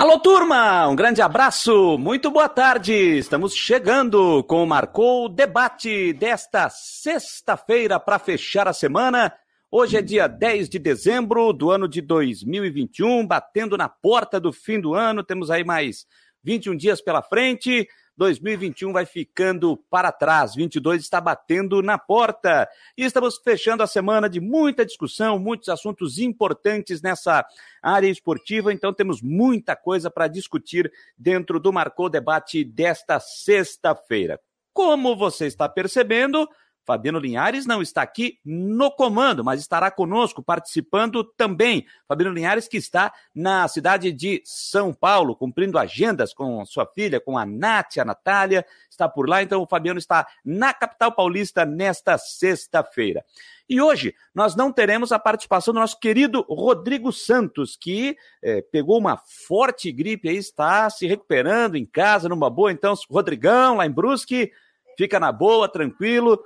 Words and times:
Alô, 0.00 0.16
turma! 0.20 0.86
Um 0.86 0.94
grande 0.94 1.20
abraço, 1.20 1.98
muito 1.98 2.30
boa 2.30 2.48
tarde! 2.48 2.92
Estamos 2.94 3.52
chegando 3.52 4.44
com 4.44 4.62
o 4.62 4.66
Marcou 4.66 5.28
Debate 5.28 6.12
desta 6.12 6.70
sexta-feira 6.70 7.98
para 7.98 8.16
fechar 8.20 8.68
a 8.68 8.72
semana. 8.72 9.34
Hoje 9.68 9.96
é 9.96 10.00
dia 10.00 10.28
10 10.28 10.68
de 10.68 10.78
dezembro 10.78 11.52
do 11.52 11.72
ano 11.72 11.88
de 11.88 12.00
2021, 12.00 13.26
batendo 13.26 13.76
na 13.76 13.88
porta 13.88 14.38
do 14.38 14.52
fim 14.52 14.80
do 14.80 14.94
ano. 14.94 15.24
Temos 15.24 15.50
aí 15.50 15.64
mais 15.64 16.06
21 16.44 16.76
dias 16.76 17.00
pela 17.00 17.20
frente. 17.20 17.88
2021 18.18 18.92
vai 18.92 19.06
ficando 19.06 19.76
para 19.88 20.10
trás, 20.10 20.56
22 20.56 21.00
está 21.00 21.20
batendo 21.20 21.80
na 21.80 21.96
porta. 21.96 22.68
E 22.96 23.04
estamos 23.04 23.38
fechando 23.38 23.80
a 23.80 23.86
semana 23.86 24.28
de 24.28 24.40
muita 24.40 24.84
discussão, 24.84 25.38
muitos 25.38 25.68
assuntos 25.68 26.18
importantes 26.18 27.00
nessa 27.00 27.46
área 27.80 28.08
esportiva, 28.08 28.72
então 28.72 28.92
temos 28.92 29.22
muita 29.22 29.76
coisa 29.76 30.10
para 30.10 30.26
discutir 30.26 30.92
dentro 31.16 31.60
do 31.60 31.72
Marcou 31.72 32.10
Debate 32.10 32.64
desta 32.64 33.20
sexta-feira. 33.20 34.40
Como 34.72 35.16
você 35.16 35.46
está 35.46 35.68
percebendo, 35.68 36.48
Fabiano 36.88 37.18
Linhares 37.18 37.66
não 37.66 37.82
está 37.82 38.00
aqui 38.00 38.38
no 38.42 38.90
comando, 38.90 39.44
mas 39.44 39.60
estará 39.60 39.90
conosco 39.90 40.42
participando 40.42 41.22
também. 41.22 41.84
Fabiano 42.08 42.34
Linhares 42.34 42.66
que 42.66 42.78
está 42.78 43.12
na 43.34 43.68
cidade 43.68 44.10
de 44.10 44.40
São 44.42 44.94
Paulo, 44.94 45.36
cumprindo 45.36 45.78
agendas 45.78 46.32
com 46.32 46.64
sua 46.64 46.86
filha, 46.86 47.20
com 47.20 47.36
a 47.36 47.44
Nath, 47.44 47.98
a 47.98 48.06
Natália, 48.06 48.64
está 48.90 49.06
por 49.06 49.28
lá. 49.28 49.42
Então 49.42 49.60
o 49.60 49.66
Fabiano 49.66 49.98
está 49.98 50.26
na 50.42 50.72
capital 50.72 51.12
paulista 51.12 51.66
nesta 51.66 52.16
sexta-feira. 52.16 53.22
E 53.68 53.82
hoje 53.82 54.14
nós 54.34 54.56
não 54.56 54.72
teremos 54.72 55.12
a 55.12 55.18
participação 55.18 55.74
do 55.74 55.80
nosso 55.80 56.00
querido 56.00 56.40
Rodrigo 56.48 57.12
Santos, 57.12 57.76
que 57.76 58.16
é, 58.42 58.62
pegou 58.62 58.96
uma 58.96 59.18
forte 59.46 59.92
gripe 59.92 60.30
aí, 60.30 60.38
está 60.38 60.88
se 60.88 61.06
recuperando 61.06 61.76
em 61.76 61.84
casa, 61.84 62.30
numa 62.30 62.48
boa. 62.48 62.72
Então, 62.72 62.94
Rodrigão, 63.10 63.76
lá 63.76 63.84
em 63.84 63.90
Brusque, 63.90 64.50
fica 64.96 65.20
na 65.20 65.30
boa, 65.30 65.68
tranquilo 65.68 66.42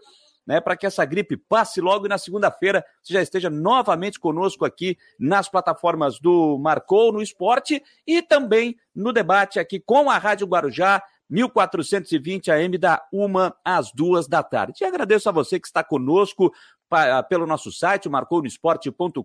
né, 0.47 0.61
para 0.61 0.77
que 0.77 0.87
essa 0.87 1.05
gripe 1.05 1.37
passe 1.37 1.81
logo 1.81 2.07
e 2.07 2.09
na 2.09 2.19
segunda-feira 2.19 2.85
você 3.03 3.15
já 3.15 3.23
esteja 3.23 3.49
novamente 3.49 4.19
conosco 4.19 4.65
aqui 4.65 4.97
nas 5.19 5.49
plataformas 5.49 6.19
do 6.19 6.59
Marcou 6.59 7.13
no 7.13 7.23
Esporte 7.23 7.83
e 8.07 8.23
também 8.23 8.77
no 8.95 9.13
debate 9.13 9.59
aqui 9.59 9.81
com 9.81 10.11
a 10.11 10.19
Rádio 10.19 10.47
Guarujá 10.47 11.03
1420 11.33 12.51
AM 12.51 12.77
da 12.77 13.03
uma 13.11 13.57
às 13.65 13.91
duas 13.91 14.29
da 14.29 14.43
tarde. 14.43 14.83
E 14.83 14.85
agradeço 14.85 15.31
a 15.31 15.33
você 15.33 15.59
que 15.59 15.67
está 15.67 15.83
conosco 15.83 16.53
ah, 16.91 17.23
pelo 17.23 17.47
nosso 17.47 17.73
site, 17.73 18.07
marcounoesporte.com.br, 18.07 19.21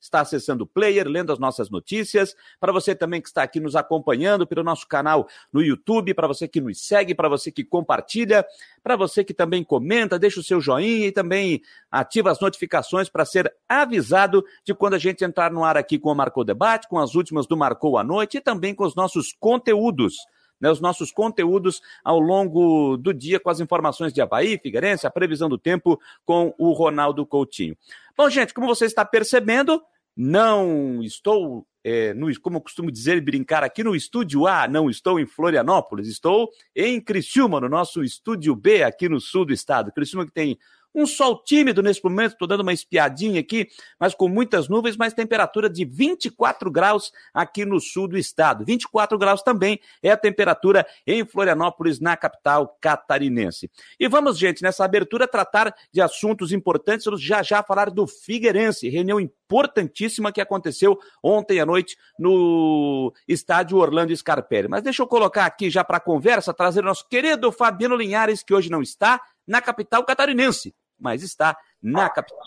está 0.00 0.20
acessando 0.20 0.62
o 0.62 0.66
player, 0.68 1.08
lendo 1.08 1.32
as 1.32 1.38
nossas 1.40 1.68
notícias. 1.68 2.36
Para 2.60 2.70
você 2.70 2.94
também 2.94 3.20
que 3.20 3.26
está 3.26 3.42
aqui 3.42 3.58
nos 3.58 3.74
acompanhando 3.74 4.46
pelo 4.46 4.62
nosso 4.62 4.86
canal 4.86 5.26
no 5.52 5.60
YouTube, 5.60 6.14
para 6.14 6.28
você 6.28 6.46
que 6.46 6.60
nos 6.60 6.86
segue, 6.86 7.12
para 7.12 7.28
você 7.28 7.50
que 7.50 7.64
compartilha, 7.64 8.46
para 8.84 8.94
você 8.94 9.24
que 9.24 9.34
também 9.34 9.64
comenta, 9.64 10.16
deixa 10.16 10.38
o 10.38 10.44
seu 10.44 10.60
joinha 10.60 11.08
e 11.08 11.12
também 11.12 11.60
ativa 11.90 12.30
as 12.30 12.38
notificações 12.38 13.08
para 13.08 13.24
ser 13.24 13.52
avisado 13.68 14.44
de 14.64 14.72
quando 14.72 14.94
a 14.94 14.98
gente 14.98 15.24
entrar 15.24 15.50
no 15.50 15.64
ar 15.64 15.76
aqui 15.76 15.98
com 15.98 16.12
o 16.12 16.14
Marcou 16.14 16.44
Debate, 16.44 16.86
com 16.86 17.00
as 17.00 17.16
últimas 17.16 17.48
do 17.48 17.56
Marcou 17.56 17.98
à 17.98 18.04
Noite 18.04 18.36
e 18.36 18.40
também 18.40 18.76
com 18.76 18.84
os 18.84 18.94
nossos 18.94 19.32
conteúdos 19.32 20.14
né, 20.64 20.70
os 20.70 20.80
nossos 20.80 21.12
conteúdos 21.12 21.82
ao 22.02 22.18
longo 22.18 22.96
do 22.96 23.12
dia 23.12 23.38
com 23.38 23.50
as 23.50 23.60
informações 23.60 24.14
de 24.14 24.22
Havaí, 24.22 24.58
Figueirense, 24.58 25.06
a 25.06 25.10
previsão 25.10 25.46
do 25.46 25.58
tempo 25.58 26.00
com 26.24 26.54
o 26.56 26.72
Ronaldo 26.72 27.26
Coutinho. 27.26 27.76
Bom, 28.16 28.30
gente, 28.30 28.54
como 28.54 28.66
você 28.66 28.86
está 28.86 29.04
percebendo, 29.04 29.82
não 30.16 31.02
estou, 31.02 31.66
é, 31.84 32.14
no, 32.14 32.28
como 32.40 32.56
eu 32.56 32.62
costumo 32.62 32.90
dizer 32.90 33.18
e 33.18 33.20
brincar 33.20 33.62
aqui 33.62 33.84
no 33.84 33.94
estúdio 33.94 34.46
A, 34.46 34.66
não 34.66 34.88
estou 34.88 35.20
em 35.20 35.26
Florianópolis, 35.26 36.08
estou 36.08 36.48
em 36.74 36.98
Criciúma, 36.98 37.60
no 37.60 37.68
nosso 37.68 38.02
estúdio 38.02 38.56
B, 38.56 38.84
aqui 38.84 39.06
no 39.06 39.20
sul 39.20 39.44
do 39.44 39.52
estado. 39.52 39.92
Criciúma 39.92 40.24
que 40.24 40.32
tem 40.32 40.58
um 40.94 41.06
sol 41.06 41.42
tímido 41.42 41.82
nesse 41.82 42.02
momento, 42.04 42.32
estou 42.32 42.46
dando 42.46 42.60
uma 42.60 42.72
espiadinha 42.72 43.40
aqui, 43.40 43.66
mas 43.98 44.14
com 44.14 44.28
muitas 44.28 44.68
nuvens, 44.68 44.96
mas 44.96 45.12
temperatura 45.12 45.68
de 45.68 45.84
24 45.84 46.70
graus 46.70 47.12
aqui 47.32 47.64
no 47.64 47.80
sul 47.80 48.06
do 48.06 48.16
estado. 48.16 48.64
24 48.64 49.18
graus 49.18 49.42
também 49.42 49.80
é 50.02 50.10
a 50.10 50.16
temperatura 50.16 50.86
em 51.06 51.24
Florianópolis, 51.24 51.98
na 51.98 52.16
capital 52.16 52.78
catarinense. 52.80 53.70
E 53.98 54.08
vamos, 54.08 54.38
gente, 54.38 54.62
nessa 54.62 54.84
abertura 54.84 55.26
tratar 55.26 55.74
de 55.92 56.00
assuntos 56.00 56.52
importantes, 56.52 57.04
vamos 57.04 57.22
já 57.22 57.42
já 57.42 57.62
falar 57.62 57.90
do 57.90 58.06
Figueirense, 58.06 58.88
reunião 58.88 59.18
importantíssima 59.18 60.30
que 60.30 60.40
aconteceu 60.40 60.98
ontem 61.22 61.60
à 61.60 61.66
noite 61.66 61.96
no 62.18 63.12
estádio 63.26 63.78
Orlando 63.78 64.14
Scarpelli. 64.14 64.68
Mas 64.68 64.82
deixa 64.82 65.02
eu 65.02 65.06
colocar 65.06 65.44
aqui 65.44 65.68
já 65.70 65.82
para 65.82 65.98
conversa, 65.98 66.54
trazer 66.54 66.80
o 66.80 66.86
nosso 66.86 67.08
querido 67.08 67.50
Fabiano 67.50 67.96
Linhares, 67.96 68.42
que 68.42 68.54
hoje 68.54 68.70
não 68.70 68.80
está, 68.80 69.20
na 69.46 69.60
capital 69.60 70.04
catarinense 70.04 70.74
mas 71.04 71.22
está 71.22 71.54
na 71.82 72.08
capital 72.08 72.40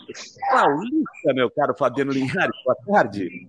paulista, 0.50 1.32
meu 1.32 1.48
caro 1.48 1.76
Fabiano 1.78 2.10
Linhares. 2.10 2.56
Boa 2.64 2.76
tarde. 2.88 3.46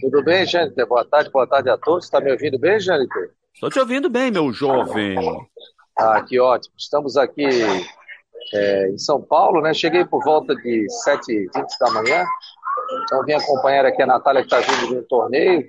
Tudo 0.00 0.24
bem, 0.24 0.46
Jâniter? 0.46 0.86
Boa 0.86 1.04
tarde, 1.04 1.30
boa 1.30 1.46
tarde 1.46 1.68
a 1.68 1.76
todos. 1.76 2.06
Está 2.06 2.22
me 2.22 2.32
ouvindo 2.32 2.58
bem, 2.58 2.80
Jâniter? 2.80 3.34
Estou 3.52 3.68
te 3.68 3.78
ouvindo 3.78 4.08
bem, 4.08 4.30
meu 4.30 4.50
jovem. 4.50 5.16
Ah, 5.98 6.22
que 6.22 6.40
ótimo. 6.40 6.74
Estamos 6.78 7.18
aqui 7.18 7.46
é, 8.54 8.88
em 8.88 8.96
São 8.96 9.20
Paulo, 9.20 9.60
né? 9.60 9.74
Cheguei 9.74 10.06
por 10.06 10.24
volta 10.24 10.56
de 10.56 10.86
7h20 11.06 11.66
da 11.78 11.90
manhã. 11.90 12.24
Então 13.02 13.22
vim 13.24 13.34
acompanhar 13.34 13.84
aqui 13.84 14.02
a 14.02 14.06
Natália 14.06 14.42
que 14.42 14.54
está 14.54 14.60
vindo 14.60 14.88
de 14.88 14.98
um 15.00 15.04
torneio. 15.04 15.68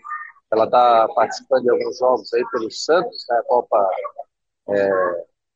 Ela 0.50 0.64
está 0.64 1.10
participando 1.14 1.64
de 1.64 1.72
alguns 1.72 1.98
jogos 1.98 2.34
aí 2.34 2.44
pelo 2.54 2.72
Santos, 2.72 3.26
né? 3.30 3.38
A 3.38 3.44
Copa 3.44 3.90
é, 4.70 4.90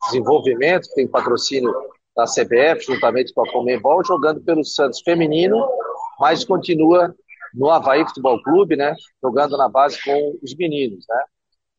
Desenvolvimento, 0.07 0.89
que 0.89 0.95
tem 0.95 1.07
patrocínio 1.07 1.73
da 2.19 2.25
CBF, 2.25 2.85
juntamente 2.85 3.33
com 3.33 3.41
a 3.41 3.51
Comembol, 3.51 4.03
jogando 4.03 4.41
pelo 4.41 4.63
Santos 4.65 5.01
feminino, 5.01 5.57
mas 6.19 6.43
continua 6.43 7.15
no 7.53 7.69
Havaí 7.69 8.05
Futebol 8.05 8.41
Clube, 8.43 8.75
né? 8.75 8.93
Jogando 9.23 9.57
na 9.57 9.69
base 9.69 10.01
com 10.03 10.37
os 10.43 10.55
meninos, 10.55 11.05
né? 11.07 11.23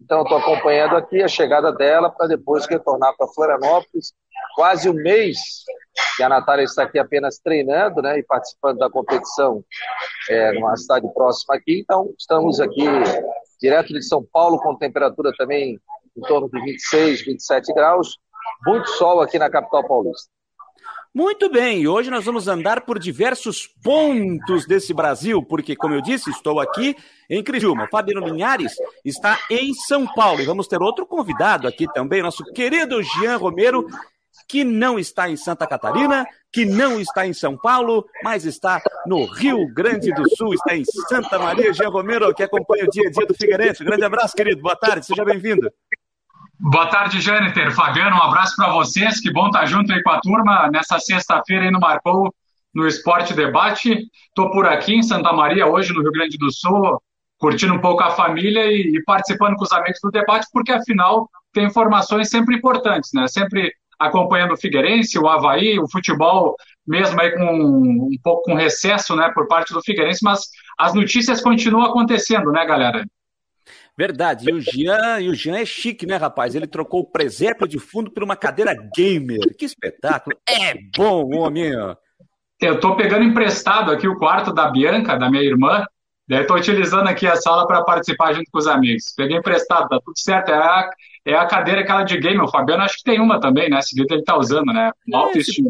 Então, 0.00 0.22
estou 0.22 0.38
acompanhando 0.38 0.96
aqui 0.96 1.22
a 1.22 1.28
chegada 1.28 1.70
dela 1.72 2.08
para 2.08 2.26
depois 2.26 2.66
retornar 2.66 3.14
para 3.18 3.28
Florianópolis. 3.28 4.14
Quase 4.54 4.88
um 4.88 4.94
mês 4.94 5.38
que 6.16 6.22
a 6.22 6.28
Natália 6.28 6.64
está 6.64 6.84
aqui 6.84 6.98
apenas 6.98 7.38
treinando 7.38 8.00
né, 8.00 8.18
e 8.18 8.22
participando 8.22 8.78
da 8.78 8.88
competição 8.88 9.62
é, 10.30 10.52
numa 10.52 10.74
cidade 10.76 11.06
próxima 11.12 11.54
aqui. 11.54 11.80
Então, 11.80 12.14
estamos 12.18 12.60
aqui 12.60 12.84
direto 13.60 13.92
de 13.92 14.02
São 14.02 14.24
Paulo, 14.32 14.58
com 14.58 14.74
temperatura 14.78 15.32
também 15.36 15.78
em 16.16 16.20
torno 16.22 16.48
de 16.48 16.58
26, 16.62 17.26
27 17.26 17.74
graus 17.74 18.18
muito 18.66 18.88
sol 18.90 19.20
aqui 19.20 19.38
na 19.38 19.50
capital 19.50 19.86
paulista. 19.86 20.30
Muito 21.12 21.50
bem, 21.50 21.88
hoje 21.88 22.08
nós 22.08 22.24
vamos 22.24 22.46
andar 22.46 22.82
por 22.82 22.96
diversos 22.96 23.66
pontos 23.66 24.64
desse 24.64 24.94
Brasil, 24.94 25.42
porque, 25.42 25.74
como 25.74 25.92
eu 25.92 26.00
disse, 26.00 26.30
estou 26.30 26.60
aqui 26.60 26.96
em 27.28 27.42
Criciúma. 27.42 27.88
Fabiano 27.90 28.24
Linhares 28.24 28.74
está 29.04 29.36
em 29.50 29.74
São 29.74 30.06
Paulo 30.06 30.40
e 30.40 30.46
vamos 30.46 30.68
ter 30.68 30.80
outro 30.80 31.04
convidado 31.04 31.66
aqui 31.66 31.92
também, 31.92 32.22
nosso 32.22 32.44
querido 32.52 33.02
Jean 33.02 33.38
Romero, 33.38 33.84
que 34.46 34.62
não 34.62 35.00
está 35.00 35.28
em 35.28 35.36
Santa 35.36 35.66
Catarina, 35.66 36.24
que 36.52 36.64
não 36.64 37.00
está 37.00 37.26
em 37.26 37.32
São 37.32 37.56
Paulo, 37.56 38.04
mas 38.22 38.44
está 38.44 38.80
no 39.04 39.24
Rio 39.24 39.66
Grande 39.74 40.14
do 40.14 40.24
Sul, 40.36 40.54
está 40.54 40.76
em 40.76 40.84
Santa 40.84 41.40
Maria. 41.40 41.72
Jean 41.72 41.88
Romero, 41.88 42.32
que 42.32 42.44
acompanha 42.44 42.84
o 42.84 42.88
dia 42.88 43.08
a 43.08 43.10
dia 43.10 43.26
do 43.26 43.34
Figueirense. 43.34 43.82
Grande 43.82 44.04
abraço, 44.04 44.36
querido. 44.36 44.62
Boa 44.62 44.76
tarde, 44.76 45.06
seja 45.06 45.24
bem-vindo. 45.24 45.72
Boa 46.62 46.88
tarde, 46.88 47.22
Jâniter. 47.22 47.74
Fabiano, 47.74 48.16
um 48.16 48.22
abraço 48.22 48.54
para 48.54 48.70
vocês. 48.70 49.18
Que 49.18 49.32
bom 49.32 49.46
estar 49.46 49.64
junto 49.64 49.90
aí 49.94 50.02
com 50.02 50.10
a 50.10 50.20
turma 50.20 50.68
nessa 50.70 50.98
sexta-feira 50.98 51.64
aí 51.64 51.70
no 51.70 51.80
Marcou 51.80 52.34
no 52.74 52.86
Esporte 52.86 53.32
Debate. 53.32 54.06
Estou 54.28 54.50
por 54.50 54.66
aqui 54.66 54.94
em 54.94 55.02
Santa 55.02 55.32
Maria, 55.32 55.66
hoje 55.66 55.94
no 55.94 56.02
Rio 56.02 56.12
Grande 56.12 56.36
do 56.36 56.52
Sul, 56.52 57.00
curtindo 57.38 57.72
um 57.72 57.80
pouco 57.80 58.02
a 58.02 58.10
família 58.10 58.66
e, 58.66 58.94
e 58.94 59.02
participando 59.04 59.56
com 59.56 59.64
os 59.64 59.72
amigos 59.72 59.98
do 60.02 60.10
debate, 60.10 60.46
porque 60.52 60.70
afinal 60.70 61.30
tem 61.50 61.64
informações 61.64 62.28
sempre 62.28 62.56
importantes, 62.56 63.10
né? 63.14 63.26
Sempre 63.26 63.72
acompanhando 63.98 64.52
o 64.52 64.56
Figueirense, 64.58 65.18
o 65.18 65.28
Havaí, 65.28 65.78
o 65.78 65.88
futebol, 65.90 66.56
mesmo 66.86 67.18
aí 67.22 67.30
com 67.32 67.56
um 67.56 68.18
pouco 68.22 68.42
com 68.42 68.54
recesso, 68.54 69.16
né, 69.16 69.30
por 69.34 69.48
parte 69.48 69.72
do 69.72 69.82
Figueirense, 69.82 70.20
mas 70.22 70.40
as 70.78 70.92
notícias 70.92 71.40
continuam 71.40 71.86
acontecendo, 71.86 72.52
né, 72.52 72.66
galera? 72.66 73.04
Verdade. 74.00 74.48
E 74.48 74.54
o 74.54 74.58
Jean, 74.62 75.20
e 75.20 75.28
o 75.28 75.34
Jean 75.34 75.58
é 75.58 75.66
chique, 75.66 76.06
né, 76.06 76.16
rapaz? 76.16 76.54
Ele 76.54 76.66
trocou 76.66 77.00
o 77.00 77.04
presépio 77.06 77.68
de 77.68 77.78
fundo 77.78 78.10
por 78.10 78.22
uma 78.22 78.34
cadeira 78.34 78.74
gamer. 78.96 79.40
Que 79.58 79.66
espetáculo. 79.66 80.38
É 80.48 80.72
bom, 80.96 81.36
homem. 81.36 81.70
Eu 82.58 82.80
tô 82.80 82.96
pegando 82.96 83.24
emprestado 83.24 83.92
aqui 83.92 84.08
o 84.08 84.16
quarto 84.16 84.54
da 84.54 84.70
Bianca, 84.70 85.18
da 85.18 85.30
minha 85.30 85.42
irmã. 85.42 85.84
Daí 86.26 86.46
tô 86.46 86.54
utilizando 86.54 87.08
aqui 87.08 87.26
a 87.26 87.36
sala 87.36 87.66
para 87.66 87.84
participar 87.84 88.32
junto 88.32 88.50
com 88.50 88.58
os 88.58 88.66
amigos. 88.66 89.12
Peguei 89.14 89.36
emprestado, 89.36 89.90
tá 89.90 90.00
tudo 90.02 90.18
certo. 90.18 90.48
É 90.48 90.54
a, 90.54 90.90
é 91.26 91.34
a 91.34 91.44
cadeira 91.44 91.82
aquela 91.82 92.02
de 92.02 92.18
game. 92.18 92.40
O 92.40 92.48
Fabiano 92.48 92.82
acho 92.82 92.96
que 92.96 93.04
tem 93.04 93.20
uma 93.20 93.38
também, 93.38 93.68
né? 93.68 93.82
Se 93.82 94.00
ele 94.00 94.22
tá 94.22 94.38
usando, 94.38 94.72
né? 94.72 94.92
Alto 95.12 95.36
é, 95.36 95.40
estilo. 95.42 95.68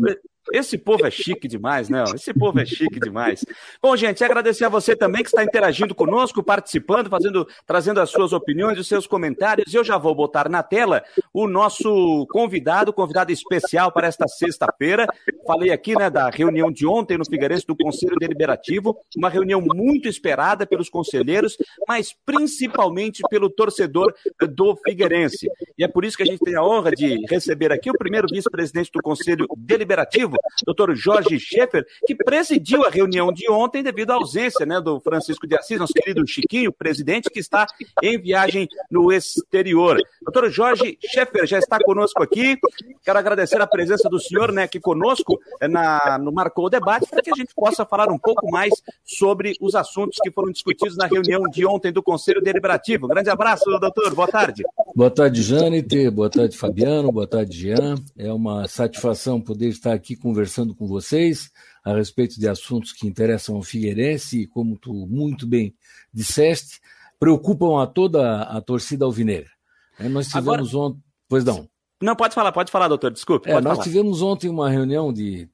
Esse 0.52 0.76
povo 0.76 1.06
é 1.06 1.10
chique 1.10 1.46
demais, 1.46 1.88
não? 1.88 2.04
Esse 2.14 2.32
povo 2.32 2.60
é 2.60 2.66
chique 2.66 2.98
demais. 2.98 3.44
Bom, 3.82 3.96
gente, 3.96 4.22
agradecer 4.24 4.64
a 4.64 4.68
você 4.68 4.96
também 4.96 5.22
que 5.22 5.28
está 5.28 5.44
interagindo 5.44 5.94
conosco, 5.94 6.42
participando, 6.42 7.08
fazendo, 7.08 7.46
trazendo 7.66 8.00
as 8.00 8.10
suas 8.10 8.32
opiniões, 8.32 8.78
os 8.78 8.88
seus 8.88 9.06
comentários. 9.06 9.72
Eu 9.72 9.84
já 9.84 9.96
vou 9.96 10.14
botar 10.14 10.48
na 10.48 10.62
tela 10.62 11.02
o 11.32 11.46
nosso 11.46 12.26
convidado, 12.30 12.92
convidado 12.92 13.32
especial 13.32 13.92
para 13.92 14.06
esta 14.06 14.26
sexta-feira. 14.26 15.06
Falei 15.46 15.70
aqui, 15.70 15.96
né, 15.96 16.10
da 16.10 16.28
reunião 16.30 16.70
de 16.70 16.86
ontem 16.86 17.16
no 17.16 17.24
Figueirense 17.24 17.66
do 17.66 17.76
Conselho 17.76 18.16
Deliberativo, 18.18 18.96
uma 19.16 19.28
reunião 19.28 19.60
muito 19.60 20.08
esperada 20.08 20.66
pelos 20.66 20.88
conselheiros, 20.88 21.56
mas 21.86 22.14
principalmente 22.24 23.22
pelo 23.28 23.50
torcedor 23.50 24.12
do 24.40 24.76
Figueirense. 24.76 25.48
E 25.78 25.84
é 25.84 25.88
por 25.88 26.04
isso 26.04 26.16
que 26.16 26.22
a 26.22 26.26
gente 26.26 26.40
tem 26.40 26.54
a 26.56 26.64
honra 26.64 26.90
de 26.92 27.24
receber 27.28 27.72
aqui 27.72 27.90
o 27.90 27.98
primeiro 27.98 28.26
vice-presidente 28.30 28.90
do 28.92 29.02
Conselho 29.02 29.46
Deliberativo, 29.56 30.36
doutor 30.64 30.94
Jorge 30.94 31.38
Schaeffer, 31.38 31.84
que 32.06 32.14
presidiu 32.14 32.84
a 32.84 32.90
reunião 32.90 33.32
de 33.32 33.50
ontem 33.50 33.82
devido 33.82 34.10
à 34.10 34.14
ausência 34.14 34.66
né, 34.66 34.80
do 34.80 35.00
Francisco 35.00 35.46
de 35.46 35.56
Assis, 35.56 35.78
nosso 35.78 35.92
querido 35.92 36.26
Chiquinho, 36.26 36.72
presidente, 36.72 37.30
que 37.30 37.40
está 37.40 37.66
em 38.02 38.18
viagem 38.20 38.68
no 38.90 39.12
exterior. 39.12 39.98
Doutor 40.22 40.50
Jorge 40.50 40.98
Schaeffer 41.00 41.46
já 41.46 41.58
está 41.58 41.78
conosco 41.78 42.22
aqui. 42.22 42.58
Quero 43.04 43.18
agradecer 43.18 43.60
a 43.60 43.66
presença 43.66 44.08
do 44.08 44.18
senhor 44.18 44.52
né, 44.52 44.64
aqui 44.64 44.78
conosco 44.78 45.40
eh, 45.60 45.68
na, 45.68 46.18
no 46.18 46.32
Marcou 46.32 46.66
o 46.66 46.70
Debate, 46.70 47.06
para 47.08 47.22
que 47.22 47.30
a 47.30 47.36
gente 47.36 47.54
possa 47.54 47.84
falar 47.84 48.10
um 48.10 48.18
pouco 48.18 48.50
mais 48.50 48.70
sobre 49.04 49.54
os 49.60 49.74
assuntos 49.74 50.18
que 50.22 50.30
foram 50.30 50.50
discutidos 50.50 50.96
na 50.96 51.06
reunião 51.06 51.42
de 51.42 51.66
ontem 51.66 51.92
do 51.92 52.02
Conselho 52.02 52.40
Deliberativo. 52.40 53.08
grande 53.08 53.30
abraço, 53.30 53.64
doutor. 53.78 54.14
Boa 54.14 54.28
tarde. 54.28 54.62
Boa 54.94 55.10
tarde, 55.10 55.42
Jâniter. 55.42 56.10
Boa 56.10 56.28
tarde, 56.28 56.56
Fabiano. 56.56 57.10
Boa 57.12 57.26
tarde, 57.26 57.56
Jean. 57.56 57.94
É 58.16 58.32
uma 58.32 58.68
satisfação 58.68 59.40
poder 59.40 59.68
estar 59.68 59.92
aqui 59.92 60.16
conversando 60.30 60.76
com 60.76 60.86
vocês 60.86 61.50
a 61.84 61.92
respeito 61.92 62.38
de 62.38 62.48
assuntos 62.48 62.92
que 62.92 63.06
interessam 63.06 63.56
ao 63.56 63.62
Figueirense 63.62 64.42
e, 64.42 64.46
como 64.46 64.78
tu 64.78 64.92
muito 65.08 65.44
bem 65.44 65.74
disseste, 66.14 66.80
preocupam 67.18 67.82
a 67.82 67.86
toda 67.86 68.42
a 68.42 68.60
torcida 68.60 69.04
alvinegra. 69.04 69.50
É, 69.98 70.08
nós 70.08 70.28
tivemos 70.28 70.70
Agora... 70.70 70.86
ontem. 70.86 71.02
Pois 71.28 71.44
não. 71.44 71.68
Não, 72.00 72.14
pode 72.14 72.34
falar, 72.34 72.52
pode 72.52 72.70
falar, 72.70 72.88
doutor, 72.88 73.10
desculpe. 73.10 73.50
É, 73.50 73.54
nós 73.54 73.78
falar. 73.78 73.82
tivemos 73.82 74.22
ontem 74.22 74.48
uma 74.48 74.70
reunião 74.70 75.12
de 75.12 75.48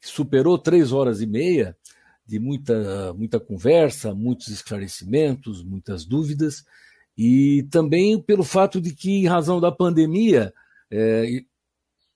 que 0.00 0.08
superou 0.08 0.58
três 0.58 0.92
horas 0.92 1.20
e 1.20 1.26
meia 1.26 1.76
de 2.26 2.38
muita, 2.38 3.14
muita 3.14 3.38
conversa, 3.38 4.14
muitos 4.14 4.48
esclarecimentos, 4.48 5.62
muitas 5.62 6.04
dúvidas, 6.04 6.64
e 7.16 7.66
também 7.70 8.20
pelo 8.20 8.44
fato 8.44 8.80
de 8.80 8.94
que, 8.94 9.10
em 9.10 9.26
razão 9.26 9.60
da 9.60 9.70
pandemia, 9.72 10.52
é, 10.90 11.42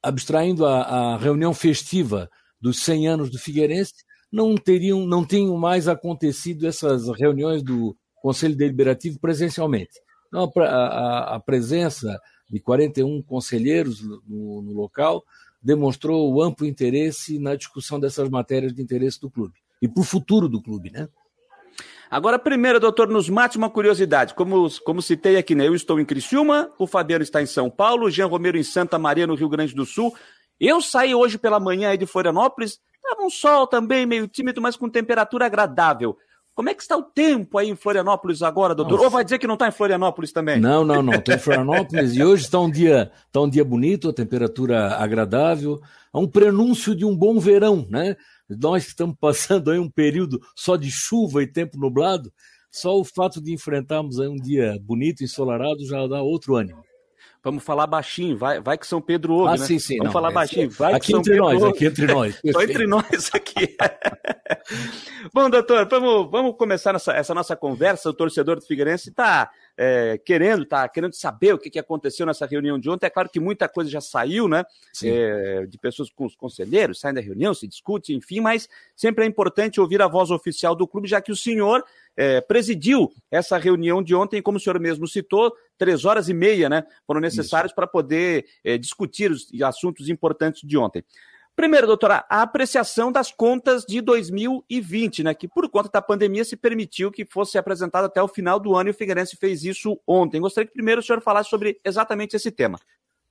abstraindo 0.04 0.66
a, 0.66 0.82
a, 0.82 1.16
reunião 1.16 1.54
festiva 1.54 2.30
dos 2.60 2.80
100 2.80 3.08
anos 3.08 3.30
do 3.30 3.38
Figueirense, 3.38 3.94
não 4.30 4.54
teriam, 4.56 5.06
não 5.06 5.24
tinham 5.24 5.56
mais 5.56 5.88
acontecido 5.88 6.66
essas 6.66 7.08
reuniões 7.18 7.62
do 7.62 7.96
Conselho 8.16 8.56
Deliberativo 8.56 9.18
presencialmente. 9.18 9.92
Então, 10.28 10.50
a, 10.56 10.64
a, 10.64 11.34
a 11.36 11.40
presença 11.40 12.20
de 12.50 12.60
41 12.60 13.22
conselheiros 13.22 14.02
no, 14.02 14.62
no 14.62 14.72
local 14.72 15.22
demonstrou 15.62 16.32
o 16.32 16.42
amplo 16.42 16.66
interesse 16.66 17.38
na 17.38 17.54
discussão 17.56 17.98
dessas 17.98 18.28
matérias 18.28 18.72
de 18.74 18.82
interesse 18.82 19.20
do 19.20 19.30
clube 19.30 19.54
e 19.80 19.88
para 19.88 20.00
o 20.00 20.04
futuro 20.04 20.48
do 20.48 20.62
clube, 20.62 20.90
né? 20.90 21.08
Agora, 22.10 22.38
primeiro, 22.38 22.78
doutor, 22.78 23.08
nos 23.08 23.28
mate 23.28 23.56
uma 23.56 23.70
curiosidade. 23.70 24.34
Como, 24.34 24.68
como 24.84 25.02
citei 25.02 25.36
aqui, 25.36 25.54
né? 25.54 25.66
Eu 25.66 25.74
estou 25.74 25.98
em 25.98 26.04
Criciúma, 26.04 26.70
o 26.78 26.86
Fabiano 26.86 27.22
está 27.22 27.42
em 27.42 27.46
São 27.46 27.70
Paulo, 27.70 28.06
o 28.06 28.10
Jean 28.10 28.26
Romero 28.26 28.56
em 28.56 28.62
Santa 28.62 28.98
Maria, 28.98 29.26
no 29.26 29.34
Rio 29.34 29.48
Grande 29.48 29.74
do 29.74 29.84
Sul. 29.84 30.14
Eu 30.60 30.80
saí 30.80 31.14
hoje 31.14 31.38
pela 31.38 31.58
manhã 31.58 31.90
aí 31.90 31.98
de 31.98 32.06
Florianópolis, 32.06 32.78
estava 32.96 33.26
um 33.26 33.30
sol 33.30 33.66
também, 33.66 34.06
meio 34.06 34.28
tímido, 34.28 34.62
mas 34.62 34.76
com 34.76 34.88
temperatura 34.88 35.46
agradável. 35.46 36.16
Como 36.54 36.68
é 36.68 36.74
que 36.74 36.82
está 36.82 36.96
o 36.96 37.02
tempo 37.02 37.58
aí 37.58 37.68
em 37.68 37.74
Florianópolis 37.74 38.40
agora, 38.40 38.76
doutor? 38.76 38.92
Nossa. 38.92 39.04
Ou 39.06 39.10
vai 39.10 39.24
dizer 39.24 39.38
que 39.38 39.46
não 39.46 39.54
está 39.54 39.66
em 39.66 39.72
Florianópolis 39.72 40.30
também? 40.30 40.60
Não, 40.60 40.84
não, 40.84 41.02
não. 41.02 41.14
Estou 41.14 41.34
em 41.34 41.38
Florianópolis 41.38 42.14
e 42.14 42.22
hoje 42.22 42.44
está 42.44 42.60
um 42.60 42.70
dia, 42.70 43.10
está 43.26 43.40
um 43.40 43.48
dia 43.48 43.64
bonito, 43.64 44.08
a 44.08 44.12
temperatura 44.12 44.94
agradável, 44.94 45.80
é 46.14 46.18
um 46.18 46.28
prenúncio 46.28 46.94
de 46.94 47.04
um 47.04 47.16
bom 47.16 47.40
verão, 47.40 47.84
né? 47.90 48.16
Nós 48.48 48.86
estamos 48.86 49.16
passando 49.18 49.70
aí 49.70 49.78
um 49.78 49.90
período 49.90 50.40
só 50.54 50.76
de 50.76 50.90
chuva 50.90 51.42
e 51.42 51.46
tempo 51.46 51.78
nublado, 51.78 52.32
só 52.70 52.98
o 52.98 53.04
fato 53.04 53.40
de 53.40 53.52
enfrentarmos 53.52 54.18
um 54.18 54.36
dia 54.36 54.78
bonito 54.82 55.22
ensolarado 55.22 55.86
já 55.86 56.06
dá 56.06 56.22
outro 56.22 56.56
ânimo. 56.56 56.82
Vamos 57.44 57.62
falar 57.62 57.86
baixinho, 57.86 58.38
vai, 58.38 58.58
vai 58.58 58.78
que 58.78 58.86
São 58.86 59.02
Pedro 59.02 59.34
ouve, 59.34 59.54
ah, 59.54 59.58
né? 59.58 59.66
Sim, 59.66 59.78
sim, 59.78 59.98
Vamos 59.98 60.06
não, 60.06 60.12
falar 60.12 60.30
é, 60.30 60.32
baixinho, 60.32 60.70
vai 60.70 60.94
aqui 60.94 61.06
que 61.06 61.12
São 61.12 61.20
Pedro 61.20 61.44
nós, 61.44 61.62
ouve. 61.62 61.74
aqui 61.74 61.84
entre 61.84 62.06
nós. 62.06 62.40
Só 62.52 62.62
entre 62.62 62.86
nós 62.86 63.30
aqui. 63.34 63.76
Bom, 65.30 65.50
doutor, 65.50 65.86
vamos, 65.86 66.30
vamos 66.30 66.56
começar 66.56 66.94
essa, 66.94 67.12
essa 67.12 67.34
nossa 67.34 67.54
conversa. 67.54 68.08
O 68.08 68.14
torcedor 68.14 68.56
do 68.56 68.64
Figueirense 68.64 69.10
está 69.10 69.50
é, 69.76 70.18
querendo, 70.24 70.62
está 70.62 70.88
querendo 70.88 71.12
saber 71.12 71.52
o 71.52 71.58
que, 71.58 71.68
que 71.68 71.78
aconteceu 71.78 72.24
nessa 72.24 72.46
reunião 72.46 72.78
de 72.78 72.88
ontem. 72.88 73.06
É 73.06 73.10
claro 73.10 73.28
que 73.28 73.38
muita 73.38 73.68
coisa 73.68 73.90
já 73.90 74.00
saiu, 74.00 74.48
né? 74.48 74.64
É, 75.02 75.66
de 75.66 75.76
pessoas 75.76 76.08
com 76.08 76.24
os 76.24 76.34
conselheiros, 76.34 76.98
saem 76.98 77.14
da 77.14 77.20
reunião, 77.20 77.52
se 77.52 77.68
discute, 77.68 78.14
enfim, 78.14 78.40
mas 78.40 78.68
sempre 78.96 79.24
é 79.24 79.28
importante 79.28 79.82
ouvir 79.82 80.00
a 80.00 80.08
voz 80.08 80.30
oficial 80.30 80.74
do 80.74 80.88
clube, 80.88 81.06
já 81.06 81.20
que 81.20 81.30
o 81.30 81.36
senhor 81.36 81.84
é, 82.16 82.40
presidiu 82.40 83.12
essa 83.30 83.58
reunião 83.58 84.02
de 84.02 84.14
ontem, 84.14 84.42
como 84.42 84.58
o 84.58 84.60
senhor 84.60 84.78
mesmo 84.78 85.06
citou, 85.06 85.52
três 85.76 86.04
horas 86.04 86.28
e 86.28 86.34
meia, 86.34 86.68
né? 86.68 86.84
Foram 87.06 87.20
necessários 87.20 87.72
para 87.72 87.86
poder 87.86 88.46
é, 88.62 88.78
discutir 88.78 89.30
os 89.30 89.48
assuntos 89.62 90.08
importantes 90.08 90.62
de 90.66 90.76
ontem. 90.76 91.04
Primeiro, 91.56 91.86
doutora, 91.86 92.24
a 92.28 92.42
apreciação 92.42 93.12
das 93.12 93.30
contas 93.30 93.84
de 93.84 94.00
2020, 94.00 95.22
né, 95.22 95.34
que 95.34 95.46
por 95.46 95.68
conta 95.70 95.88
da 95.88 96.02
pandemia 96.02 96.44
se 96.44 96.56
permitiu 96.56 97.12
que 97.12 97.24
fosse 97.24 97.56
apresentado 97.56 98.06
até 98.06 98.20
o 98.20 98.26
final 98.26 98.58
do 98.58 98.74
ano 98.74 98.88
e 98.88 98.90
o 98.90 98.94
Figueirense 98.94 99.36
fez 99.36 99.62
isso 99.62 99.96
ontem. 100.04 100.40
Gostaria 100.40 100.66
que 100.66 100.72
primeiro 100.72 101.00
o 101.00 101.04
senhor 101.04 101.22
falasse 101.22 101.48
sobre 101.48 101.78
exatamente 101.84 102.34
esse 102.34 102.50
tema. 102.50 102.76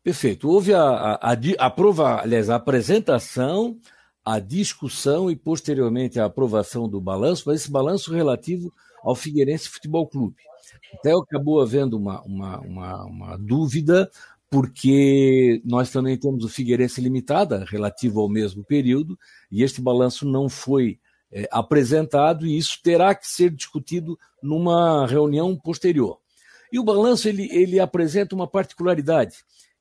Perfeito. 0.02 0.50
Houve 0.50 0.74
a, 0.74 0.82
a, 0.82 1.34
a, 1.34 1.38
a 1.60 1.70
prova, 1.70 2.22
aliás, 2.22 2.50
a 2.50 2.56
apresentação, 2.56 3.78
a 4.26 4.40
discussão 4.40 5.30
e 5.30 5.36
posteriormente 5.36 6.20
a 6.20 6.26
aprovação 6.26 6.88
do 6.88 7.02
balanço, 7.02 7.44
mas 7.48 7.62
esse 7.62 7.72
balanço 7.72 8.14
relativo 8.14 8.72
ao 9.04 9.16
Figueirense 9.16 9.70
Futebol 9.70 10.08
Clube. 10.08 10.36
Até 10.94 11.12
acabou 11.12 11.62
havendo 11.62 11.98
uma, 11.98 12.22
uma, 12.22 12.60
uma, 12.60 13.06
uma 13.06 13.38
dúvida 13.38 14.10
porque 14.50 15.64
nós 15.66 15.90
também 15.90 16.16
temos 16.16 16.46
o 16.46 16.48
Figueirense 16.48 17.02
Limitada, 17.02 17.66
relativo 17.68 18.22
ao 18.22 18.30
mesmo 18.30 18.64
período, 18.64 19.18
e 19.52 19.64
este 19.64 19.82
balanço 19.82 20.28
não 20.28 20.48
foi 20.48 21.00
é, 21.32 21.50
apresentado, 21.52 22.46
e 22.46 22.56
isso 22.56 22.80
terá 22.84 23.16
que 23.16 23.28
ser 23.28 23.50
discutido 23.50 24.16
numa 24.44 25.08
reunião 25.08 25.56
posterior. 25.58 26.20
E 26.72 26.78
o 26.78 26.84
balanço 26.84 27.28
ele, 27.28 27.50
ele 27.52 27.80
apresenta 27.80 28.36
uma 28.36 28.46
particularidade, 28.46 29.38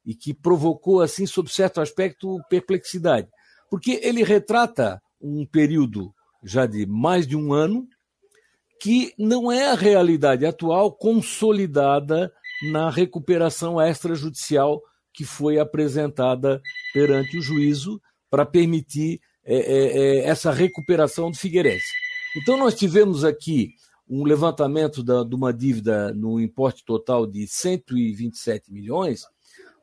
e 0.06 0.14
que 0.14 0.32
provocou, 0.32 1.02
assim, 1.02 1.26
sob 1.26 1.52
certo 1.52 1.78
aspecto, 1.78 2.40
perplexidade, 2.49 3.28
porque 3.73 3.99
ele 4.02 4.23
retrata 4.23 5.00
um 5.19 5.47
período 5.47 6.14
já 6.45 6.67
de 6.67 6.85
mais 6.85 7.26
de 7.26 7.35
um 7.35 7.55
ano, 7.55 7.88
que 8.79 9.14
não 9.19 9.50
é 9.50 9.71
a 9.71 9.75
realidade 9.75 10.45
atual 10.45 10.93
consolidada 10.93 12.31
na 12.71 12.91
recuperação 12.91 13.81
extrajudicial 13.81 14.83
que 15.11 15.25
foi 15.25 15.59
apresentada 15.59 16.61
perante 16.93 17.38
o 17.38 17.41
juízo 17.41 17.99
para 18.29 18.45
permitir 18.45 19.23
é, 19.43 19.57
é, 19.57 19.87
é, 19.87 20.19
essa 20.26 20.52
recuperação 20.52 21.31
do 21.31 21.38
Figueirense. 21.38 21.95
Então, 22.37 22.59
nós 22.59 22.75
tivemos 22.75 23.25
aqui 23.25 23.71
um 24.07 24.23
levantamento 24.23 25.02
da, 25.02 25.25
de 25.25 25.35
uma 25.35 25.50
dívida 25.50 26.12
no 26.12 26.38
importe 26.38 26.85
total 26.85 27.26
de 27.26 27.47
127 27.47 28.71
milhões, 28.71 29.25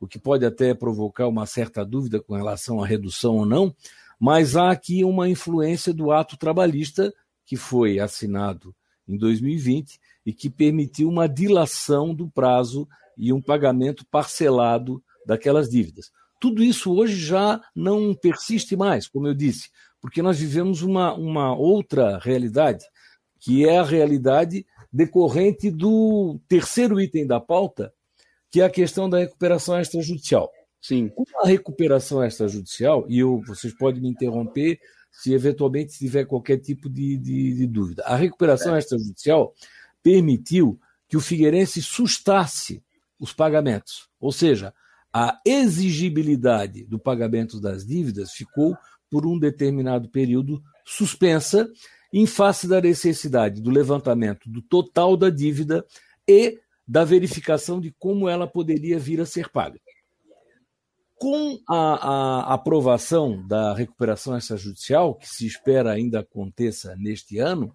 o 0.00 0.08
que 0.08 0.18
pode 0.18 0.46
até 0.46 0.72
provocar 0.72 1.28
uma 1.28 1.44
certa 1.44 1.84
dúvida 1.84 2.20
com 2.20 2.34
relação 2.34 2.82
à 2.82 2.86
redução 2.86 3.36
ou 3.36 3.46
não, 3.46 3.74
mas 4.18 4.56
há 4.56 4.70
aqui 4.70 5.04
uma 5.04 5.28
influência 5.28 5.92
do 5.92 6.10
ato 6.10 6.36
trabalhista 6.36 7.12
que 7.44 7.56
foi 7.56 7.98
assinado 7.98 8.74
em 9.06 9.16
2020 9.16 10.00
e 10.24 10.32
que 10.32 10.48
permitiu 10.48 11.08
uma 11.08 11.28
dilação 11.28 12.14
do 12.14 12.28
prazo 12.28 12.88
e 13.16 13.32
um 13.32 13.40
pagamento 13.40 14.06
parcelado 14.10 15.02
daquelas 15.26 15.68
dívidas. 15.68 16.10
Tudo 16.40 16.62
isso 16.62 16.92
hoje 16.92 17.16
já 17.16 17.60
não 17.74 18.14
persiste 18.14 18.74
mais, 18.74 19.06
como 19.06 19.26
eu 19.26 19.34
disse, 19.34 19.68
porque 20.00 20.22
nós 20.22 20.38
vivemos 20.38 20.80
uma, 20.80 21.12
uma 21.12 21.54
outra 21.54 22.18
realidade, 22.18 22.84
que 23.38 23.68
é 23.68 23.78
a 23.78 23.84
realidade 23.84 24.64
decorrente 24.90 25.70
do 25.70 26.40
terceiro 26.48 27.00
item 27.00 27.26
da 27.26 27.38
pauta, 27.38 27.92
que 28.50 28.60
é 28.60 28.64
a 28.64 28.70
questão 28.70 29.08
da 29.08 29.18
recuperação 29.18 29.80
extrajudicial. 29.80 30.50
Sim. 30.80 31.08
Com 31.08 31.24
a 31.42 31.46
recuperação 31.46 32.24
extrajudicial, 32.24 33.04
e 33.08 33.18
eu, 33.18 33.40
vocês 33.46 33.72
podem 33.76 34.00
me 34.00 34.08
interromper 34.08 34.78
se 35.12 35.32
eventualmente 35.32 35.98
tiver 35.98 36.24
qualquer 36.24 36.58
tipo 36.58 36.88
de, 36.88 37.18
de, 37.18 37.54
de 37.54 37.66
dúvida. 37.66 38.02
A 38.04 38.16
recuperação 38.16 38.74
é. 38.74 38.78
extrajudicial 38.78 39.54
permitiu 40.02 40.80
que 41.08 41.16
o 41.16 41.20
Figueirense 41.20 41.82
sustasse 41.82 42.82
os 43.18 43.32
pagamentos, 43.32 44.08
ou 44.18 44.32
seja, 44.32 44.72
a 45.12 45.38
exigibilidade 45.44 46.84
do 46.84 46.98
pagamento 46.98 47.60
das 47.60 47.84
dívidas 47.84 48.32
ficou 48.32 48.76
por 49.10 49.26
um 49.26 49.38
determinado 49.38 50.08
período 50.08 50.62
suspensa 50.84 51.68
em 52.12 52.26
face 52.26 52.66
da 52.66 52.80
necessidade 52.80 53.60
do 53.60 53.70
levantamento 53.70 54.48
do 54.48 54.62
total 54.62 55.16
da 55.16 55.28
dívida 55.28 55.84
e 56.26 56.58
da 56.90 57.04
verificação 57.04 57.80
de 57.80 57.94
como 58.00 58.28
ela 58.28 58.48
poderia 58.48 58.98
vir 58.98 59.20
a 59.20 59.24
ser 59.24 59.48
paga. 59.48 59.78
Com 61.14 61.60
a, 61.68 61.76
a 62.48 62.54
aprovação 62.54 63.46
da 63.46 63.72
recuperação 63.72 64.36
extrajudicial, 64.36 65.14
que 65.14 65.28
se 65.28 65.46
espera 65.46 65.92
ainda 65.92 66.18
aconteça 66.18 66.96
neste 66.96 67.38
ano, 67.38 67.72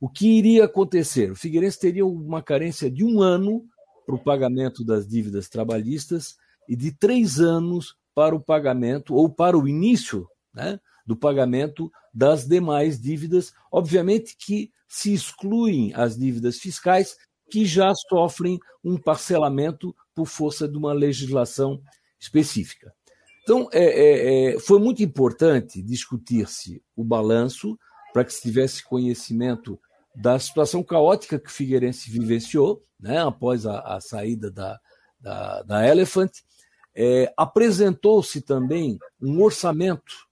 o 0.00 0.08
que 0.08 0.26
iria 0.26 0.64
acontecer? 0.64 1.30
O 1.30 1.36
Figueirense 1.36 1.78
teria 1.78 2.04
uma 2.04 2.42
carência 2.42 2.90
de 2.90 3.04
um 3.04 3.22
ano 3.22 3.64
para 4.04 4.16
o 4.16 4.24
pagamento 4.24 4.84
das 4.84 5.06
dívidas 5.06 5.48
trabalhistas 5.48 6.36
e 6.68 6.74
de 6.74 6.90
três 6.90 7.38
anos 7.38 7.96
para 8.12 8.34
o 8.34 8.40
pagamento 8.40 9.14
ou 9.14 9.30
para 9.30 9.56
o 9.56 9.68
início 9.68 10.26
né, 10.52 10.80
do 11.06 11.14
pagamento 11.14 11.92
das 12.12 12.44
demais 12.44 13.00
dívidas, 13.00 13.52
obviamente 13.70 14.36
que 14.36 14.72
se 14.88 15.14
excluem 15.14 15.92
as 15.94 16.18
dívidas 16.18 16.58
fiscais 16.58 17.16
que 17.50 17.64
já 17.64 17.92
sofrem 17.94 18.58
um 18.84 18.96
parcelamento 18.96 19.94
por 20.14 20.26
força 20.26 20.68
de 20.68 20.76
uma 20.76 20.92
legislação 20.92 21.80
específica. 22.20 22.92
Então, 23.42 23.68
é, 23.72 23.84
é, 23.84 24.54
é, 24.54 24.60
foi 24.60 24.78
muito 24.78 25.02
importante 25.02 25.82
discutir-se 25.82 26.82
o 26.94 27.02
balanço 27.02 27.78
para 28.12 28.24
que 28.24 28.32
se 28.32 28.42
tivesse 28.42 28.84
conhecimento 28.84 29.80
da 30.14 30.38
situação 30.38 30.82
caótica 30.82 31.38
que 31.38 31.50
Figueirense 31.50 32.10
vivenciou 32.10 32.84
né, 33.00 33.18
após 33.18 33.64
a, 33.64 33.80
a 33.80 34.00
saída 34.00 34.50
da, 34.50 34.78
da, 35.20 35.62
da 35.62 35.88
Elephant. 35.88 36.30
É, 36.94 37.32
Apresentou-se 37.36 38.40
também 38.42 38.98
um 39.20 39.40
orçamento 39.40 40.28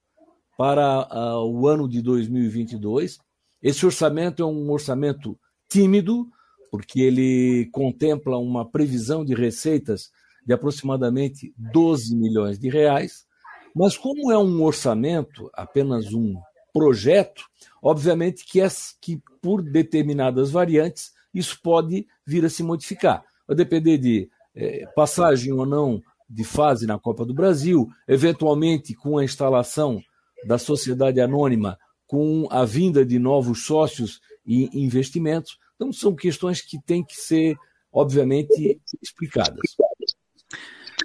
para 0.58 1.08
o 1.44 1.68
ano 1.68 1.88
de 1.88 2.02
2022. 2.02 3.18
Esse 3.62 3.86
orçamento 3.86 4.42
é 4.42 4.46
um 4.46 4.70
orçamento 4.70 5.38
tímido, 5.68 6.28
porque 6.70 7.00
ele 7.00 7.68
contempla 7.72 8.38
uma 8.38 8.68
previsão 8.68 9.24
de 9.24 9.34
receitas 9.34 10.10
de 10.44 10.52
aproximadamente 10.52 11.52
12 11.56 12.14
milhões 12.14 12.58
de 12.58 12.68
reais. 12.68 13.26
Mas, 13.74 13.96
como 13.96 14.30
é 14.30 14.38
um 14.38 14.62
orçamento, 14.62 15.50
apenas 15.52 16.12
um 16.12 16.34
projeto, 16.72 17.44
obviamente 17.82 18.44
que, 18.44 18.60
é, 18.60 18.68
que 19.00 19.20
por 19.40 19.62
determinadas 19.62 20.50
variantes 20.50 21.12
isso 21.32 21.58
pode 21.62 22.06
vir 22.26 22.44
a 22.44 22.50
se 22.50 22.62
modificar. 22.62 23.24
Vai 23.46 23.56
depender 23.56 23.98
de 23.98 24.30
é, 24.54 24.86
passagem 24.94 25.52
ou 25.52 25.66
não 25.66 26.02
de 26.28 26.44
fase 26.44 26.86
na 26.86 26.98
Copa 26.98 27.24
do 27.24 27.34
Brasil, 27.34 27.88
eventualmente 28.08 28.94
com 28.94 29.18
a 29.18 29.24
instalação 29.24 30.00
da 30.46 30.58
sociedade 30.58 31.20
anônima 31.20 31.78
com 32.06 32.46
a 32.50 32.64
vinda 32.64 33.04
de 33.04 33.18
novos 33.18 33.64
sócios 33.64 34.20
e 34.46 34.68
investimentos. 34.72 35.58
Então, 35.76 35.92
são 35.92 36.14
questões 36.14 36.60
que 36.60 36.80
têm 36.82 37.04
que 37.04 37.14
ser, 37.14 37.56
obviamente, 37.92 38.80
explicadas. 39.02 39.76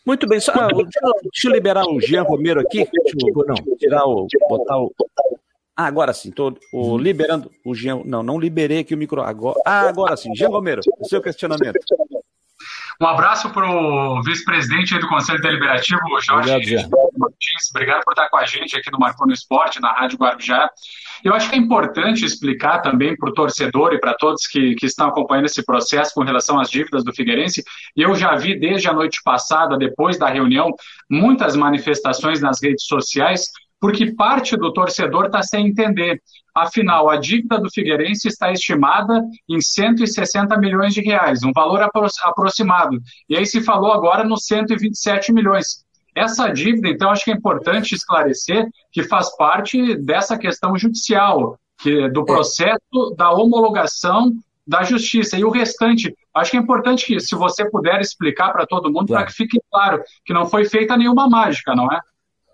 Muito 0.05 0.27
bem, 0.27 0.39
só, 0.39 0.53
deixa, 0.53 0.99
deixa, 1.21 1.47
eu 1.47 1.51
liberar 1.51 1.85
o 1.85 1.99
Jean 1.99 2.23
Romero 2.23 2.61
aqui. 2.61 2.89
Deixa 2.91 3.17
eu 3.27 3.45
não, 3.45 3.55
tirar 3.77 4.05
o. 4.05 4.25
botar 4.49 4.79
o. 4.79 4.91
Ah, 5.75 5.85
agora 5.85 6.13
sim, 6.13 6.29
estou 6.29 6.57
liberando 6.97 7.51
o 7.65 7.75
Jean. 7.75 8.01
Não, 8.05 8.23
não 8.23 8.39
liberei 8.39 8.79
aqui 8.79 8.95
o 8.95 8.97
micro. 8.97 9.21
Agora, 9.21 9.59
ah, 9.65 9.89
agora 9.89 10.17
sim. 10.17 10.33
Jean 10.35 10.49
Romero, 10.49 10.81
o 10.99 11.07
seu 11.07 11.21
questionamento. 11.21 11.79
Um 13.01 13.07
abraço 13.07 13.49
para 13.49 13.67
o 13.67 14.21
vice-presidente 14.21 14.95
do 14.99 15.07
Conselho 15.07 15.41
Deliberativo, 15.41 15.99
Jorge 16.21 16.51
Obrigado, 16.51 16.89
Martins. 17.17 17.71
Obrigado 17.71 18.03
por 18.03 18.11
estar 18.11 18.29
com 18.29 18.37
a 18.37 18.45
gente 18.45 18.77
aqui 18.77 18.91
no 18.91 18.99
Marcou 18.99 19.25
no 19.25 19.33
Esporte, 19.33 19.81
na 19.81 19.91
Rádio 19.91 20.19
Guarujá. 20.19 20.69
Eu 21.23 21.33
acho 21.33 21.49
que 21.49 21.55
é 21.55 21.57
importante 21.57 22.23
explicar 22.23 22.77
também 22.83 23.17
para 23.17 23.31
o 23.31 23.33
torcedor 23.33 23.91
e 23.93 23.99
para 23.99 24.13
todos 24.13 24.45
que, 24.45 24.75
que 24.75 24.85
estão 24.85 25.07
acompanhando 25.07 25.45
esse 25.45 25.65
processo 25.65 26.13
com 26.13 26.23
relação 26.23 26.59
às 26.59 26.69
dívidas 26.69 27.03
do 27.03 27.11
Figueirense. 27.11 27.63
Eu 27.97 28.13
já 28.13 28.35
vi 28.35 28.59
desde 28.59 28.87
a 28.87 28.93
noite 28.93 29.19
passada, 29.23 29.79
depois 29.79 30.19
da 30.19 30.29
reunião, 30.29 30.69
muitas 31.09 31.55
manifestações 31.55 32.39
nas 32.39 32.61
redes 32.61 32.85
sociais 32.85 33.47
porque 33.81 34.13
parte 34.13 34.55
do 34.55 34.71
torcedor 34.71 35.25
está 35.25 35.41
sem 35.41 35.67
entender. 35.67 36.21
Afinal, 36.53 37.09
a 37.09 37.17
dívida 37.17 37.57
do 37.57 37.71
Figueirense 37.71 38.27
está 38.27 38.51
estimada 38.51 39.23
em 39.49 39.59
160 39.59 40.55
milhões 40.59 40.93
de 40.93 41.01
reais, 41.01 41.43
um 41.43 41.51
valor 41.51 41.81
apro 41.81 42.05
aproximado. 42.23 42.99
E 43.27 43.35
aí 43.35 43.45
se 43.45 43.61
falou 43.63 43.91
agora 43.91 44.23
nos 44.23 44.45
127 44.45 45.33
milhões. 45.33 45.83
Essa 46.15 46.49
dívida, 46.49 46.89
então, 46.89 47.09
acho 47.09 47.25
que 47.25 47.31
é 47.31 47.33
importante 47.33 47.95
esclarecer 47.95 48.67
que 48.91 49.01
faz 49.01 49.35
parte 49.35 49.95
dessa 49.95 50.37
questão 50.37 50.77
judicial, 50.77 51.57
que, 51.81 52.07
do 52.09 52.23
processo 52.23 53.15
da 53.17 53.31
homologação 53.31 54.31
da 54.67 54.83
justiça. 54.83 55.39
E 55.39 55.43
o 55.43 55.49
restante, 55.49 56.13
acho 56.35 56.51
que 56.51 56.57
é 56.57 56.59
importante 56.59 57.05
que, 57.05 57.19
se 57.19 57.33
você 57.33 57.67
puder 57.67 57.99
explicar 57.99 58.51
para 58.51 58.67
todo 58.67 58.91
mundo, 58.91 59.07
claro. 59.07 59.23
para 59.23 59.25
que 59.25 59.33
fique 59.33 59.57
claro 59.71 60.03
que 60.23 60.33
não 60.33 60.45
foi 60.45 60.65
feita 60.65 60.95
nenhuma 60.97 61.27
mágica, 61.29 61.73
não 61.73 61.91
é? 61.91 61.99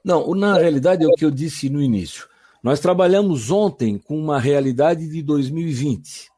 Não, 0.08 0.34
na 0.34 0.58
realidade 0.58 1.04
é 1.04 1.06
o 1.06 1.12
que 1.12 1.26
eu 1.26 1.30
disse 1.30 1.70
no 1.70 1.82
início. 1.82 2.30
Nós 2.64 2.80
trabalhamos 2.80 3.52
ontem 3.52 3.98
com 3.98 4.18
uma 4.18 4.40
realidade 4.40 5.06
de 5.06 5.22
2020. 5.22 6.30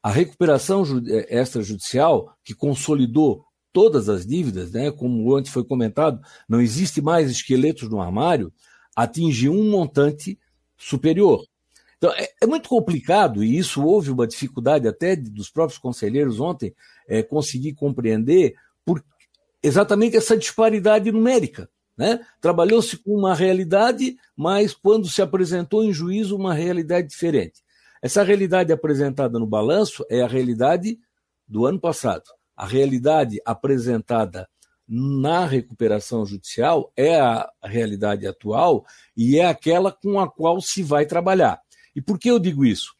A 0.00 0.08
recuperação 0.08 0.84
eh, 1.04 1.40
extrajudicial, 1.40 2.32
que 2.44 2.54
consolidou 2.54 3.44
todas 3.72 4.08
as 4.08 4.24
dívidas, 4.24 4.70
né, 4.70 4.92
como 4.92 5.34
antes 5.34 5.50
foi 5.50 5.64
comentado, 5.64 6.20
não 6.48 6.60
existe 6.60 7.02
mais 7.02 7.28
esqueletos 7.28 7.90
no 7.90 8.00
armário, 8.00 8.52
atingiu 8.94 9.52
um 9.52 9.68
montante 9.68 10.38
superior. 10.76 11.44
Então, 11.98 12.12
é, 12.12 12.28
é, 12.40 12.46
muito 12.46 12.68
complicado, 12.68 13.42
e 13.42 13.58
isso 13.58 13.84
houve 13.84 14.12
uma 14.12 14.28
dificuldade 14.28 14.86
até 14.86 15.16
dos 15.16 15.50
próprios 15.50 15.78
conselheiros 15.78 16.38
ontem 16.38 16.72
é, 17.08 17.20
conseguir 17.20 17.74
compreender 17.74 18.54
por 18.84 19.04
exatamente 19.60 20.16
essa 20.16 20.36
disparidade 20.36 21.10
numérica. 21.10 21.68
Né? 21.96 22.20
Trabalhou-se 22.40 22.96
com 22.96 23.16
uma 23.16 23.34
realidade, 23.34 24.16
mas 24.36 24.74
quando 24.74 25.08
se 25.08 25.22
apresentou 25.22 25.84
em 25.84 25.92
juízo, 25.92 26.36
uma 26.36 26.52
realidade 26.52 27.08
diferente. 27.08 27.62
Essa 28.02 28.22
realidade 28.22 28.72
apresentada 28.72 29.38
no 29.38 29.46
balanço 29.46 30.04
é 30.10 30.20
a 30.20 30.26
realidade 30.26 30.98
do 31.46 31.66
ano 31.66 31.80
passado. 31.80 32.24
A 32.56 32.66
realidade 32.66 33.40
apresentada 33.44 34.48
na 34.86 35.46
recuperação 35.46 36.26
judicial 36.26 36.92
é 36.96 37.18
a 37.18 37.48
realidade 37.62 38.26
atual 38.26 38.84
e 39.16 39.38
é 39.38 39.46
aquela 39.46 39.90
com 39.90 40.20
a 40.20 40.30
qual 40.30 40.60
se 40.60 40.82
vai 40.82 41.06
trabalhar. 41.06 41.60
E 41.96 42.02
por 42.02 42.18
que 42.18 42.30
eu 42.30 42.38
digo 42.38 42.64
isso? 42.64 42.94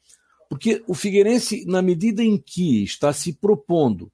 Porque 0.49 0.83
o 0.87 0.95
Figueirense, 0.95 1.65
na 1.67 1.83
medida 1.83 2.23
em 2.23 2.39
que 2.39 2.83
está 2.83 3.13
se 3.13 3.33
propondo 3.33 4.11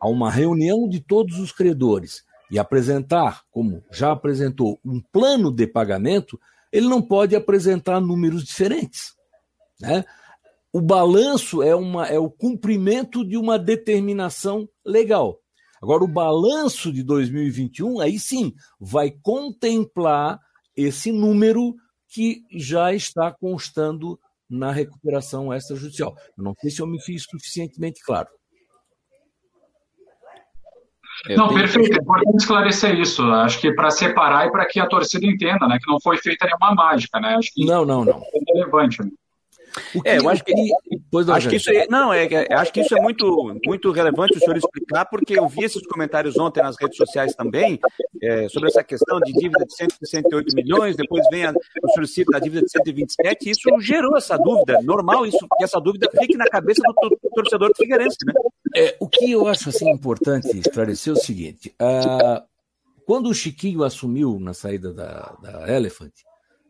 a 0.00 0.08
uma 0.08 0.30
reunião 0.30 0.88
de 0.88 1.00
todos 1.00 1.38
os 1.38 1.52
credores 1.52 2.24
e 2.50 2.58
apresentar, 2.58 3.42
como 3.50 3.84
já 3.90 4.12
apresentou, 4.12 4.78
um 4.84 5.00
plano 5.00 5.50
de 5.50 5.66
pagamento, 5.66 6.40
ele 6.72 6.88
não 6.88 7.02
pode 7.02 7.36
apresentar 7.36 8.00
números 8.00 8.44
diferentes. 8.44 9.14
Né? 9.80 10.04
O 10.72 10.80
balanço 10.80 11.62
é, 11.62 11.74
uma, 11.74 12.06
é 12.06 12.18
o 12.18 12.30
cumprimento 12.30 13.24
de 13.24 13.36
uma 13.36 13.58
determinação 13.58 14.68
legal. 14.84 15.40
Agora, 15.80 16.02
o 16.02 16.08
balanço 16.08 16.92
de 16.92 17.02
2021, 17.02 18.00
aí 18.00 18.18
sim, 18.18 18.52
vai 18.80 19.10
contemplar 19.10 20.40
esse 20.76 21.12
número 21.12 21.74
que 22.08 22.44
já 22.52 22.92
está 22.92 23.30
constando 23.30 24.18
na 24.48 24.72
recuperação 24.72 25.52
extrajudicial. 25.52 26.16
Não 26.36 26.54
sei 26.60 26.70
se 26.70 26.80
eu 26.80 26.86
me 26.86 27.00
fiz 27.02 27.24
suficientemente 27.24 28.02
claro. 28.02 28.28
Eu 31.26 31.36
não, 31.36 31.48
perfeito. 31.48 31.92
É 31.92 32.02
importante 32.02 32.36
esclarecer 32.36 32.98
isso. 32.98 33.22
Acho 33.22 33.60
que 33.60 33.72
para 33.72 33.90
separar 33.90 34.46
e 34.46 34.50
para 34.50 34.66
que 34.66 34.78
a 34.78 34.86
torcida 34.86 35.26
entenda, 35.26 35.66
né? 35.66 35.78
Que 35.82 35.90
não 35.90 36.00
foi 36.00 36.16
feita 36.18 36.46
nenhuma 36.46 36.74
mágica, 36.74 37.18
né? 37.18 37.34
Acho 37.36 37.50
que 37.52 37.64
não, 37.64 37.84
não, 37.84 38.04
não. 38.04 38.22
É 38.34 38.52
relevante. 38.52 39.02
Né? 39.02 39.10
É, 40.04 40.18
eu 40.18 40.28
acho 40.28 40.44
que, 40.44 40.52
acho 41.32 41.48
que 41.48 41.56
isso 41.56 41.70
é, 41.70 41.86
não, 41.88 42.12
é, 42.12 42.28
acho 42.54 42.72
que 42.72 42.80
isso 42.80 42.96
é 42.96 43.00
muito, 43.00 43.56
muito 43.64 43.90
relevante 43.90 44.36
o 44.36 44.40
senhor 44.40 44.56
explicar, 44.56 45.04
porque 45.06 45.38
eu 45.38 45.48
vi 45.48 45.64
esses 45.64 45.86
comentários 45.86 46.38
ontem 46.38 46.62
nas 46.62 46.76
redes 46.80 46.96
sociais 46.96 47.34
também, 47.34 47.78
é, 48.22 48.48
sobre 48.48 48.68
essa 48.68 48.82
questão 48.82 49.18
de 49.20 49.32
dívida 49.32 49.64
de 49.64 49.74
168 49.74 50.54
milhões, 50.54 50.96
depois 50.96 51.24
vem 51.30 51.46
a, 51.46 51.52
o 51.82 51.88
senhor 51.92 52.06
cita 52.06 52.36
a 52.36 52.40
dívida 52.40 52.62
de 52.62 52.70
127, 52.70 53.48
e 53.48 53.50
isso 53.50 53.80
gerou 53.80 54.16
essa 54.16 54.36
dúvida. 54.36 54.80
Normal 54.82 55.26
isso, 55.26 55.46
que 55.56 55.64
essa 55.64 55.80
dúvida 55.80 56.08
fique 56.18 56.36
na 56.36 56.46
cabeça 56.46 56.82
do, 56.82 57.08
do 57.08 57.30
torcedor 57.34 57.68
do 57.68 57.76
Figueirense, 57.76 58.18
né? 58.26 58.32
É, 58.76 58.96
o 59.00 59.08
que 59.08 59.30
eu 59.30 59.46
acho 59.46 59.68
assim, 59.68 59.90
importante 59.90 60.56
esclarecer 60.58 61.12
é 61.12 61.16
o 61.16 61.20
seguinte: 61.20 61.74
uh, 61.80 62.42
quando 63.06 63.28
o 63.28 63.34
Chiquinho 63.34 63.82
assumiu 63.82 64.38
na 64.38 64.52
saída 64.52 64.92
da, 64.92 65.36
da 65.42 65.74
Elephant, 65.74 66.12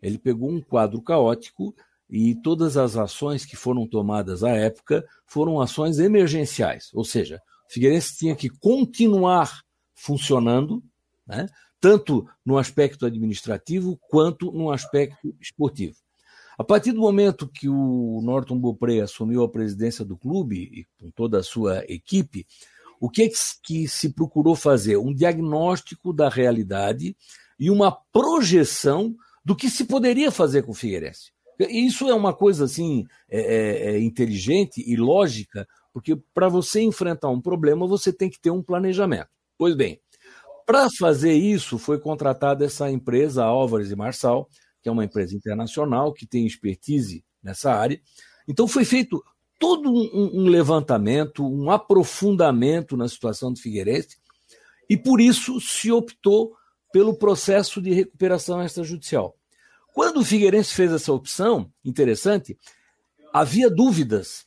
ele 0.02 0.18
pegou 0.18 0.48
um 0.48 0.60
quadro 0.60 1.02
caótico 1.02 1.74
e 2.08 2.34
todas 2.34 2.76
as 2.76 2.96
ações 2.96 3.44
que 3.44 3.56
foram 3.56 3.86
tomadas 3.86 4.42
à 4.42 4.50
época 4.50 5.04
foram 5.26 5.60
ações 5.60 5.98
emergenciais, 5.98 6.90
ou 6.94 7.04
seja, 7.04 7.40
o 7.68 7.72
Figueirense 7.72 8.16
tinha 8.16 8.34
que 8.34 8.48
continuar 8.48 9.62
funcionando, 9.94 10.82
né, 11.26 11.46
tanto 11.80 12.26
no 12.44 12.56
aspecto 12.56 13.04
administrativo 13.04 13.98
quanto 14.08 14.50
no 14.52 14.70
aspecto 14.70 15.34
esportivo. 15.40 15.96
A 16.58 16.64
partir 16.64 16.92
do 16.92 17.00
momento 17.00 17.46
que 17.46 17.68
o 17.68 18.20
Norton 18.22 18.58
Beaupré 18.58 19.00
assumiu 19.00 19.44
a 19.44 19.48
presidência 19.48 20.04
do 20.04 20.16
clube, 20.16 20.56
e 20.56 20.86
com 20.98 21.10
toda 21.10 21.38
a 21.38 21.42
sua 21.42 21.84
equipe, 21.88 22.46
o 23.00 23.08
que, 23.08 23.22
é 23.22 23.28
que 23.62 23.86
se 23.86 24.12
procurou 24.12 24.56
fazer? 24.56 24.96
Um 24.96 25.14
diagnóstico 25.14 26.12
da 26.12 26.28
realidade 26.28 27.16
e 27.60 27.70
uma 27.70 27.92
projeção 28.12 29.14
do 29.44 29.54
que 29.54 29.70
se 29.70 29.84
poderia 29.84 30.32
fazer 30.32 30.62
com 30.62 30.72
o 30.72 30.74
Figueirense. 30.74 31.32
Isso 31.58 32.08
é 32.08 32.14
uma 32.14 32.32
coisa 32.32 32.64
assim 32.64 33.04
é, 33.28 33.40
é, 33.40 33.90
é 33.92 34.00
inteligente 34.00 34.82
e 34.86 34.96
lógica, 34.96 35.66
porque 35.92 36.16
para 36.32 36.48
você 36.48 36.80
enfrentar 36.80 37.28
um 37.30 37.40
problema 37.40 37.86
você 37.86 38.12
tem 38.12 38.30
que 38.30 38.40
ter 38.40 38.50
um 38.50 38.62
planejamento. 38.62 39.28
Pois 39.56 39.74
bem, 39.74 40.00
para 40.64 40.88
fazer 40.90 41.32
isso 41.32 41.78
foi 41.78 41.98
contratada 41.98 42.64
essa 42.64 42.90
empresa 42.90 43.44
Álvares 43.44 43.90
e 43.90 43.96
Marçal, 43.96 44.48
que 44.82 44.88
é 44.88 44.92
uma 44.92 45.04
empresa 45.04 45.34
internacional 45.34 46.12
que 46.12 46.26
tem 46.26 46.46
expertise 46.46 47.24
nessa 47.42 47.72
área. 47.72 48.00
Então 48.46 48.68
foi 48.68 48.84
feito 48.84 49.22
todo 49.58 49.90
um, 49.90 50.42
um 50.42 50.48
levantamento, 50.48 51.44
um 51.44 51.70
aprofundamento 51.70 52.96
na 52.96 53.08
situação 53.08 53.52
do 53.52 53.58
Figueirense, 53.58 54.18
e 54.88 54.96
por 54.96 55.20
isso 55.20 55.60
se 55.60 55.90
optou 55.90 56.54
pelo 56.92 57.14
processo 57.14 57.82
de 57.82 57.92
recuperação 57.92 58.62
extrajudicial. 58.62 59.38
Quando 59.92 60.21
o 60.21 60.25
Figueirense 60.25 60.75
fez 60.75 60.92
essa 60.92 61.12
opção, 61.12 61.73
interessante, 61.85 62.57
havia 63.33 63.68
dúvidas 63.68 64.47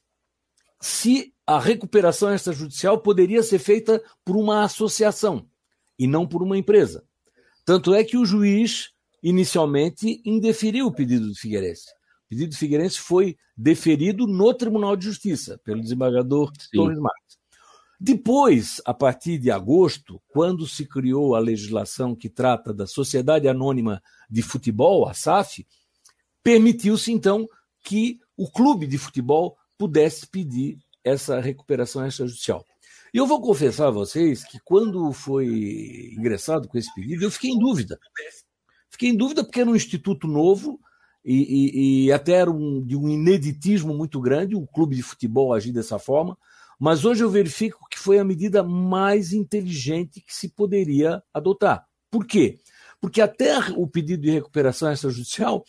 se 0.79 1.33
a 1.45 1.59
recuperação 1.59 2.33
extrajudicial 2.33 2.99
poderia 2.99 3.43
ser 3.43 3.59
feita 3.59 4.01
por 4.23 4.35
uma 4.35 4.63
associação 4.63 5.45
e 5.99 6.07
não 6.07 6.25
por 6.25 6.41
uma 6.41 6.57
empresa. 6.57 7.03
Tanto 7.65 7.93
é 7.93 8.03
que 8.03 8.17
o 8.17 8.25
juiz 8.25 8.91
inicialmente 9.21 10.21
indeferiu 10.25 10.87
o 10.87 10.91
pedido 10.91 11.27
do 11.27 11.35
Figueirense. 11.35 11.89
O 12.25 12.29
pedido 12.29 12.49
do 12.51 12.57
Figueirense 12.57 12.99
foi 12.99 13.37
deferido 13.55 14.25
no 14.25 14.53
Tribunal 14.53 14.95
de 14.95 15.05
Justiça 15.05 15.59
pelo 15.63 15.81
desembargador 15.81 16.51
Torres 16.71 16.97
Marques. 16.97 17.40
Depois, 18.03 18.81
a 18.83 18.95
partir 18.95 19.37
de 19.37 19.51
agosto, 19.51 20.19
quando 20.29 20.65
se 20.65 20.87
criou 20.87 21.35
a 21.35 21.39
legislação 21.39 22.15
que 22.15 22.27
trata 22.27 22.73
da 22.73 22.87
Sociedade 22.87 23.47
Anônima 23.47 24.01
de 24.27 24.41
Futebol, 24.41 25.07
a 25.07 25.13
SAF, 25.13 25.67
permitiu-se 26.41 27.11
então 27.11 27.47
que 27.83 28.19
o 28.35 28.49
clube 28.49 28.87
de 28.87 28.97
futebol 28.97 29.55
pudesse 29.77 30.25
pedir 30.25 30.79
essa 31.03 31.39
recuperação 31.39 32.03
extrajudicial. 32.03 32.65
Eu 33.13 33.27
vou 33.27 33.39
confessar 33.39 33.89
a 33.89 33.91
vocês 33.91 34.43
que 34.43 34.57
quando 34.65 35.13
foi 35.13 36.15
ingressado 36.17 36.67
com 36.67 36.79
esse 36.79 36.91
pedido, 36.95 37.23
eu 37.23 37.29
fiquei 37.29 37.51
em 37.51 37.59
dúvida. 37.59 37.99
Fiquei 38.89 39.09
em 39.09 39.15
dúvida 39.15 39.43
porque 39.43 39.61
era 39.61 39.69
um 39.69 39.75
instituto 39.75 40.27
novo 40.27 40.79
e, 41.23 41.35
e, 41.35 42.05
e 42.05 42.11
até 42.11 42.31
era 42.31 42.49
um, 42.49 42.83
de 42.83 42.95
um 42.95 43.07
ineditismo 43.07 43.93
muito 43.93 44.19
grande 44.19 44.55
o 44.55 44.65
clube 44.65 44.95
de 44.95 45.03
futebol 45.03 45.53
agir 45.53 45.71
dessa 45.71 45.99
forma. 45.99 46.35
Mas 46.81 47.05
hoje 47.05 47.23
eu 47.23 47.29
verifico 47.29 47.87
que 47.87 47.99
foi 47.99 48.17
a 48.17 48.23
medida 48.23 48.63
mais 48.63 49.33
inteligente 49.33 50.19
que 50.19 50.33
se 50.33 50.49
poderia 50.49 51.21
adotar. 51.31 51.85
Por 52.09 52.25
quê? 52.25 52.57
Porque 52.99 53.21
até 53.21 53.55
o 53.77 53.85
pedido 53.85 54.23
de 54.23 54.31
recuperação 54.31 54.91
extrajudicial, 54.91 55.63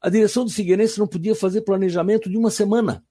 a 0.00 0.10
direção 0.10 0.44
do 0.44 0.50
Figueirense 0.50 0.98
não 0.98 1.06
podia 1.06 1.36
fazer 1.36 1.60
planejamento 1.60 2.28
de 2.28 2.36
uma 2.36 2.50
semana. 2.50 3.04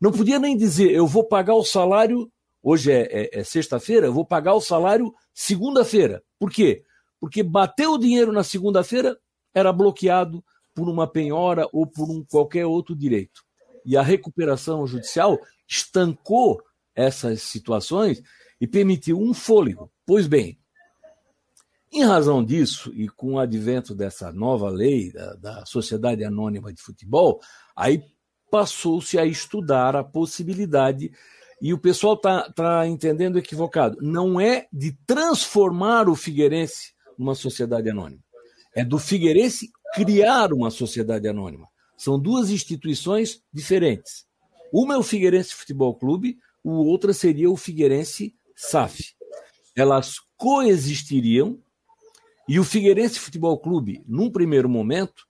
Não 0.00 0.10
podia 0.10 0.40
nem 0.40 0.56
dizer, 0.56 0.90
eu 0.90 1.06
vou 1.06 1.22
pagar 1.22 1.54
o 1.54 1.62
salário, 1.62 2.28
hoje 2.60 2.90
é, 2.90 3.02
é, 3.12 3.40
é 3.40 3.44
sexta-feira, 3.44 4.08
eu 4.08 4.12
vou 4.12 4.26
pagar 4.26 4.54
o 4.54 4.60
salário 4.60 5.14
segunda-feira. 5.32 6.20
Por 6.36 6.50
quê? 6.50 6.82
Porque 7.20 7.44
bateu 7.44 7.92
o 7.92 7.98
dinheiro 7.98 8.32
na 8.32 8.42
segunda-feira, 8.42 9.16
era 9.54 9.72
bloqueado 9.72 10.44
por 10.74 10.88
uma 10.88 11.06
penhora 11.06 11.68
ou 11.72 11.86
por 11.86 12.10
um 12.10 12.24
qualquer 12.24 12.66
outro 12.66 12.96
direito. 12.96 13.40
E 13.86 13.96
a 13.96 14.02
recuperação 14.02 14.84
judicial 14.84 15.38
estancou 15.68 16.60
essas 16.94 17.42
situações 17.42 18.22
e 18.60 18.66
permitiu 18.66 19.20
um 19.20 19.34
fôlego. 19.34 19.90
Pois 20.06 20.26
bem, 20.26 20.58
em 21.92 22.04
razão 22.04 22.42
disso, 22.42 22.90
e 22.94 23.06
com 23.06 23.34
o 23.34 23.38
advento 23.38 23.94
dessa 23.94 24.32
nova 24.32 24.70
lei 24.70 25.12
da, 25.12 25.34
da 25.34 25.66
Sociedade 25.66 26.24
Anônima 26.24 26.72
de 26.72 26.80
Futebol, 26.80 27.40
aí 27.76 28.02
passou-se 28.50 29.18
a 29.18 29.26
estudar 29.26 29.94
a 29.94 30.02
possibilidade, 30.02 31.12
e 31.60 31.74
o 31.74 31.78
pessoal 31.78 32.14
está 32.14 32.50
tá 32.50 32.86
entendendo 32.86 33.38
equivocado, 33.38 33.98
não 34.00 34.40
é 34.40 34.66
de 34.72 34.92
transformar 35.06 36.08
o 36.08 36.16
Figueirense 36.16 36.94
numa 37.18 37.34
sociedade 37.34 37.90
anônima, 37.90 38.22
é 38.74 38.82
do 38.84 38.98
Figueirense 38.98 39.70
criar 39.94 40.52
uma 40.52 40.70
sociedade 40.70 41.28
anônima. 41.28 41.68
São 41.96 42.18
duas 42.18 42.50
instituições 42.50 43.42
diferentes. 43.52 44.26
Uma 44.72 44.94
é 44.94 44.96
o 44.96 45.02
Figueirense 45.02 45.54
Futebol 45.54 45.94
Clube, 45.94 46.38
o 46.62 46.70
outra 46.86 47.12
seria 47.12 47.50
o 47.50 47.56
Figueirense 47.56 48.34
SAF. 48.56 49.14
Elas 49.76 50.14
coexistiriam 50.36 51.58
e 52.48 52.58
o 52.58 52.64
Figueirense 52.64 53.18
Futebol 53.18 53.58
Clube, 53.58 54.02
num 54.06 54.30
primeiro 54.30 54.68
momento, 54.68 55.24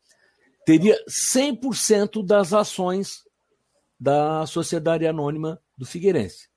teria 0.64 0.96
100% 1.08 2.24
das 2.24 2.52
ações 2.52 3.22
da 3.98 4.44
Sociedade 4.46 5.06
Anônima 5.06 5.60
do 5.76 5.86
Figueirense. 5.86 6.48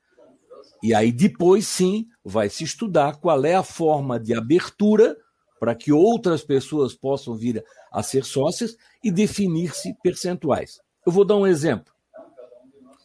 E 0.81 0.93
aí 0.93 1.11
depois 1.11 1.67
sim 1.67 2.07
vai 2.23 2.49
se 2.49 2.63
estudar 2.63 3.17
qual 3.17 3.45
é 3.45 3.55
a 3.55 3.63
forma 3.63 4.19
de 4.19 4.33
abertura 4.33 5.15
para 5.59 5.73
que 5.73 5.91
outras 5.91 6.43
pessoas 6.43 6.93
possam 6.93 7.35
vir 7.35 7.63
a 7.91 8.03
ser 8.03 8.23
sócias 8.23 8.75
e 9.03 9.11
definir-se 9.11 9.95
percentuais. 10.03 10.79
Eu 11.05 11.11
vou 11.11 11.25
dar 11.25 11.37
um 11.37 11.47
exemplo. 11.47 11.94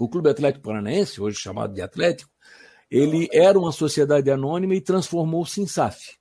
O 0.00 0.08
Clube 0.08 0.30
Atlético 0.30 0.64
Paranaense, 0.64 1.20
hoje 1.20 1.38
chamado 1.38 1.74
de 1.74 1.82
Atlético, 1.82 2.30
ele 2.90 3.28
era 3.34 3.58
uma 3.58 3.70
sociedade 3.70 4.30
anônima 4.30 4.74
e 4.74 4.80
transformou-se 4.80 5.60
em 5.60 5.66
SAF. 5.66 6.16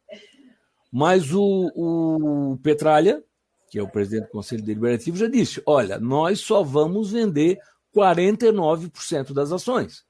Mas 0.91 1.33
o, 1.33 1.71
o 1.73 2.57
Petralha, 2.61 3.23
que 3.71 3.79
é 3.79 3.81
o 3.81 3.87
presidente 3.87 4.25
do 4.25 4.31
Conselho 4.31 4.65
Deliberativo, 4.65 5.15
já 5.15 5.29
disse: 5.29 5.63
olha, 5.65 5.97
nós 5.97 6.41
só 6.41 6.61
vamos 6.61 7.11
vender 7.11 7.57
49% 7.95 9.31
das 9.31 9.49
ações. 9.53 10.03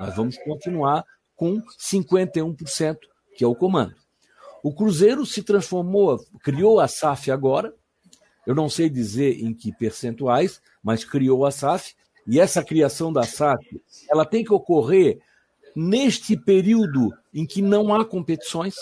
Nós 0.00 0.16
vamos 0.16 0.36
continuar 0.38 1.04
com 1.36 1.62
51%, 1.78 2.98
que 3.36 3.44
é 3.44 3.46
o 3.46 3.54
comando. 3.54 3.94
O 4.64 4.74
Cruzeiro 4.74 5.24
se 5.24 5.44
transformou, 5.44 6.18
criou 6.42 6.80
a 6.80 6.88
SAF 6.88 7.30
agora, 7.30 7.72
eu 8.44 8.54
não 8.56 8.68
sei 8.68 8.90
dizer 8.90 9.44
em 9.44 9.54
que 9.54 9.70
percentuais, 9.70 10.60
mas 10.82 11.04
criou 11.04 11.46
a 11.46 11.52
SAF 11.52 11.94
e 12.26 12.38
essa 12.38 12.62
criação 12.64 13.12
da 13.12 13.24
SAF, 13.24 13.64
ela 14.10 14.24
tem 14.24 14.44
que 14.44 14.52
ocorrer 14.52 15.20
neste 15.74 16.36
período 16.36 17.10
em 17.32 17.46
que 17.46 17.62
não 17.62 17.94
há 17.94 18.04
competições, 18.04 18.74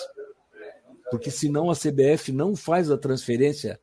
porque 1.09 1.31
senão 1.31 1.69
a 1.69 1.75
CBF 1.75 2.31
não 2.31 2.55
faz 2.55 2.91
a 2.91 2.97
transferência 2.97 3.79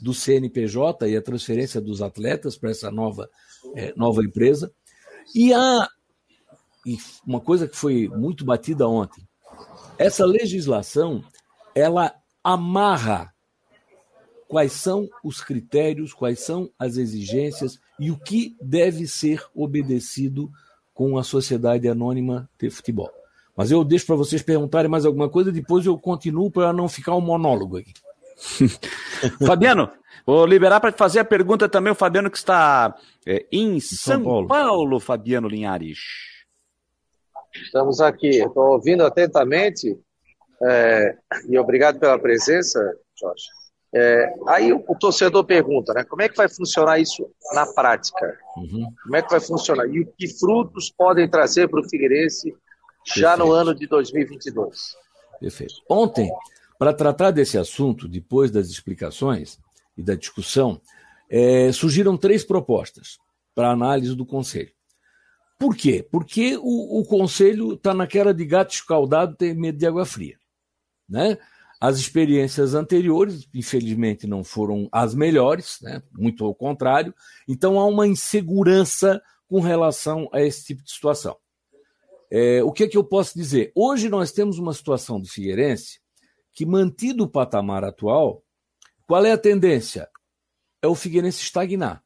do 0.00 0.14
CNPJ 0.14 1.08
e 1.08 1.16
a 1.16 1.22
transferência 1.22 1.80
dos 1.80 2.02
atletas 2.02 2.56
para 2.56 2.70
essa 2.70 2.90
nova, 2.90 3.28
é, 3.74 3.92
nova 3.96 4.22
empresa. 4.22 4.72
E 5.34 5.52
há 5.52 5.88
e 6.86 6.96
uma 7.26 7.40
coisa 7.40 7.68
que 7.68 7.76
foi 7.76 8.08
muito 8.08 8.44
batida 8.44 8.88
ontem, 8.88 9.26
essa 9.98 10.24
legislação 10.24 11.22
ela 11.74 12.14
amarra 12.42 13.34
quais 14.48 14.72
são 14.72 15.08
os 15.22 15.42
critérios, 15.42 16.14
quais 16.14 16.40
são 16.40 16.70
as 16.78 16.96
exigências 16.96 17.78
e 18.00 18.10
o 18.10 18.18
que 18.18 18.56
deve 18.60 19.06
ser 19.06 19.44
obedecido 19.54 20.50
com 20.94 21.18
a 21.18 21.22
Sociedade 21.22 21.86
Anônima 21.86 22.48
de 22.58 22.70
Futebol. 22.70 23.10
Mas 23.54 23.70
eu 23.70 23.84
deixo 23.84 24.06
para 24.06 24.16
vocês 24.16 24.42
perguntarem 24.42 24.90
mais 24.90 25.04
alguma 25.04 25.28
coisa, 25.28 25.52
depois 25.52 25.84
eu 25.84 25.98
continuo 25.98 26.50
para 26.50 26.72
não 26.72 26.88
ficar 26.88 27.14
um 27.14 27.20
monólogo 27.20 27.76
aqui. 27.76 27.92
Fabiano, 29.44 29.90
vou 30.24 30.46
liberar 30.46 30.80
para 30.80 30.92
fazer 30.92 31.18
a 31.20 31.24
pergunta 31.24 31.68
também 31.68 31.92
o 31.92 31.96
Fabiano 31.96 32.30
que 32.30 32.38
está 32.38 32.96
é, 33.26 33.44
em, 33.52 33.78
São, 33.80 34.14
São 34.14 34.24
Paulo. 34.24 34.48
Paulo, 34.48 35.00
Fabiano 35.00 35.48
Linhares. 35.48 35.98
Estamos 37.52 38.00
aqui, 38.00 38.38
estou 38.38 38.74
ouvindo 38.74 39.04
atentamente 39.04 39.98
é, 40.62 41.16
e 41.48 41.58
obrigado 41.58 41.98
pela 41.98 42.18
presença, 42.18 42.80
Jorge. 43.18 43.46
É, 43.94 44.34
aí 44.46 44.72
o, 44.72 44.84
o, 44.86 44.94
torcedor 44.98 45.44
pergunta, 45.44 45.94
né? 45.94 46.04
Como 46.04 46.20
é 46.20 46.28
que 46.28 46.36
vai 46.36 46.48
funcionar 46.48 46.98
isso 46.98 47.26
na 47.54 47.66
prática? 47.66 48.38
Uhum. 48.56 48.86
Como 49.02 49.16
é 49.16 49.22
que 49.22 49.30
vai 49.30 49.40
funcionar? 49.40 49.86
E 49.86 50.04
que 50.04 50.28
frutos 50.28 50.90
podem 50.90 51.28
trazer 51.28 51.68
para 51.68 51.80
o 51.80 51.88
Figueirense 51.88 52.54
já 53.06 53.30
Perfeito. 53.30 53.46
no 53.46 53.52
ano 53.52 53.74
de 53.74 53.86
2022? 53.86 54.96
Perfeito. 55.40 55.74
Ontem, 55.88 56.30
para 56.78 56.92
tratar 56.92 57.30
desse 57.30 57.56
assunto, 57.56 58.06
depois 58.06 58.50
das 58.50 58.68
explicações 58.68 59.58
e 59.96 60.02
da 60.02 60.14
discussão, 60.14 60.80
é, 61.30 61.72
surgiram 61.72 62.16
três 62.16 62.44
propostas 62.44 63.18
para 63.54 63.70
análise 63.70 64.14
do 64.14 64.26
Conselho. 64.26 64.70
Por 65.58 65.74
quê? 65.74 66.06
Porque 66.08 66.56
o, 66.56 67.00
o 67.00 67.04
Conselho 67.04 67.72
está 67.72 67.92
naquela 67.92 68.32
de 68.32 68.44
gato 68.44 68.72
escaldado 68.72 69.34
tem 69.34 69.54
medo 69.54 69.78
de 69.78 69.86
água 69.86 70.06
fria. 70.06 70.38
Né? 71.08 71.38
As 71.80 71.98
experiências 71.98 72.74
anteriores, 72.74 73.48
infelizmente, 73.54 74.26
não 74.26 74.42
foram 74.42 74.88
as 74.90 75.14
melhores, 75.14 75.78
né? 75.80 76.02
muito 76.12 76.44
ao 76.44 76.54
contrário. 76.54 77.14
Então 77.46 77.78
há 77.78 77.86
uma 77.86 78.06
insegurança 78.06 79.22
com 79.46 79.60
relação 79.60 80.28
a 80.32 80.42
esse 80.42 80.64
tipo 80.64 80.82
de 80.82 80.90
situação. 80.90 81.36
É, 82.30 82.62
o 82.62 82.72
que, 82.72 82.84
é 82.84 82.88
que 82.88 82.96
eu 82.96 83.04
posso 83.04 83.38
dizer? 83.38 83.72
Hoje 83.74 84.08
nós 84.08 84.32
temos 84.32 84.58
uma 84.58 84.74
situação 84.74 85.20
do 85.20 85.28
Figueirense 85.28 86.00
que, 86.52 86.66
mantido 86.66 87.24
o 87.24 87.28
patamar 87.28 87.84
atual, 87.84 88.44
qual 89.06 89.24
é 89.24 89.32
a 89.32 89.38
tendência? 89.38 90.08
É 90.82 90.88
o 90.88 90.94
Figueirense 90.94 91.40
estagnar, 91.40 92.04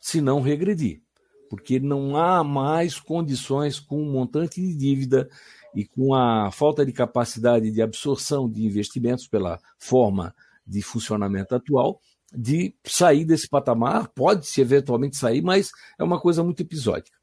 se 0.00 0.20
não 0.20 0.40
regredir, 0.40 1.02
porque 1.50 1.80
não 1.80 2.16
há 2.16 2.44
mais 2.44 3.00
condições 3.00 3.80
com 3.80 4.00
o 4.00 4.12
montante 4.12 4.60
de 4.60 4.74
dívida 4.76 5.28
e 5.74 5.84
com 5.84 6.14
a 6.14 6.50
falta 6.50 6.84
de 6.84 6.92
capacidade 6.92 7.70
de 7.70 7.80
absorção 7.80 8.50
de 8.50 8.64
investimentos 8.64 9.26
pela 9.26 9.58
forma 9.78 10.34
de 10.66 10.82
funcionamento 10.82 11.54
atual, 11.54 12.00
de 12.34 12.74
sair 12.84 13.24
desse 13.24 13.48
patamar. 13.48 14.08
Pode-se 14.08 14.60
eventualmente 14.60 15.16
sair, 15.16 15.42
mas 15.42 15.70
é 15.98 16.04
uma 16.04 16.20
coisa 16.20 16.42
muito 16.42 16.60
episódica. 16.60 17.16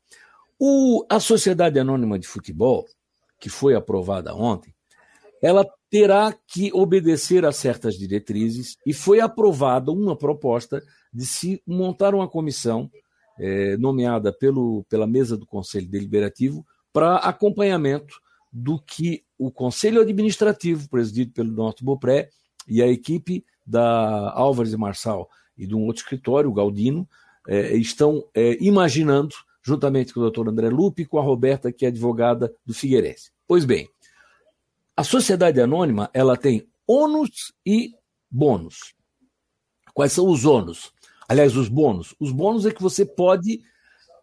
O, 0.59 1.05
a 1.09 1.19
Sociedade 1.19 1.79
Anônima 1.79 2.19
de 2.19 2.27
Futebol, 2.27 2.85
que 3.39 3.49
foi 3.49 3.75
aprovada 3.75 4.35
ontem, 4.35 4.73
ela 5.41 5.65
terá 5.89 6.35
que 6.47 6.71
obedecer 6.73 7.45
a 7.45 7.51
certas 7.51 7.95
diretrizes 7.95 8.77
e 8.85 8.93
foi 8.93 9.21
aprovada 9.21 9.91
uma 9.91 10.15
proposta 10.15 10.83
de 11.13 11.25
se 11.25 11.61
montar 11.65 12.13
uma 12.13 12.27
comissão 12.27 12.91
é, 13.39 13.77
nomeada 13.77 14.33
pelo, 14.33 14.83
pela 14.89 15.07
mesa 15.07 15.37
do 15.37 15.45
Conselho 15.45 15.87
Deliberativo 15.87 16.65
para 16.91 17.15
acompanhamento 17.17 18.19
do 18.51 18.79
que 18.79 19.23
o 19.37 19.51
Conselho 19.51 20.01
Administrativo, 20.01 20.89
presidido 20.89 21.31
pelo 21.31 21.51
Norte 21.51 21.83
Bopré, 21.83 22.29
e 22.67 22.81
a 22.83 22.87
equipe 22.87 23.45
da 23.65 24.31
Álvares 24.31 24.73
e 24.73 24.77
Marçal 24.77 25.29
e 25.57 25.67
de 25.67 25.75
um 25.75 25.85
outro 25.85 26.01
escritório, 26.01 26.49
o 26.49 26.53
Galdino, 26.53 27.07
é, 27.47 27.75
estão 27.75 28.25
é, 28.33 28.57
imaginando 28.63 29.35
juntamente 29.61 30.13
com 30.13 30.19
o 30.19 30.23
doutor 30.23 30.47
André 30.47 30.69
Lupe 30.69 31.01
e 31.01 31.05
com 31.05 31.19
a 31.19 31.21
Roberta, 31.21 31.71
que 31.71 31.85
é 31.85 31.89
advogada 31.89 32.53
do 32.65 32.73
Figueirense. 32.73 33.31
Pois 33.47 33.65
bem, 33.65 33.87
a 34.95 35.03
sociedade 35.03 35.59
anônima 35.59 36.09
ela 36.13 36.37
tem 36.37 36.67
ônus 36.87 37.53
e 37.65 37.93
bônus. 38.31 38.93
Quais 39.93 40.13
são 40.13 40.27
os 40.27 40.45
ônus? 40.45 40.91
Aliás, 41.27 41.55
os 41.55 41.67
bônus. 41.67 42.15
Os 42.19 42.31
bônus 42.31 42.65
é 42.65 42.71
que 42.71 42.81
você 42.81 43.05
pode 43.05 43.61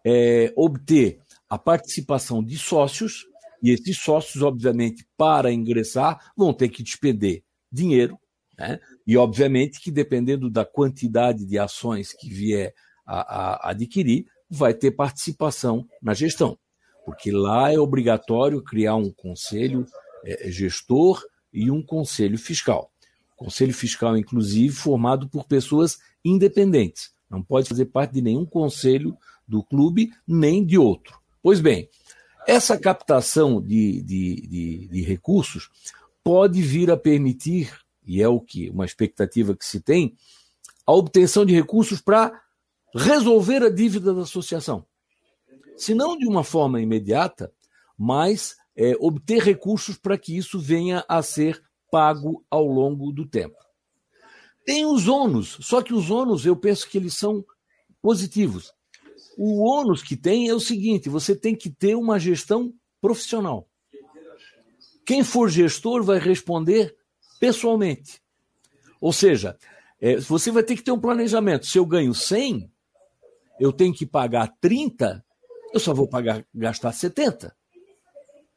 é, 0.04 0.52
obter 0.56 1.20
a 1.48 1.58
participação 1.58 2.42
de 2.42 2.58
sócios, 2.58 3.26
e 3.66 3.70
esses 3.72 3.98
sócios, 3.98 4.44
obviamente, 4.44 5.04
para 5.16 5.52
ingressar, 5.52 6.32
vão 6.36 6.54
ter 6.54 6.68
que 6.68 6.84
despender 6.84 7.42
dinheiro, 7.70 8.16
né? 8.56 8.78
e 9.04 9.16
obviamente 9.16 9.80
que 9.80 9.90
dependendo 9.90 10.48
da 10.48 10.64
quantidade 10.64 11.44
de 11.44 11.58
ações 11.58 12.12
que 12.12 12.28
vier 12.28 12.72
a, 13.04 13.66
a 13.66 13.70
adquirir, 13.70 14.24
vai 14.48 14.72
ter 14.72 14.92
participação 14.92 15.84
na 16.00 16.14
gestão, 16.14 16.56
porque 17.04 17.32
lá 17.32 17.72
é 17.72 17.76
obrigatório 17.76 18.62
criar 18.62 18.94
um 18.94 19.10
conselho 19.10 19.84
é, 20.24 20.48
gestor 20.48 21.20
e 21.52 21.68
um 21.68 21.82
conselho 21.82 22.38
fiscal. 22.38 22.92
Conselho 23.36 23.74
fiscal, 23.74 24.16
inclusive, 24.16 24.72
formado 24.72 25.28
por 25.28 25.44
pessoas 25.44 25.98
independentes. 26.24 27.10
Não 27.28 27.42
pode 27.42 27.68
fazer 27.68 27.86
parte 27.86 28.14
de 28.14 28.22
nenhum 28.22 28.46
conselho 28.46 29.16
do 29.46 29.64
clube, 29.64 30.12
nem 30.24 30.64
de 30.64 30.78
outro. 30.78 31.18
Pois 31.42 31.58
bem, 31.58 31.88
essa 32.46 32.78
captação 32.78 33.60
de, 33.60 34.02
de, 34.02 34.40
de, 34.46 34.88
de 34.88 35.02
recursos 35.02 35.68
pode 36.22 36.62
vir 36.62 36.90
a 36.90 36.96
permitir, 36.96 37.76
e 38.06 38.22
é 38.22 38.28
o 38.28 38.40
que 38.40 38.70
uma 38.70 38.84
expectativa 38.84 39.56
que 39.56 39.64
se 39.64 39.80
tem, 39.80 40.16
a 40.86 40.92
obtenção 40.92 41.44
de 41.44 41.54
recursos 41.54 42.00
para 42.00 42.40
resolver 42.94 43.62
a 43.62 43.70
dívida 43.70 44.14
da 44.14 44.22
associação. 44.22 44.86
Se 45.76 45.94
não 45.94 46.16
de 46.16 46.26
uma 46.26 46.44
forma 46.44 46.80
imediata, 46.80 47.52
mas 47.98 48.56
é, 48.76 48.94
obter 49.00 49.42
recursos 49.42 49.96
para 49.96 50.16
que 50.16 50.36
isso 50.36 50.58
venha 50.58 51.04
a 51.08 51.22
ser 51.22 51.62
pago 51.90 52.44
ao 52.50 52.66
longo 52.66 53.12
do 53.12 53.26
tempo. 53.26 53.56
Tem 54.64 54.84
os 54.84 55.06
ônus, 55.08 55.58
só 55.60 55.82
que 55.82 55.94
os 55.94 56.10
ônus 56.10 56.44
eu 56.44 56.56
penso 56.56 56.88
que 56.88 56.98
eles 56.98 57.14
são 57.14 57.44
positivos. 58.02 58.72
O 59.36 59.62
ônus 59.62 60.02
que 60.02 60.16
tem 60.16 60.48
é 60.48 60.54
o 60.54 60.60
seguinte: 60.60 61.08
você 61.08 61.36
tem 61.36 61.54
que 61.54 61.70
ter 61.70 61.94
uma 61.94 62.18
gestão 62.18 62.72
profissional. 63.00 63.68
Quem 65.04 65.22
for 65.22 65.48
gestor 65.48 66.02
vai 66.02 66.18
responder 66.18 66.96
pessoalmente. 67.38 68.20
Ou 69.00 69.12
seja, 69.12 69.56
é, 70.00 70.16
você 70.16 70.50
vai 70.50 70.62
ter 70.62 70.74
que 70.74 70.82
ter 70.82 70.90
um 70.90 71.00
planejamento. 71.00 71.66
Se 71.66 71.78
eu 71.78 71.86
ganho 71.86 72.12
100, 72.12 72.70
eu 73.60 73.72
tenho 73.72 73.94
que 73.94 74.04
pagar 74.04 74.52
30, 74.60 75.24
eu 75.72 75.78
só 75.78 75.94
vou 75.94 76.08
pagar 76.08 76.44
gastar 76.54 76.92
70. 76.92 77.54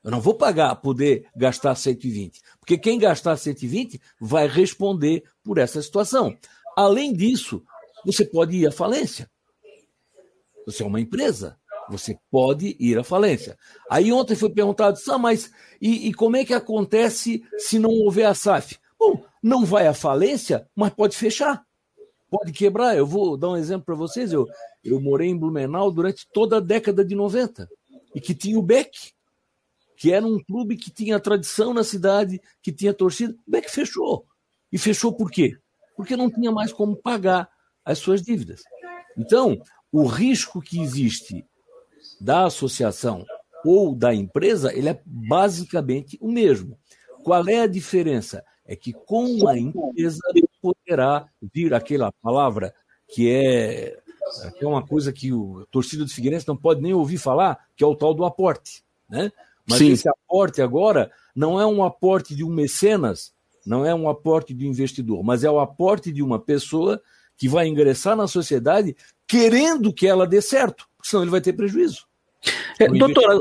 Eu 0.04 0.12
não 0.12 0.22
vou 0.22 0.34
pagar, 0.34 0.74
poder 0.78 1.28
gastar 1.36 1.76
120. 1.76 2.42
Porque 2.60 2.78
quem 2.78 2.98
gastar 2.98 3.36
120 3.36 4.00
vai 4.20 4.48
responder 4.48 5.24
por 5.44 5.58
essa 5.58 5.82
situação. 5.82 6.36
Além 6.76 7.14
disso, 7.14 7.64
você 8.06 8.24
pode 8.24 8.56
ir 8.56 8.66
à 8.66 8.72
falência. 8.72 9.30
Você 10.72 10.84
é 10.84 10.86
uma 10.86 11.02
empresa. 11.02 11.58
Você 11.90 12.18
pode 12.30 12.76
ir 12.80 12.98
à 13.00 13.04
falência. 13.04 13.58
Aí 13.90 14.12
ontem 14.12 14.36
foi 14.36 14.50
perguntado, 14.50 14.98
ah, 15.10 15.18
mas 15.18 15.52
e, 15.82 16.08
e 16.08 16.14
como 16.14 16.38
é 16.38 16.46
que 16.46 16.54
acontece 16.54 17.44
se 17.58 17.80
não 17.80 17.90
houver 17.90 18.26
a 18.26 18.36
SAF? 18.36 18.78
Bom, 19.00 19.24
não 19.42 19.66
vai 19.66 19.88
à 19.88 19.94
falência, 19.94 20.68
mas 20.76 20.94
pode 20.94 21.18
fechar 21.18 21.66
pode 22.30 22.52
quebrar. 22.54 22.96
Eu 22.96 23.06
vou 23.06 23.36
dar 23.36 23.50
um 23.50 23.58
exemplo 23.58 23.86
para 23.86 23.96
vocês. 23.96 24.32
Eu, 24.32 24.48
eu 24.84 25.02
morei 25.02 25.30
em 25.30 25.38
Blumenau 25.38 25.92
durante 25.92 26.28
toda 26.32 26.58
a 26.58 26.62
década 26.62 27.04
de 27.04 27.16
90 27.16 27.68
e 28.14 28.22
que 28.22 28.34
tinha 28.34 28.58
o 28.58 28.64
Beck, 28.64 29.14
que 29.98 30.14
era 30.14 30.26
um 30.26 30.42
clube 30.42 30.78
que 30.78 30.92
tinha 30.92 31.20
tradição 31.20 31.74
na 31.74 31.84
cidade, 31.84 32.40
que 32.62 32.72
tinha 32.72 32.94
torcida. 32.94 33.36
O 33.48 33.52
Beck 33.52 33.70
fechou. 33.70 34.26
E 34.72 34.78
fechou 34.78 35.12
por 35.12 35.32
quê? 35.32 35.58
Porque 35.98 36.16
não 36.16 36.30
tinha 36.30 36.52
mais 36.52 36.72
como 36.72 36.96
pagar 36.96 37.50
as 37.84 37.98
suas 37.98 38.22
dívidas. 38.22 38.62
Então, 39.18 39.60
o 39.92 40.06
risco 40.06 40.62
que 40.62 40.82
existe 40.82 41.46
da 42.20 42.46
associação 42.46 43.26
ou 43.66 43.94
da 43.94 44.14
empresa, 44.14 44.74
ele 44.74 44.90
é 44.90 45.02
basicamente 45.06 46.18
o 46.22 46.32
mesmo. 46.32 46.78
Qual 47.24 47.48
é 47.48 47.62
a 47.62 47.68
diferença? 47.68 48.44
É 48.66 48.76
que 48.76 48.94
com 48.94 49.48
a 49.48 49.58
empresa 49.58 50.20
poderá 50.62 51.28
vir 51.54 51.74
aquela 51.74 52.12
palavra 52.22 52.74
que 53.08 53.30
é, 53.30 53.98
que 54.58 54.64
é 54.64 54.68
uma 54.68 54.86
coisa 54.86 55.12
que 55.12 55.34
o 55.34 55.66
torcedor 55.72 56.06
do 56.06 56.12
Figueirense 56.12 56.48
não 56.48 56.56
pode 56.56 56.82
nem 56.82 56.94
ouvir 56.94 57.18
falar, 57.18 57.66
que 57.76 57.84
é 57.84 57.88
o 57.88 57.96
tal 57.96 58.14
do 58.14 58.26
aporte. 58.26 58.84
Né? 59.10 59.32
Mas 59.68 59.80
Sim. 59.80 59.92
esse 59.92 60.08
aporte 60.08 60.62
agora 60.62 61.12
não 61.36 61.60
é 61.60 61.66
um 61.66 61.84
aporte 61.84 62.36
de 62.36 62.44
um 62.44 62.50
mecenas, 62.50 63.34
não 63.66 63.86
é 63.86 63.94
um 63.94 64.08
aporte 64.08 64.54
de 64.54 64.66
um 64.66 64.70
investidor, 64.70 65.24
mas 65.24 65.44
é 65.44 65.50
o 65.50 65.60
aporte 65.60 66.12
de 66.12 66.22
uma 66.22 66.40
pessoa 66.40 67.02
que 67.38 67.48
vai 67.48 67.68
ingressar 67.68 68.16
na 68.16 68.28
sociedade 68.28 68.96
querendo 69.30 69.94
que 69.94 70.08
ela 70.08 70.26
dê 70.26 70.42
certo, 70.42 70.88
senão 71.04 71.24
ele 71.24 71.32
vai 71.32 71.40
ter 71.40 71.54
prejuízo. 71.54 72.08
É, 72.80 72.88
doutora, 72.88 73.40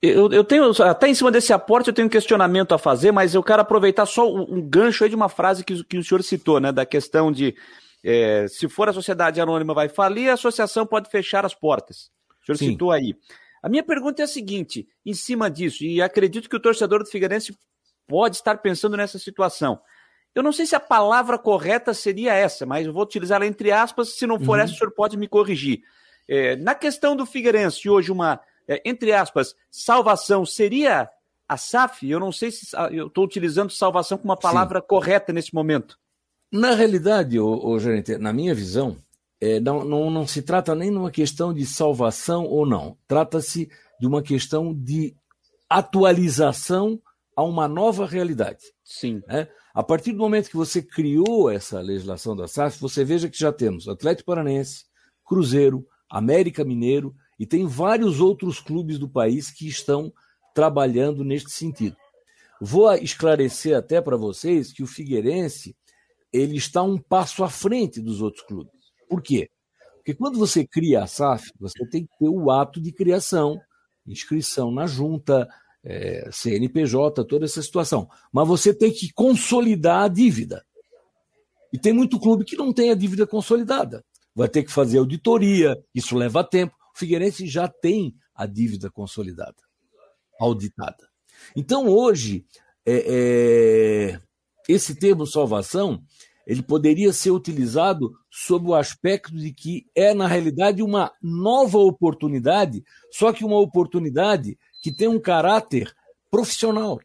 eu, 0.00 0.30
eu, 0.30 0.44
tenho, 0.44 0.70
até 0.84 1.08
em 1.08 1.14
cima 1.14 1.32
desse 1.32 1.52
aporte, 1.52 1.88
eu 1.88 1.92
tenho 1.92 2.06
um 2.06 2.10
questionamento 2.10 2.72
a 2.72 2.78
fazer, 2.78 3.10
mas 3.10 3.34
eu 3.34 3.42
quero 3.42 3.60
aproveitar 3.60 4.06
só 4.06 4.32
um, 4.32 4.62
gancho 4.62 5.02
aí 5.02 5.10
de 5.10 5.16
uma 5.16 5.28
frase 5.28 5.64
que, 5.64 5.82
que 5.82 5.98
o 5.98 6.04
senhor 6.04 6.22
citou, 6.22 6.60
né? 6.60 6.70
Da 6.70 6.86
questão 6.86 7.32
de 7.32 7.56
é, 8.04 8.46
se 8.46 8.68
for 8.68 8.88
a 8.88 8.92
sociedade 8.92 9.40
anônima 9.40 9.74
vai 9.74 9.88
falir, 9.88 10.30
a 10.30 10.34
associação 10.34 10.86
pode 10.86 11.10
fechar 11.10 11.44
as 11.44 11.52
portas. 11.52 12.10
O 12.42 12.46
senhor 12.46 12.56
Sim. 12.56 12.70
citou 12.70 12.92
aí. 12.92 13.16
A 13.60 13.68
minha 13.68 13.82
pergunta 13.82 14.22
é 14.22 14.24
a 14.24 14.28
seguinte: 14.28 14.86
em 15.04 15.14
cima 15.14 15.50
disso, 15.50 15.82
e 15.82 16.00
acredito 16.00 16.48
que 16.48 16.56
o 16.56 16.60
torcedor 16.60 17.02
do 17.02 17.10
Figueirense 17.10 17.58
pode 18.06 18.36
estar 18.36 18.58
pensando 18.58 18.96
nessa 18.96 19.18
situação. 19.18 19.80
Eu 20.34 20.42
não 20.42 20.52
sei 20.52 20.66
se 20.66 20.76
a 20.76 20.80
palavra 20.80 21.38
correta 21.38 21.92
seria 21.92 22.32
essa, 22.32 22.64
mas 22.64 22.86
eu 22.86 22.92
vou 22.92 23.02
utilizar 23.02 23.36
ela 23.36 23.46
entre 23.46 23.72
aspas. 23.72 24.14
Se 24.14 24.26
não 24.26 24.38
for 24.38 24.58
uhum. 24.58 24.64
essa, 24.64 24.74
o 24.74 24.76
senhor 24.76 24.92
pode 24.92 25.16
me 25.16 25.26
corrigir. 25.26 25.80
É, 26.28 26.56
na 26.56 26.74
questão 26.74 27.16
do 27.16 27.26
Figueirense, 27.26 27.88
hoje 27.88 28.12
uma 28.12 28.40
é, 28.68 28.82
entre 28.84 29.12
aspas, 29.12 29.54
salvação 29.70 30.44
seria 30.44 31.08
a 31.48 31.56
SAF? 31.56 32.08
Eu 32.08 32.20
não 32.20 32.30
sei 32.30 32.50
se 32.50 32.66
eu 32.92 33.06
estou 33.06 33.24
utilizando 33.24 33.70
salvação 33.70 34.18
como 34.18 34.30
uma 34.30 34.36
palavra 34.36 34.80
Sim. 34.80 34.86
correta 34.86 35.32
nesse 35.32 35.54
momento. 35.54 35.98
Na 36.52 36.74
realidade, 36.74 37.40
ô, 37.40 37.66
ô, 37.66 37.78
gerente, 37.78 38.18
na 38.18 38.32
minha 38.32 38.54
visão, 38.54 38.96
é, 39.40 39.58
não, 39.58 39.84
não, 39.84 40.10
não 40.10 40.26
se 40.26 40.42
trata 40.42 40.74
nem 40.74 40.90
de 40.90 40.96
uma 40.96 41.10
questão 41.10 41.52
de 41.52 41.64
salvação 41.64 42.44
ou 42.44 42.66
não. 42.66 42.96
Trata-se 43.06 43.70
de 43.98 44.06
uma 44.06 44.22
questão 44.22 44.74
de 44.74 45.16
atualização 45.68 47.00
a 47.38 47.44
uma 47.44 47.68
nova 47.68 48.04
realidade. 48.04 48.64
Sim. 48.82 49.22
Né? 49.28 49.46
A 49.72 49.80
partir 49.80 50.10
do 50.10 50.18
momento 50.18 50.50
que 50.50 50.56
você 50.56 50.82
criou 50.82 51.48
essa 51.48 51.80
legislação 51.80 52.34
da 52.34 52.48
SAF, 52.48 52.80
você 52.80 53.04
veja 53.04 53.28
que 53.28 53.38
já 53.38 53.52
temos 53.52 53.86
Atlético 53.86 54.26
Paranense, 54.26 54.86
Cruzeiro, 55.24 55.86
América 56.10 56.64
Mineiro 56.64 57.14
e 57.38 57.46
tem 57.46 57.64
vários 57.64 58.18
outros 58.18 58.58
clubes 58.58 58.98
do 58.98 59.08
país 59.08 59.52
que 59.52 59.68
estão 59.68 60.12
trabalhando 60.52 61.22
neste 61.22 61.52
sentido. 61.52 61.96
Vou 62.60 62.92
esclarecer 62.94 63.76
até 63.76 64.00
para 64.00 64.16
vocês 64.16 64.72
que 64.72 64.82
o 64.82 64.88
Figueirense 64.88 65.76
ele 66.32 66.56
está 66.56 66.82
um 66.82 66.98
passo 66.98 67.44
à 67.44 67.48
frente 67.48 68.00
dos 68.00 68.20
outros 68.20 68.44
clubes. 68.44 68.72
Por 69.08 69.22
quê? 69.22 69.48
Porque 69.98 70.12
quando 70.12 70.40
você 70.40 70.66
cria 70.66 71.04
a 71.04 71.06
SAF, 71.06 71.52
você 71.60 71.86
tem 71.86 72.04
que 72.04 72.18
ter 72.18 72.28
o 72.28 72.50
ato 72.50 72.80
de 72.80 72.90
criação, 72.90 73.60
inscrição 74.04 74.72
na 74.72 74.88
junta, 74.88 75.48
é, 75.88 76.28
CNPJ, 76.30 77.24
toda 77.24 77.46
essa 77.46 77.62
situação. 77.62 78.08
Mas 78.30 78.46
você 78.46 78.74
tem 78.74 78.92
que 78.92 79.10
consolidar 79.12 80.04
a 80.04 80.08
dívida. 80.08 80.62
E 81.72 81.78
tem 81.78 81.94
muito 81.94 82.20
clube 82.20 82.44
que 82.44 82.56
não 82.56 82.72
tem 82.72 82.90
a 82.90 82.94
dívida 82.94 83.26
consolidada. 83.26 84.04
Vai 84.34 84.48
ter 84.48 84.62
que 84.62 84.70
fazer 84.70 84.98
auditoria, 84.98 85.76
isso 85.94 86.14
leva 86.14 86.44
tempo. 86.44 86.74
O 86.94 86.98
Figueirense 86.98 87.46
já 87.46 87.66
tem 87.66 88.14
a 88.34 88.44
dívida 88.44 88.90
consolidada, 88.90 89.56
auditada. 90.38 91.08
Então, 91.56 91.88
hoje, 91.88 92.44
é, 92.84 94.12
é, 94.14 94.20
esse 94.68 94.94
termo 94.94 95.26
salvação 95.26 96.02
ele 96.48 96.62
poderia 96.62 97.12
ser 97.12 97.30
utilizado 97.30 98.10
sob 98.30 98.70
o 98.70 98.74
aspecto 98.74 99.36
de 99.36 99.52
que 99.52 99.84
é, 99.94 100.14
na 100.14 100.26
realidade, 100.26 100.82
uma 100.82 101.12
nova 101.22 101.76
oportunidade, 101.76 102.82
só 103.12 103.34
que 103.34 103.44
uma 103.44 103.60
oportunidade 103.60 104.58
que 104.80 104.92
tem 104.92 105.08
um 105.08 105.20
caráter 105.20 105.94
profissional. 106.30 107.00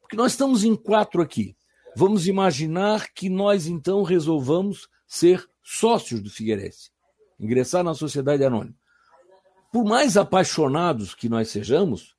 Porque 0.00 0.16
nós 0.16 0.32
estamos 0.32 0.64
em 0.64 0.76
quatro 0.76 1.20
aqui. 1.20 1.56
Vamos 1.96 2.26
imaginar 2.26 3.12
que 3.12 3.28
nós, 3.28 3.66
então, 3.66 4.02
resolvamos 4.02 4.88
ser 5.06 5.44
sócios 5.62 6.20
do 6.20 6.30
Figueirense, 6.30 6.90
ingressar 7.40 7.82
na 7.82 7.94
sociedade 7.94 8.44
anônima. 8.44 8.76
Por 9.72 9.84
mais 9.84 10.16
apaixonados 10.16 11.14
que 11.14 11.28
nós 11.28 11.48
sejamos, 11.48 12.14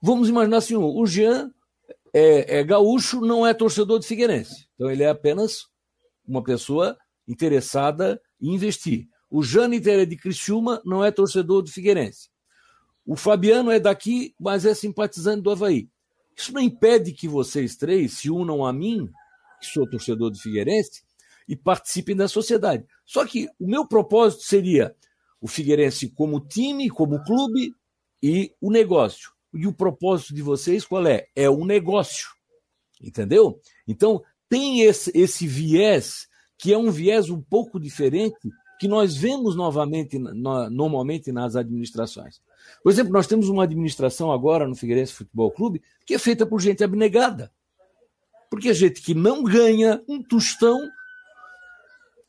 vamos 0.00 0.28
imaginar 0.28 0.58
assim: 0.58 0.76
o 0.76 1.06
Jean 1.06 1.52
é, 2.12 2.58
é 2.58 2.64
gaúcho, 2.64 3.20
não 3.20 3.46
é 3.46 3.52
torcedor 3.52 3.98
do 3.98 4.04
Figueirense. 4.04 4.68
Então 4.74 4.90
ele 4.90 5.02
é 5.02 5.08
apenas 5.08 5.66
uma 6.26 6.42
pessoa 6.42 6.96
interessada 7.26 8.20
em 8.40 8.54
investir. 8.54 9.08
O 9.28 9.42
Jâniter 9.42 10.00
é 10.00 10.04
de 10.04 10.16
Criciúma, 10.16 10.80
não 10.84 11.04
é 11.04 11.10
torcedor 11.10 11.62
do 11.62 11.70
Figueirense. 11.70 12.28
O 13.06 13.16
Fabiano 13.16 13.70
é 13.70 13.78
daqui, 13.78 14.34
mas 14.38 14.64
é 14.64 14.74
simpatizante 14.74 15.42
do 15.42 15.50
Havaí. 15.50 15.88
Isso 16.36 16.52
não 16.52 16.60
impede 16.60 17.12
que 17.12 17.28
vocês 17.28 17.76
três 17.76 18.14
se 18.14 18.30
unam 18.30 18.64
a 18.64 18.72
mim, 18.72 19.08
que 19.60 19.66
sou 19.66 19.88
torcedor 19.88 20.30
do 20.30 20.38
Figueirense, 20.38 21.02
e 21.48 21.54
participem 21.54 22.16
da 22.16 22.26
sociedade. 22.26 22.84
Só 23.04 23.24
que 23.26 23.48
o 23.60 23.66
meu 23.66 23.86
propósito 23.86 24.42
seria 24.42 24.94
o 25.40 25.46
Figueirense 25.46 26.08
como 26.08 26.40
time, 26.40 26.88
como 26.88 27.22
clube 27.22 27.74
e 28.22 28.52
o 28.60 28.70
negócio. 28.70 29.30
E 29.52 29.66
o 29.66 29.72
propósito 29.72 30.34
de 30.34 30.42
vocês 30.42 30.84
qual 30.84 31.06
é? 31.06 31.26
É 31.36 31.48
um 31.48 31.64
negócio. 31.64 32.28
Entendeu? 33.00 33.60
Então, 33.86 34.22
tem 34.48 34.80
esse, 34.80 35.12
esse 35.14 35.46
viés, 35.46 36.26
que 36.56 36.72
é 36.72 36.78
um 36.78 36.90
viés 36.90 37.28
um 37.28 37.40
pouco 37.40 37.78
diferente, 37.78 38.38
que 38.80 38.88
nós 38.88 39.16
vemos 39.16 39.54
novamente, 39.54 40.18
no, 40.18 40.70
normalmente 40.70 41.30
nas 41.30 41.54
administrações. 41.54 42.40
Por 42.82 42.90
exemplo, 42.90 43.12
nós 43.12 43.26
temos 43.26 43.48
uma 43.48 43.64
administração 43.64 44.30
agora 44.30 44.66
no 44.66 44.74
Figueirense 44.74 45.12
Futebol 45.12 45.50
Clube 45.50 45.82
que 46.06 46.14
é 46.14 46.18
feita 46.18 46.46
por 46.46 46.60
gente 46.60 46.84
abnegada. 46.84 47.52
Porque 48.50 48.68
é 48.68 48.74
gente 48.74 49.00
que 49.00 49.14
não 49.14 49.42
ganha 49.42 50.02
um 50.08 50.22
tostão, 50.22 50.80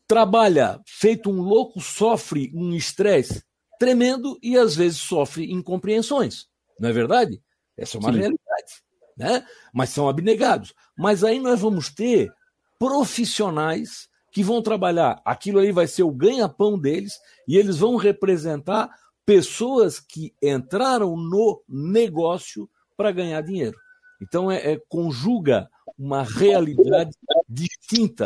trabalha 0.08 0.80
feito 0.86 1.30
um 1.30 1.40
louco, 1.40 1.80
sofre 1.80 2.50
um 2.54 2.74
estresse 2.74 3.42
tremendo 3.78 4.38
e 4.42 4.56
às 4.56 4.74
vezes 4.74 4.98
sofre 4.98 5.52
incompreensões. 5.52 6.46
Não 6.80 6.88
é 6.88 6.92
verdade? 6.92 7.42
Essa 7.76 7.96
é 7.96 8.00
uma 8.00 8.12
Sim. 8.12 8.18
realidade. 8.18 8.72
Né? 9.16 9.46
Mas 9.72 9.90
são 9.90 10.08
abnegados. 10.08 10.74
Mas 10.96 11.22
aí 11.22 11.38
nós 11.38 11.60
vamos 11.60 11.90
ter 11.90 12.32
profissionais 12.78 14.08
que 14.32 14.42
vão 14.42 14.60
trabalhar. 14.60 15.20
Aquilo 15.24 15.60
aí 15.60 15.72
vai 15.72 15.86
ser 15.86 16.02
o 16.02 16.10
ganha-pão 16.10 16.78
deles 16.78 17.14
e 17.48 17.56
eles 17.56 17.78
vão 17.78 17.96
representar 17.96 18.90
pessoas 19.26 19.98
que 19.98 20.32
entraram 20.40 21.16
no 21.16 21.60
negócio 21.68 22.70
para 22.96 23.10
ganhar 23.10 23.42
dinheiro. 23.42 23.76
Então, 24.22 24.50
é, 24.50 24.72
é, 24.72 24.80
conjuga 24.88 25.68
uma 25.98 26.22
realidade 26.22 27.10
distinta 27.48 28.24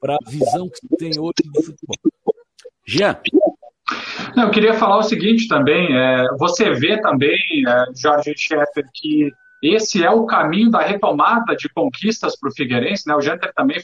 para 0.00 0.14
a 0.14 0.30
visão 0.30 0.68
que 0.68 0.78
se 0.78 0.88
tem 0.96 1.10
hoje 1.18 1.34
de 1.44 1.62
futebol. 1.62 1.96
Jean. 2.86 3.20
Não, 4.34 4.44
eu 4.44 4.50
queria 4.50 4.74
falar 4.74 4.98
o 4.98 5.02
seguinte 5.02 5.46
também. 5.46 5.96
É, 5.96 6.26
você 6.38 6.70
vê 6.70 7.00
também, 7.00 7.38
é, 7.66 7.84
Jorge 7.94 8.34
Scheffer, 8.36 8.84
que 8.94 9.30
esse 9.62 10.02
é 10.02 10.10
o 10.10 10.26
caminho 10.26 10.70
da 10.70 10.80
retomada 10.80 11.54
de 11.56 11.68
conquistas 11.68 12.38
para 12.38 12.48
o 12.48 12.54
Figueirense. 12.54 13.06
Né? 13.06 13.14
O 13.14 13.20
Janter 13.20 13.52
também 13.54 13.80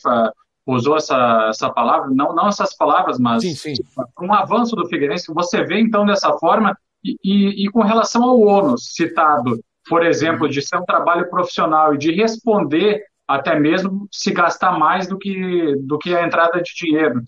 usou 0.66 0.96
essa, 0.96 1.46
essa 1.50 1.70
palavra, 1.70 2.09
não, 2.11 2.35
não 2.35 2.48
essas 2.48 2.74
palavras, 2.74 3.18
mas 3.18 3.42
sim, 3.42 3.55
sim. 3.55 3.74
um 4.20 4.33
avanço 4.33 4.74
do 4.74 4.87
Figueirense. 4.88 5.33
Você 5.33 5.62
vê 5.64 5.81
então 5.81 6.07
dessa 6.07 6.33
forma, 6.38 6.77
e, 7.05 7.16
e, 7.22 7.64
e 7.66 7.70
com 7.70 7.83
relação 7.83 8.22
ao 8.24 8.40
ônus 8.40 8.94
citado, 8.94 9.61
por 9.88 10.05
exemplo, 10.05 10.48
de 10.48 10.62
ser 10.62 10.79
um 10.79 10.85
trabalho 10.85 11.29
profissional 11.29 11.94
e 11.94 11.98
de 11.98 12.12
responder 12.12 13.03
até 13.29 13.59
mesmo 13.59 14.07
se 14.11 14.33
gastar 14.33 14.79
mais 14.79 15.07
do 15.07 15.18
que, 15.18 15.77
do 15.81 15.98
que 15.98 16.14
a 16.14 16.27
entrada 16.27 16.62
de 16.62 16.72
dinheiro. 16.74 17.22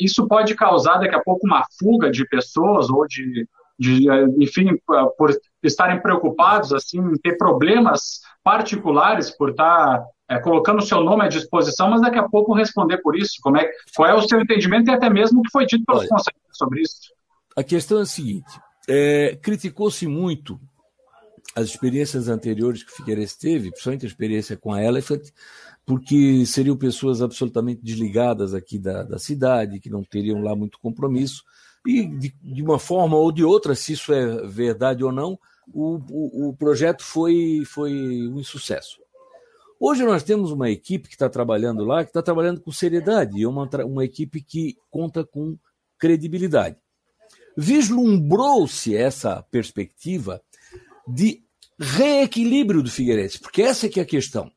Isso 0.00 0.26
pode 0.26 0.54
causar 0.54 0.98
daqui 0.98 1.14
a 1.14 1.22
pouco 1.22 1.46
uma 1.46 1.64
fuga 1.78 2.10
de 2.10 2.26
pessoas 2.26 2.90
ou 2.90 3.06
de, 3.06 3.46
de 3.78 4.06
enfim, 4.38 4.76
por 5.16 5.30
estarem 5.62 6.00
preocupados 6.00 6.72
assim, 6.72 6.98
em 6.98 7.16
ter 7.16 7.36
problemas 7.36 8.20
particulares 8.42 9.30
por 9.30 9.50
estar 9.50 10.04
é, 10.28 10.38
colocando 10.38 10.78
o 10.78 10.86
seu 10.86 11.02
nome 11.02 11.24
à 11.24 11.28
disposição, 11.28 11.90
mas 11.90 12.00
daqui 12.00 12.18
a 12.18 12.28
pouco 12.28 12.54
responder 12.54 12.98
por 12.98 13.16
isso. 13.16 13.36
Como 13.40 13.56
é, 13.56 13.70
qual 13.94 14.08
é 14.08 14.14
o 14.14 14.28
seu 14.28 14.40
entendimento 14.40 14.90
e 14.90 14.94
até 14.94 15.08
mesmo 15.08 15.40
o 15.40 15.42
que 15.42 15.50
foi 15.50 15.64
dito 15.64 15.84
pelos 15.84 16.02
Olha, 16.02 16.08
conselheiros 16.08 16.56
sobre 16.56 16.82
isso? 16.82 17.12
A 17.56 17.62
questão 17.62 17.98
é 17.98 18.02
a 18.02 18.06
seguinte: 18.06 18.60
é, 18.88 19.36
criticou-se 19.36 20.06
muito 20.06 20.60
as 21.54 21.66
experiências 21.66 22.28
anteriores 22.28 22.82
que 22.82 22.92
o 22.92 22.96
Figueirense 22.96 23.38
teve, 23.38 23.70
principalmente 23.70 24.04
a 24.04 24.08
experiência 24.08 24.56
com 24.56 24.72
a 24.72 24.82
Elephant, 24.82 25.22
porque 25.86 26.44
seriam 26.44 26.76
pessoas 26.76 27.22
absolutamente 27.22 27.80
desligadas 27.82 28.52
aqui 28.54 28.78
da, 28.78 29.02
da 29.02 29.18
cidade, 29.18 29.80
que 29.80 29.88
não 29.88 30.04
teriam 30.04 30.42
lá 30.42 30.54
muito 30.54 30.78
compromisso, 30.78 31.42
e 31.86 32.06
de, 32.06 32.34
de, 32.42 32.62
uma 32.62 32.78
forma 32.78 33.16
ou 33.16 33.32
de 33.32 33.44
outra, 33.44 33.74
se 33.74 33.92
isso 33.92 34.12
é 34.12 34.46
verdade 34.46 35.04
ou 35.04 35.12
não, 35.12 35.38
o, 35.72 35.98
o, 36.10 36.48
o 36.48 36.56
projeto 36.56 37.02
foi, 37.02 37.62
foi 37.66 37.92
um 38.28 38.38
insucesso. 38.38 39.00
Hoje 39.80 40.04
nós 40.04 40.22
temos 40.22 40.50
uma 40.50 40.68
equipe 40.70 41.08
que 41.08 41.14
está 41.14 41.28
trabalhando 41.28 41.84
lá, 41.84 42.02
que 42.02 42.10
está 42.10 42.22
trabalhando 42.22 42.60
com 42.60 42.72
seriedade, 42.72 43.38
e 43.38 43.46
uma, 43.46 43.68
uma 43.84 44.04
equipe 44.04 44.42
que 44.42 44.76
conta 44.90 45.24
com 45.24 45.56
credibilidade. 45.96 46.76
Vislumbrou-se 47.56 48.96
essa 48.96 49.42
perspectiva 49.50 50.42
de 51.06 51.42
reequilíbrio 51.78 52.82
do 52.82 52.90
Figueirense, 52.90 53.38
porque 53.38 53.62
essa 53.62 53.86
é 53.86 53.88
que 53.88 54.00
é 54.00 54.02
a 54.02 54.06
questão. 54.06 54.50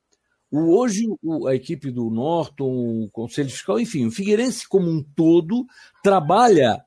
O, 0.51 0.77
hoje, 0.77 1.05
o, 1.23 1.47
a 1.47 1.55
equipe 1.55 1.91
do 1.91 2.09
Norton, 2.09 3.03
o 3.05 3.09
Conselho 3.11 3.49
Fiscal, 3.49 3.79
enfim, 3.79 4.07
o 4.07 4.11
Figueirense 4.11 4.67
como 4.67 4.89
um 4.89 5.03
todo 5.15 5.65
trabalha 6.03 6.83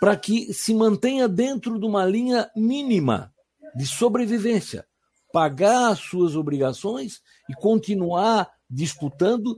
para 0.00 0.16
que 0.16 0.52
se 0.52 0.74
mantenha 0.74 1.28
dentro 1.28 1.78
de 1.78 1.86
uma 1.86 2.04
linha 2.04 2.50
mínima 2.54 3.32
de 3.74 3.86
sobrevivência, 3.86 4.86
pagar 5.32 5.92
as 5.92 5.98
suas 5.98 6.36
obrigações 6.36 7.20
e 7.48 7.54
continuar 7.54 8.50
disputando 8.70 9.56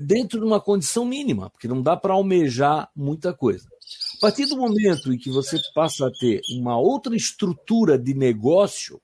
dentro 0.00 0.40
de 0.40 0.46
uma 0.46 0.60
condição 0.60 1.04
mínima, 1.04 1.50
porque 1.50 1.68
não 1.68 1.82
dá 1.82 1.96
para 1.96 2.14
almejar 2.14 2.90
muita 2.96 3.34
coisa. 3.34 3.68
A 4.16 4.20
partir 4.20 4.46
do 4.46 4.56
momento 4.56 5.12
em 5.12 5.18
que 5.18 5.30
você 5.30 5.58
passa 5.74 6.06
a 6.06 6.10
ter 6.10 6.40
uma 6.50 6.78
outra 6.78 7.14
estrutura 7.14 7.98
de 7.98 8.14
negócio, 8.14 9.00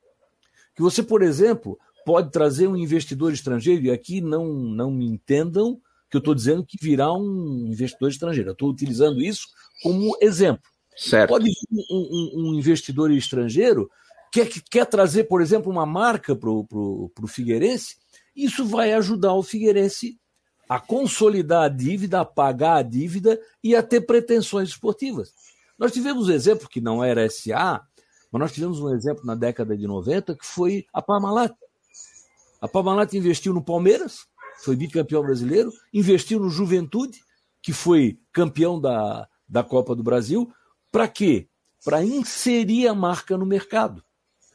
que 0.74 0.82
você, 0.82 1.02
por 1.02 1.22
exemplo, 1.22 1.78
pode 2.04 2.30
trazer 2.30 2.66
um 2.66 2.76
investidor 2.76 3.32
estrangeiro, 3.32 3.84
e 3.84 3.90
aqui 3.90 4.20
não, 4.20 4.46
não 4.46 4.90
me 4.90 5.06
entendam 5.06 5.80
que 6.10 6.16
eu 6.16 6.20
estou 6.20 6.34
dizendo 6.34 6.64
que 6.64 6.78
virá 6.80 7.12
um 7.12 7.66
investidor 7.66 8.10
estrangeiro. 8.10 8.50
Eu 8.50 8.52
estou 8.52 8.70
utilizando 8.70 9.20
isso 9.20 9.48
como 9.82 10.16
exemplo. 10.20 10.62
Certo. 10.96 11.28
Pode 11.28 11.44
vir 11.44 11.84
um, 11.90 11.96
um, 11.98 12.30
um 12.36 12.54
investidor 12.54 13.10
estrangeiro 13.10 13.90
que 14.32 14.44
quer, 14.44 14.62
quer 14.70 14.86
trazer, 14.86 15.24
por 15.24 15.40
exemplo, 15.40 15.70
uma 15.70 15.86
marca 15.86 16.34
para 16.34 16.50
o 16.50 17.10
Figueirense, 17.28 17.96
isso 18.34 18.66
vai 18.66 18.92
ajudar 18.92 19.32
o 19.34 19.42
Figueirense 19.42 20.18
a 20.68 20.80
consolidar 20.80 21.64
a 21.64 21.68
dívida, 21.68 22.20
a 22.20 22.24
pagar 22.24 22.76
a 22.76 22.82
dívida 22.82 23.40
e 23.62 23.74
a 23.76 23.82
ter 23.82 24.02
pretensões 24.02 24.70
esportivas. 24.70 25.32
Nós 25.78 25.92
tivemos 25.92 26.28
um 26.28 26.32
exemplo 26.32 26.68
que 26.68 26.80
não 26.80 27.04
era 27.04 27.28
SA, 27.30 27.82
mas 28.32 28.40
nós 28.40 28.52
tivemos 28.52 28.80
um 28.80 28.92
exemplo 28.94 29.24
na 29.24 29.34
década 29.34 29.76
de 29.76 29.86
90 29.86 30.34
que 30.34 30.44
foi 30.44 30.86
a 30.92 31.00
Parmalat. 31.00 31.54
A 32.60 32.66
Parmalat 32.66 33.14
investiu 33.14 33.54
no 33.54 33.62
Palmeiras, 33.62 34.26
foi 34.62 34.74
bicampeão 34.74 35.22
brasileiro, 35.22 35.72
investiu 35.92 36.40
no 36.40 36.50
Juventude, 36.50 37.20
que 37.62 37.72
foi 37.72 38.18
campeão 38.32 38.80
da, 38.80 39.28
da 39.48 39.62
Copa 39.62 39.94
do 39.94 40.02
Brasil. 40.02 40.52
Para 40.90 41.08
quê? 41.08 41.48
Para 41.84 42.04
inserir 42.04 42.88
a 42.88 42.94
marca 42.94 43.36
no 43.36 43.46
mercado. 43.46 44.02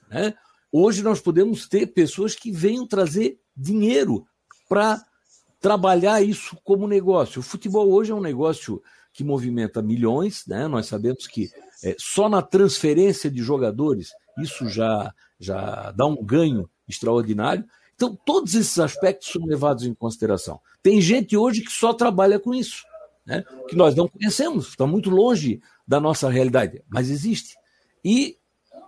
Né? 0.09 0.33
hoje 0.71 1.01
nós 1.03 1.19
podemos 1.19 1.67
ter 1.67 1.87
pessoas 1.87 2.35
que 2.35 2.51
venham 2.51 2.87
trazer 2.87 3.39
dinheiro 3.55 4.25
para 4.67 5.01
trabalhar 5.59 6.21
isso 6.21 6.57
como 6.63 6.87
negócio. 6.87 7.39
O 7.39 7.43
futebol 7.43 7.91
hoje 7.91 8.11
é 8.11 8.15
um 8.15 8.21
negócio 8.21 8.81
que 9.13 9.23
movimenta 9.23 9.81
milhões, 9.81 10.45
né? 10.47 10.67
Nós 10.67 10.87
sabemos 10.87 11.27
que 11.27 11.49
é, 11.83 11.95
só 11.99 12.29
na 12.29 12.41
transferência 12.41 13.29
de 13.29 13.41
jogadores 13.41 14.11
isso 14.39 14.67
já, 14.69 15.13
já 15.39 15.91
dá 15.91 16.05
um 16.05 16.23
ganho 16.23 16.69
extraordinário. 16.87 17.65
Então, 17.93 18.17
todos 18.25 18.55
esses 18.55 18.79
aspectos 18.79 19.31
são 19.31 19.45
levados 19.45 19.83
em 19.83 19.93
consideração. 19.93 20.59
Tem 20.81 20.99
gente 21.01 21.35
hoje 21.37 21.61
que 21.61 21.71
só 21.71 21.93
trabalha 21.93 22.39
com 22.39 22.53
isso, 22.53 22.83
né? 23.31 23.43
que 23.67 23.75
nós 23.75 23.95
não 23.95 24.07
conhecemos, 24.07 24.69
está 24.69 24.85
muito 24.85 25.09
longe 25.09 25.61
da 25.87 25.99
nossa 25.99 26.29
realidade, 26.29 26.83
mas 26.89 27.09
existe. 27.09 27.55
E 28.03 28.37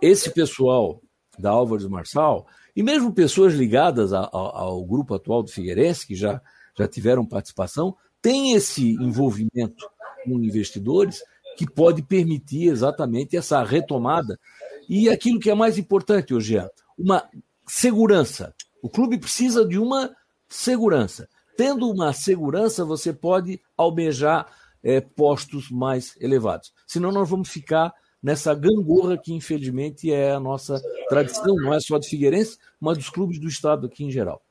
esse 0.02 0.30
pessoal 0.30 1.00
da 1.38 1.50
Álvares 1.50 1.86
Marçal, 1.86 2.46
e 2.76 2.82
mesmo 2.82 3.12
pessoas 3.12 3.54
ligadas 3.54 4.12
a, 4.12 4.20
a, 4.20 4.28
ao 4.32 4.84
grupo 4.84 5.14
atual 5.14 5.42
do 5.42 5.50
Figueirense, 5.50 6.06
que 6.06 6.14
já, 6.14 6.40
já 6.76 6.86
tiveram 6.86 7.24
participação, 7.24 7.96
tem 8.20 8.52
esse 8.52 8.92
envolvimento 8.92 9.88
com 10.24 10.42
investidores 10.42 11.22
que 11.56 11.70
pode 11.70 12.02
permitir 12.02 12.68
exatamente 12.68 13.36
essa 13.36 13.62
retomada. 13.62 14.38
E 14.88 15.08
aquilo 15.08 15.40
que 15.40 15.50
é 15.50 15.54
mais 15.54 15.78
importante 15.78 16.34
hoje, 16.34 16.58
uma 16.98 17.26
segurança. 17.66 18.54
O 18.82 18.88
clube 18.88 19.18
precisa 19.18 19.64
de 19.66 19.78
uma 19.78 20.14
segurança. 20.48 21.28
Tendo 21.56 21.90
uma 21.90 22.12
segurança, 22.12 22.84
você 22.84 23.12
pode 23.12 23.60
almejar 23.76 24.46
é, 24.82 25.00
postos 25.00 25.70
mais 25.70 26.16
elevados. 26.20 26.72
Senão, 26.86 27.10
nós 27.10 27.28
vamos 27.28 27.48
ficar 27.48 27.92
nessa 28.22 28.54
gangorra 28.54 29.16
que, 29.16 29.32
infelizmente, 29.32 30.12
é 30.12 30.32
a 30.32 30.40
nossa 30.40 30.80
tradição, 31.08 31.54
não 31.56 31.72
é 31.72 31.80
só 31.80 31.98
de 31.98 32.08
Figueirense, 32.08 32.58
mas 32.80 32.98
dos 32.98 33.08
clubes 33.08 33.38
do 33.38 33.48
Estado 33.48 33.86
aqui 33.86 34.04
em 34.04 34.10
geral. 34.10 34.43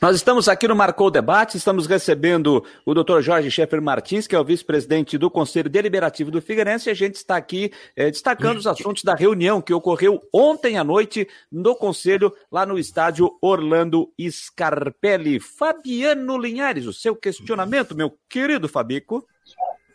Nós 0.00 0.16
estamos 0.16 0.48
aqui 0.48 0.66
no 0.66 0.74
Marcou 0.74 1.10
Debate, 1.10 1.58
estamos 1.58 1.86
recebendo 1.86 2.64
o 2.86 2.94
Dr. 2.94 3.20
Jorge 3.20 3.50
Schaeffer 3.50 3.82
Martins, 3.82 4.26
que 4.26 4.34
é 4.34 4.40
o 4.40 4.44
vice-presidente 4.44 5.18
do 5.18 5.30
Conselho 5.30 5.68
Deliberativo 5.68 6.30
do 6.30 6.40
Figueirense, 6.40 6.88
e 6.88 6.90
a 6.90 6.94
gente 6.94 7.16
está 7.16 7.36
aqui 7.36 7.70
é, 7.94 8.10
destacando 8.10 8.56
os 8.56 8.66
assuntos 8.66 9.04
da 9.04 9.14
reunião 9.14 9.60
que 9.60 9.74
ocorreu 9.74 10.22
ontem 10.32 10.78
à 10.78 10.84
noite 10.84 11.28
no 11.52 11.76
Conselho, 11.76 12.34
lá 12.50 12.64
no 12.64 12.78
estádio 12.78 13.36
Orlando 13.42 14.10
Scarpelli. 14.30 15.38
Fabiano 15.38 16.38
Linhares, 16.38 16.86
o 16.86 16.94
seu 16.94 17.14
questionamento, 17.14 17.94
meu 17.94 18.16
querido 18.26 18.70
Fabico. 18.70 19.22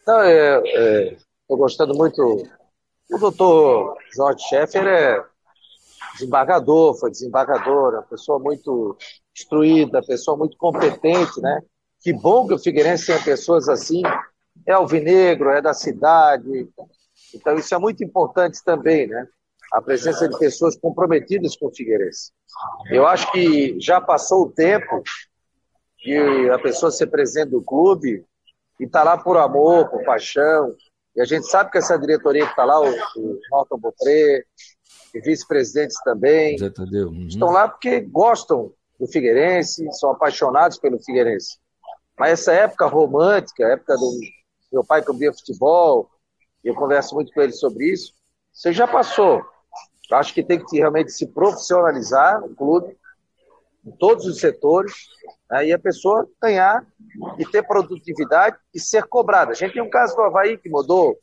Não, 0.05 0.21
é, 0.21 0.61
é, 0.63 1.17
estou 1.41 1.57
gostando 1.57 1.95
muito. 1.95 2.47
O 3.11 3.17
doutor 3.17 3.97
Jorge 4.15 4.43
Schaeffer 4.49 4.85
é 4.85 5.23
desembargador, 6.13 6.93
foi 6.93 7.09
desembargador, 7.09 7.93
uma 7.93 8.03
pessoa 8.03 8.37
muito 8.37 8.95
instruída, 9.35 10.01
pessoa 10.01 10.37
muito 10.37 10.57
competente, 10.57 11.41
né? 11.41 11.61
Que 12.01 12.13
bom 12.13 12.47
que 12.47 12.53
o 12.53 12.59
Figueirense 12.59 13.07
tenha 13.07 13.21
pessoas 13.21 13.67
assim. 13.67 14.01
É 14.65 14.71
alvinegro, 14.71 15.49
é 15.49 15.61
da 15.61 15.73
cidade. 15.73 16.69
Então 17.33 17.55
isso 17.55 17.73
é 17.75 17.77
muito 17.77 18.03
importante 18.03 18.63
também, 18.63 19.07
né? 19.07 19.27
A 19.73 19.81
presença 19.81 20.29
de 20.29 20.37
pessoas 20.37 20.77
comprometidas 20.77 21.57
com 21.57 21.67
o 21.67 21.75
Figueirense. 21.75 22.31
Eu 22.89 23.05
acho 23.05 23.29
que 23.31 23.77
já 23.79 23.99
passou 23.99 24.43
o 24.43 24.51
tempo 24.51 25.03
de 26.03 26.49
a 26.51 26.59
pessoa 26.59 26.91
ser 26.91 27.07
presidente 27.07 27.49
do 27.49 27.61
clube 27.61 28.23
e 28.79 28.83
estar 28.85 28.99
tá 28.99 29.05
lá 29.05 29.17
por 29.17 29.37
amor, 29.37 29.89
por 29.89 30.03
paixão. 30.03 30.73
E 31.15 31.21
a 31.21 31.25
gente 31.25 31.47
sabe 31.47 31.71
que 31.71 31.77
essa 31.77 31.97
diretoria 31.97 32.45
que 32.45 32.51
está 32.51 32.63
lá, 32.63 32.79
o, 32.79 32.89
o 32.89 33.39
Norton 33.51 33.77
Botré, 33.77 34.43
e 35.13 35.21
vice-presidentes 35.21 35.97
também, 36.03 36.57
uhum. 36.59 37.27
estão 37.27 37.49
lá 37.49 37.69
porque 37.69 38.01
gostam 38.01 38.73
do 38.99 39.07
Figueirense, 39.07 39.87
são 39.93 40.11
apaixonados 40.11 40.77
pelo 40.77 40.99
Figueirense. 40.99 41.57
Mas 42.17 42.31
essa 42.39 42.53
época 42.53 42.85
romântica, 42.85 43.65
época 43.65 43.95
do 43.95 44.19
meu 44.71 44.83
pai 44.83 45.01
que 45.01 45.13
via 45.13 45.33
futebol, 45.33 46.09
eu 46.63 46.73
converso 46.73 47.15
muito 47.15 47.31
com 47.33 47.41
ele 47.41 47.51
sobre 47.51 47.91
isso, 47.91 48.13
você 48.51 48.71
já 48.71 48.87
passou. 48.87 49.43
Acho 50.11 50.33
que 50.33 50.43
tem 50.43 50.63
que 50.63 50.77
realmente 50.77 51.11
se 51.11 51.27
profissionalizar 51.27 52.43
o 52.43 52.55
clube, 52.55 52.97
em 53.85 53.91
todos 53.91 54.25
os 54.25 54.39
setores, 54.39 54.93
né, 55.49 55.67
e 55.67 55.73
a 55.73 55.77
pessoa 55.77 56.27
ganhar 56.41 56.83
e 57.37 57.45
ter 57.45 57.61
produtividade 57.63 58.57
e 58.73 58.79
ser 58.79 59.03
cobrada. 59.03 59.51
A 59.51 59.55
gente 59.55 59.73
tem 59.73 59.81
um 59.81 59.89
caso 59.89 60.15
do 60.15 60.23
Havaí 60.23 60.57
que 60.57 60.69
mudou 60.69 61.15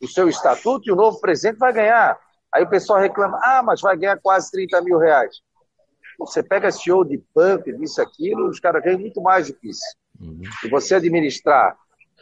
o 0.00 0.08
seu 0.08 0.28
estatuto 0.28 0.88
e 0.88 0.92
o 0.92 0.96
novo 0.96 1.20
presidente 1.20 1.58
vai 1.58 1.72
ganhar. 1.72 2.18
Aí 2.52 2.64
o 2.64 2.68
pessoal 2.68 3.00
reclama, 3.00 3.40
ah, 3.42 3.62
mas 3.62 3.80
vai 3.80 3.96
ganhar 3.96 4.20
quase 4.20 4.50
30 4.50 4.82
mil 4.82 4.98
reais. 4.98 5.40
Você 6.26 6.42
pega 6.42 6.70
show 6.70 7.04
de 7.04 7.18
pump, 7.34 7.72
disso, 7.72 8.00
aquilo, 8.00 8.48
os 8.48 8.60
caras 8.60 8.82
ganham 8.82 8.98
muito 8.98 9.20
mais 9.20 9.48
do 9.48 9.54
que 9.54 9.70
isso. 9.70 9.96
Uhum. 10.20 10.40
E 10.64 10.68
você 10.68 10.94
administrar 10.94 11.76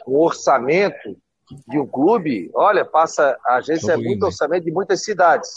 o 0.07 0.25
orçamento 0.25 1.17
de 1.69 1.79
um 1.79 1.87
clube, 1.87 2.51
olha, 2.55 2.85
passa, 2.85 3.39
a 3.45 3.57
agência 3.57 3.93
é 3.93 3.97
muito 3.97 4.25
orçamento 4.25 4.65
de 4.65 4.73
muitas 4.73 5.05
cidades. 5.05 5.51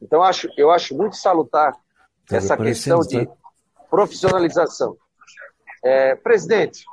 Então, 0.00 0.22
acho, 0.22 0.48
eu 0.56 0.70
acho 0.70 0.96
muito 0.96 1.16
salutar 1.16 1.72
tá 2.26 2.36
essa 2.36 2.56
questão 2.56 3.00
de 3.00 3.26
tá? 3.26 3.32
profissionalização. 3.90 4.96
É, 5.84 6.14
presidente, 6.16 6.84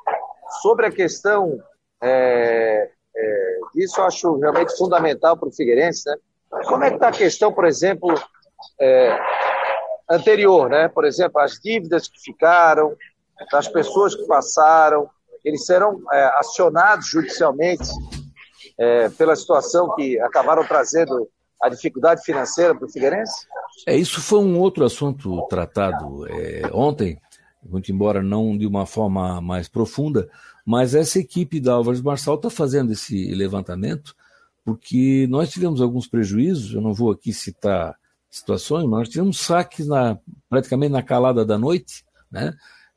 sobre 0.61 0.85
a 0.87 0.91
questão 0.91 1.59
é, 2.01 2.91
é, 3.15 3.59
disso, 3.73 3.99
eu 3.99 4.05
acho 4.05 4.37
realmente 4.37 4.77
fundamental 4.77 5.37
para 5.37 5.49
o 5.49 5.51
Figueirense, 5.51 6.07
né? 6.09 6.15
Como 6.67 6.83
é 6.83 6.89
que 6.89 6.95
está 6.95 7.09
a 7.09 7.11
questão, 7.11 7.51
por 7.51 7.65
exemplo, 7.65 8.13
é, 8.79 9.19
anterior, 10.09 10.69
né? 10.69 10.87
Por 10.87 11.05
exemplo, 11.05 11.39
as 11.39 11.59
dívidas 11.59 12.07
que 12.07 12.19
ficaram, 12.19 12.95
das 13.51 13.67
pessoas 13.67 14.15
que 14.15 14.25
passaram, 14.25 15.09
eles 15.43 15.65
serão 15.65 16.01
é, 16.11 16.23
acionados 16.39 17.07
judicialmente 17.07 17.89
é, 18.77 19.09
pela 19.09 19.35
situação 19.35 19.93
que 19.95 20.19
acabaram 20.19 20.65
trazendo 20.65 21.29
a 21.61 21.69
dificuldade 21.69 22.21
financeira 22.23 22.75
para 22.75 22.85
o 22.85 22.89
Figueirense? 22.89 23.45
É, 23.87 23.95
isso 23.95 24.21
foi 24.21 24.39
um 24.39 24.59
outro 24.59 24.85
assunto 24.85 25.45
tratado 25.47 26.27
é, 26.27 26.63
ontem, 26.73 27.19
muito 27.63 27.91
embora 27.91 28.21
não 28.21 28.57
de 28.57 28.65
uma 28.65 28.85
forma 28.85 29.41
mais 29.41 29.67
profunda, 29.67 30.29
mas 30.65 30.95
essa 30.95 31.19
equipe 31.19 31.59
da 31.59 31.73
Álvares 31.73 32.01
Marçal 32.01 32.35
está 32.35 32.49
fazendo 32.49 32.91
esse 32.91 33.33
levantamento, 33.33 34.15
porque 34.63 35.27
nós 35.29 35.49
tivemos 35.49 35.81
alguns 35.81 36.07
prejuízos, 36.07 36.73
eu 36.73 36.81
não 36.81 36.93
vou 36.93 37.11
aqui 37.11 37.31
citar 37.31 37.95
situações, 38.35 38.89
nós 38.89 39.07
tivemos 39.07 39.39
saques 39.39 39.87
na, 39.87 40.17
praticamente 40.49 40.91
na 40.91 41.01
calada 41.01 41.45
da 41.45 41.57
noite, 41.57 42.03
né, 42.29 42.53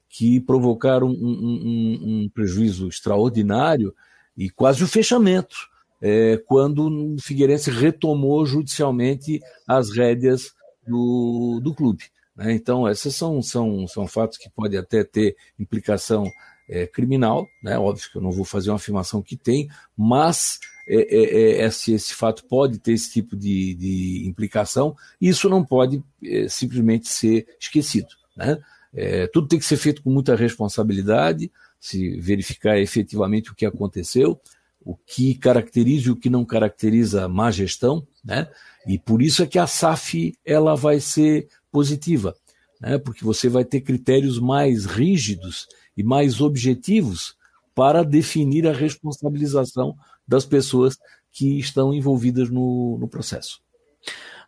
que 0.09 0.41
provocaram 0.41 1.09
um, 1.09 1.13
um, 1.13 1.99
um 2.03 2.29
prejuízo 2.29 2.89
extraordinário 2.89 3.95
e 4.37 4.51
quase 4.51 4.83
o 4.83 4.89
fechamento, 4.89 5.57
é, 6.01 6.37
quando 6.47 7.15
o 7.15 7.21
Figueirense 7.21 7.71
retomou 7.71 8.45
judicialmente 8.47 9.41
as 9.67 9.91
rédeas 9.91 10.53
do, 10.87 11.61
do 11.63 11.75
clube. 11.75 12.05
Né? 12.35 12.53
Então, 12.53 12.89
esses 12.89 13.15
são, 13.15 13.43
são, 13.43 13.87
são 13.87 14.07
fatos 14.07 14.39
que 14.39 14.51
podem 14.51 14.79
até 14.79 15.05
ter 15.05 15.37
implicação 15.59 16.25
é, 16.69 16.87
criminal, 16.87 17.47
né? 17.63 17.79
óbvio 17.79 18.11
que 18.11 18.19
eu 18.19 18.23
não 18.23 18.31
vou 18.31 18.45
fazer 18.45 18.71
uma 18.71 18.77
afirmação 18.77 19.23
que 19.23 19.37
tem, 19.37 19.69
mas 19.97 20.59
é, 20.89 20.97
é, 20.97 21.61
é, 21.61 21.67
esse, 21.67 21.93
esse, 21.93 22.15
fato 22.15 22.45
pode 22.47 22.79
ter 22.79 22.93
esse 22.93 23.13
tipo 23.13 23.37
de, 23.37 23.75
de 23.75 24.27
implicação, 24.27 24.97
isso 25.21 25.49
não 25.49 25.63
pode 25.63 26.03
é, 26.25 26.49
simplesmente 26.49 27.09
ser 27.09 27.47
esquecido. 27.61 28.09
Né? 28.35 28.59
É, 28.95 29.27
tudo 29.27 29.49
tem 29.49 29.59
que 29.59 29.67
ser 29.67 29.77
feito 29.77 30.03
com 30.03 30.11
muita 30.11 30.35
responsabilidade, 30.35 31.53
se 31.79 32.19
verificar 32.19 32.79
efetivamente 32.79 33.53
o 33.53 33.55
que 33.55 33.67
aconteceu, 33.67 34.41
o 34.81 34.97
que 34.97 35.35
caracteriza 35.35 36.09
e 36.09 36.13
o 36.13 36.17
que 36.17 36.31
não 36.31 36.45
caracteriza 36.45 37.29
má 37.29 37.51
gestão, 37.51 38.07
né? 38.25 38.49
e 38.87 38.99
por 38.99 39.21
isso 39.21 39.43
é 39.43 39.47
que 39.47 39.59
a 39.59 39.67
SAF 39.67 40.35
ela 40.43 40.75
vai 40.75 41.01
ser 41.01 41.49
positiva, 41.71 42.35
né? 42.81 42.97
porque 42.97 43.23
você 43.23 43.51
vai 43.51 43.65
ter 43.65 43.83
critérios 43.83 44.39
mais 44.39 44.87
rígidos 44.87 45.69
e 45.95 46.03
mais 46.03 46.41
objetivos 46.41 47.37
para 47.75 48.03
definir 48.03 48.67
a 48.67 48.73
responsabilização 48.73 49.95
das 50.29 50.45
pessoas 50.45 50.99
que 51.33 51.59
estão 51.59 51.93
envolvidas 51.95 52.51
no, 52.51 52.99
no 52.99 53.09
processo. 53.09 53.61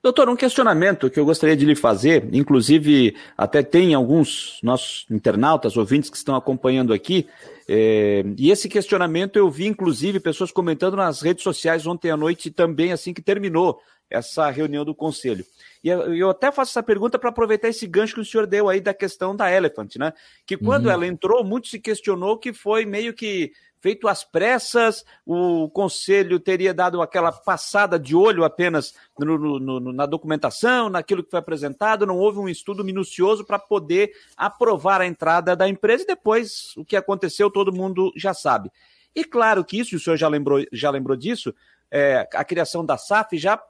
Doutor, 0.02 0.30
um 0.30 0.36
questionamento 0.36 1.10
que 1.10 1.20
eu 1.20 1.26
gostaria 1.26 1.54
de 1.54 1.66
lhe 1.66 1.76
fazer, 1.76 2.26
inclusive 2.32 3.14
até 3.36 3.62
tem 3.62 3.92
alguns 3.92 4.58
nossos 4.62 5.04
internautas, 5.10 5.76
ouvintes 5.76 6.08
que 6.08 6.16
estão 6.16 6.34
acompanhando 6.34 6.94
aqui, 6.94 7.28
é, 7.68 8.24
e 8.38 8.50
esse 8.50 8.66
questionamento 8.66 9.36
eu 9.36 9.50
vi 9.50 9.66
inclusive 9.66 10.18
pessoas 10.18 10.50
comentando 10.50 10.96
nas 10.96 11.20
redes 11.20 11.44
sociais 11.44 11.86
ontem 11.86 12.10
à 12.10 12.16
noite 12.16 12.50
também 12.50 12.92
assim 12.92 13.12
que 13.12 13.20
terminou 13.20 13.78
essa 14.08 14.50
reunião 14.50 14.84
do 14.84 14.94
conselho. 14.94 15.44
E 15.84 15.88
eu 15.88 16.30
até 16.30 16.50
faço 16.50 16.72
essa 16.72 16.82
pergunta 16.82 17.18
para 17.18 17.30
aproveitar 17.30 17.68
esse 17.68 17.86
gancho 17.86 18.14
que 18.14 18.20
o 18.20 18.24
senhor 18.24 18.46
deu 18.46 18.68
aí 18.68 18.80
da 18.80 18.92
questão 18.92 19.36
da 19.36 19.52
Elephant, 19.52 19.96
né? 19.96 20.12
Que 20.44 20.56
quando 20.56 20.86
uhum. 20.86 20.92
ela 20.92 21.06
entrou, 21.06 21.44
muito 21.44 21.68
se 21.68 21.78
questionou 21.78 22.36
que 22.36 22.52
foi 22.52 22.84
meio 22.84 23.14
que 23.14 23.52
feito 23.80 24.06
às 24.06 24.22
pressas, 24.22 25.04
o 25.24 25.68
conselho 25.70 26.38
teria 26.38 26.72
dado 26.72 27.00
aquela 27.00 27.32
passada 27.32 27.98
de 27.98 28.14
olho 28.14 28.44
apenas 28.44 28.94
no, 29.18 29.38
no, 29.38 29.80
no, 29.80 29.92
na 29.92 30.06
documentação, 30.06 30.88
naquilo 30.90 31.24
que 31.24 31.30
foi 31.30 31.38
apresentado, 31.38 32.06
não 32.06 32.18
houve 32.18 32.38
um 32.38 32.48
estudo 32.48 32.84
minucioso 32.84 33.44
para 33.44 33.58
poder 33.58 34.12
aprovar 34.36 35.00
a 35.00 35.06
entrada 35.06 35.56
da 35.56 35.68
empresa 35.68 36.04
e 36.04 36.06
depois 36.06 36.76
o 36.76 36.84
que 36.84 36.96
aconteceu 36.96 37.50
todo 37.50 37.72
mundo 37.72 38.12
já 38.16 38.34
sabe. 38.34 38.70
E 39.14 39.24
claro 39.24 39.64
que 39.64 39.78
isso, 39.78 39.96
o 39.96 39.98
senhor 39.98 40.16
já 40.16 40.28
lembrou, 40.28 40.64
já 40.72 40.90
lembrou 40.90 41.16
disso, 41.16 41.54
é, 41.90 42.28
a 42.34 42.44
criação 42.44 42.84
da 42.84 42.96
SAF 42.96 43.36
já 43.36 43.60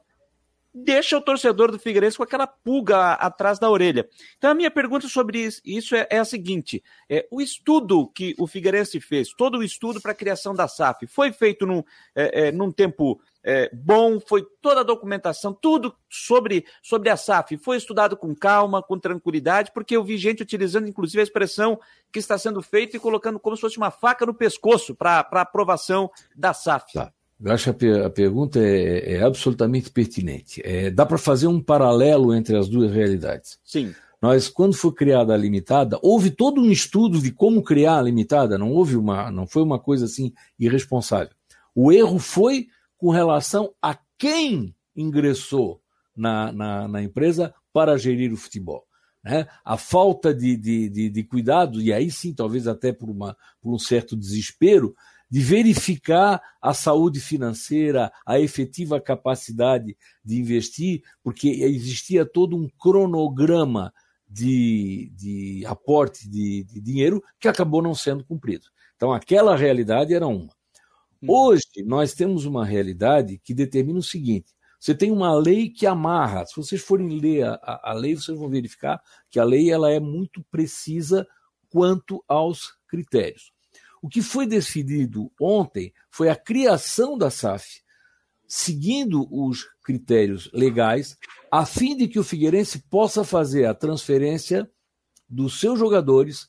deixa 0.74 1.16
o 1.16 1.20
torcedor 1.20 1.70
do 1.70 1.78
Figueirense 1.78 2.16
com 2.16 2.22
aquela 2.22 2.46
pulga 2.46 3.12
atrás 3.14 3.58
da 3.58 3.68
orelha. 3.68 4.08
Então 4.38 4.50
a 4.50 4.54
minha 4.54 4.70
pergunta 4.70 5.08
sobre 5.08 5.48
isso 5.64 5.94
é, 5.94 6.06
é 6.10 6.18
a 6.18 6.24
seguinte: 6.24 6.82
é, 7.08 7.26
o 7.30 7.40
estudo 7.40 8.08
que 8.08 8.34
o 8.38 8.46
Figueirense 8.46 9.00
fez, 9.00 9.30
todo 9.36 9.58
o 9.58 9.62
estudo 9.62 10.00
para 10.00 10.12
a 10.12 10.14
criação 10.14 10.54
da 10.54 10.68
SAF, 10.68 11.06
foi 11.06 11.32
feito 11.32 11.66
num, 11.66 11.82
é, 12.14 12.48
é, 12.48 12.52
num 12.52 12.70
tempo 12.70 13.20
é, 13.42 13.70
bom, 13.74 14.20
foi 14.20 14.46
toda 14.60 14.80
a 14.80 14.84
documentação, 14.84 15.52
tudo 15.52 15.94
sobre, 16.08 16.64
sobre 16.82 17.08
a 17.08 17.16
SAF 17.16 17.56
foi 17.56 17.78
estudado 17.78 18.16
com 18.16 18.34
calma, 18.34 18.82
com 18.82 18.98
tranquilidade, 18.98 19.72
porque 19.72 19.96
eu 19.96 20.04
vi 20.04 20.18
gente 20.18 20.42
utilizando 20.42 20.88
inclusive 20.88 21.20
a 21.20 21.24
expressão 21.24 21.80
que 22.12 22.18
está 22.18 22.36
sendo 22.36 22.60
feita 22.60 22.96
e 22.96 23.00
colocando 23.00 23.40
como 23.40 23.56
se 23.56 23.62
fosse 23.62 23.78
uma 23.78 23.90
faca 23.90 24.26
no 24.26 24.34
pescoço 24.34 24.94
para 24.94 25.20
aprovação 25.20 26.10
da 26.36 26.52
SAF. 26.52 26.92
Tá. 26.92 27.12
Eu 27.43 27.53
acho 27.53 27.72
que 27.74 27.91
a, 27.91 28.11
pergunta 28.11 28.59
é, 28.59 29.14
é 29.14 29.22
absolutamente 29.22 29.91
pertinente. 29.91 30.61
É, 30.64 30.91
dá 30.91 31.07
para 31.07 31.16
fazer 31.16 31.47
um 31.47 31.61
paralelo 31.61 32.34
entre 32.34 32.57
as 32.57 32.68
duas 32.68 32.93
realidades. 32.93 33.59
Sim. 33.64 33.95
Nós, 34.20 34.49
quando 34.49 34.74
foi 34.74 34.93
criada 34.93 35.32
a 35.32 35.36
limitada, 35.36 35.99
houve 36.03 36.30
todo 36.30 36.61
um 36.61 36.70
estudo 36.70 37.18
de 37.18 37.32
como 37.32 37.62
criar 37.62 37.99
a 37.99 38.03
limitada. 38.03 38.59
Não 38.59 38.70
houve 38.70 38.97
uma, 38.97 39.30
não 39.30 39.47
foi 39.47 39.62
uma 39.62 39.78
coisa 39.78 40.05
assim 40.05 40.32
irresponsável. 40.59 41.34
O 41.74 41.91
erro 41.91 42.18
foi 42.18 42.66
com 42.99 43.11
relação 43.11 43.72
a 43.80 43.99
quem 44.18 44.74
ingressou 44.95 45.80
na, 46.14 46.53
na, 46.53 46.86
na 46.88 47.03
empresa 47.03 47.55
para 47.72 47.97
gerir 47.97 48.30
o 48.32 48.36
futebol. 48.36 48.84
Né? 49.24 49.47
A 49.64 49.78
falta 49.78 50.34
de, 50.34 50.57
de, 50.57 50.88
de, 50.91 51.09
de, 51.09 51.24
cuidado, 51.24 51.80
e 51.80 51.93
aí 51.93 52.11
sim, 52.11 52.34
talvez 52.34 52.66
até 52.66 52.93
por, 52.93 53.09
uma, 53.09 53.34
por 53.61 53.72
um 53.72 53.78
certo 53.78 54.14
desespero, 54.16 54.95
de 55.31 55.41
verificar 55.41 56.43
a 56.61 56.74
saúde 56.74 57.20
financeira, 57.20 58.11
a 58.26 58.41
efetiva 58.41 59.01
capacidade 59.01 59.97
de 60.24 60.41
investir, 60.41 61.03
porque 61.22 61.49
existia 61.49 62.26
todo 62.26 62.57
um 62.57 62.68
cronograma 62.78 63.93
de, 64.28 65.12
de 65.14 65.64
aporte 65.66 66.28
de, 66.28 66.64
de 66.64 66.81
dinheiro 66.81 67.22
que 67.39 67.49
acabou 67.49 67.81
não 67.81 67.95
sendo 67.95 68.24
cumprido. 68.24 68.66
Então, 68.97 69.12
aquela 69.12 69.57
realidade 69.57 70.14
era 70.14 70.26
uma. 70.26 70.53
Hum. 71.22 71.26
Hoje, 71.28 71.85
nós 71.85 72.12
temos 72.14 72.45
uma 72.45 72.64
realidade 72.64 73.39
que 73.43 73.55
determina 73.55 73.99
o 73.99 74.03
seguinte: 74.03 74.53
você 74.81 74.95
tem 74.95 75.11
uma 75.11 75.35
lei 75.35 75.68
que 75.68 75.87
amarra. 75.87 76.47
Se 76.47 76.57
vocês 76.57 76.81
forem 76.81 77.20
ler 77.20 77.45
a, 77.45 77.81
a, 77.85 77.93
lei, 77.93 78.16
vocês 78.16 78.37
vão 78.37 78.49
verificar 78.49 79.01
que 79.31 79.39
a 79.39 79.45
lei 79.45 79.70
ela 79.70 79.91
é 79.91 80.01
muito 80.01 80.43
precisa 80.51 81.26
quanto 81.68 82.24
aos 82.26 82.72
critérios. 82.89 83.53
O 84.03 84.09
que 84.09 84.22
foi 84.22 84.46
decidido 84.46 85.30
ontem 85.40 85.92
foi 86.11 86.28
a 86.28 86.36
criação 86.36 87.18
da 87.18 87.30
SAF, 87.30 87.82
seguindo 88.46 89.28
os 89.30 89.66
critérios 89.82 90.51
legais, 90.53 91.16
a 91.51 91.66
fim 91.66 91.96
de 91.96 92.09
que 92.09 92.18
o 92.18 92.24
Figueirense 92.24 92.78
possa 92.90 93.24
fazer 93.24 93.66
a 93.66 93.74
transferência 93.74 94.68
dos 95.28 95.61
seus 95.61 95.78
jogadores 95.78 96.48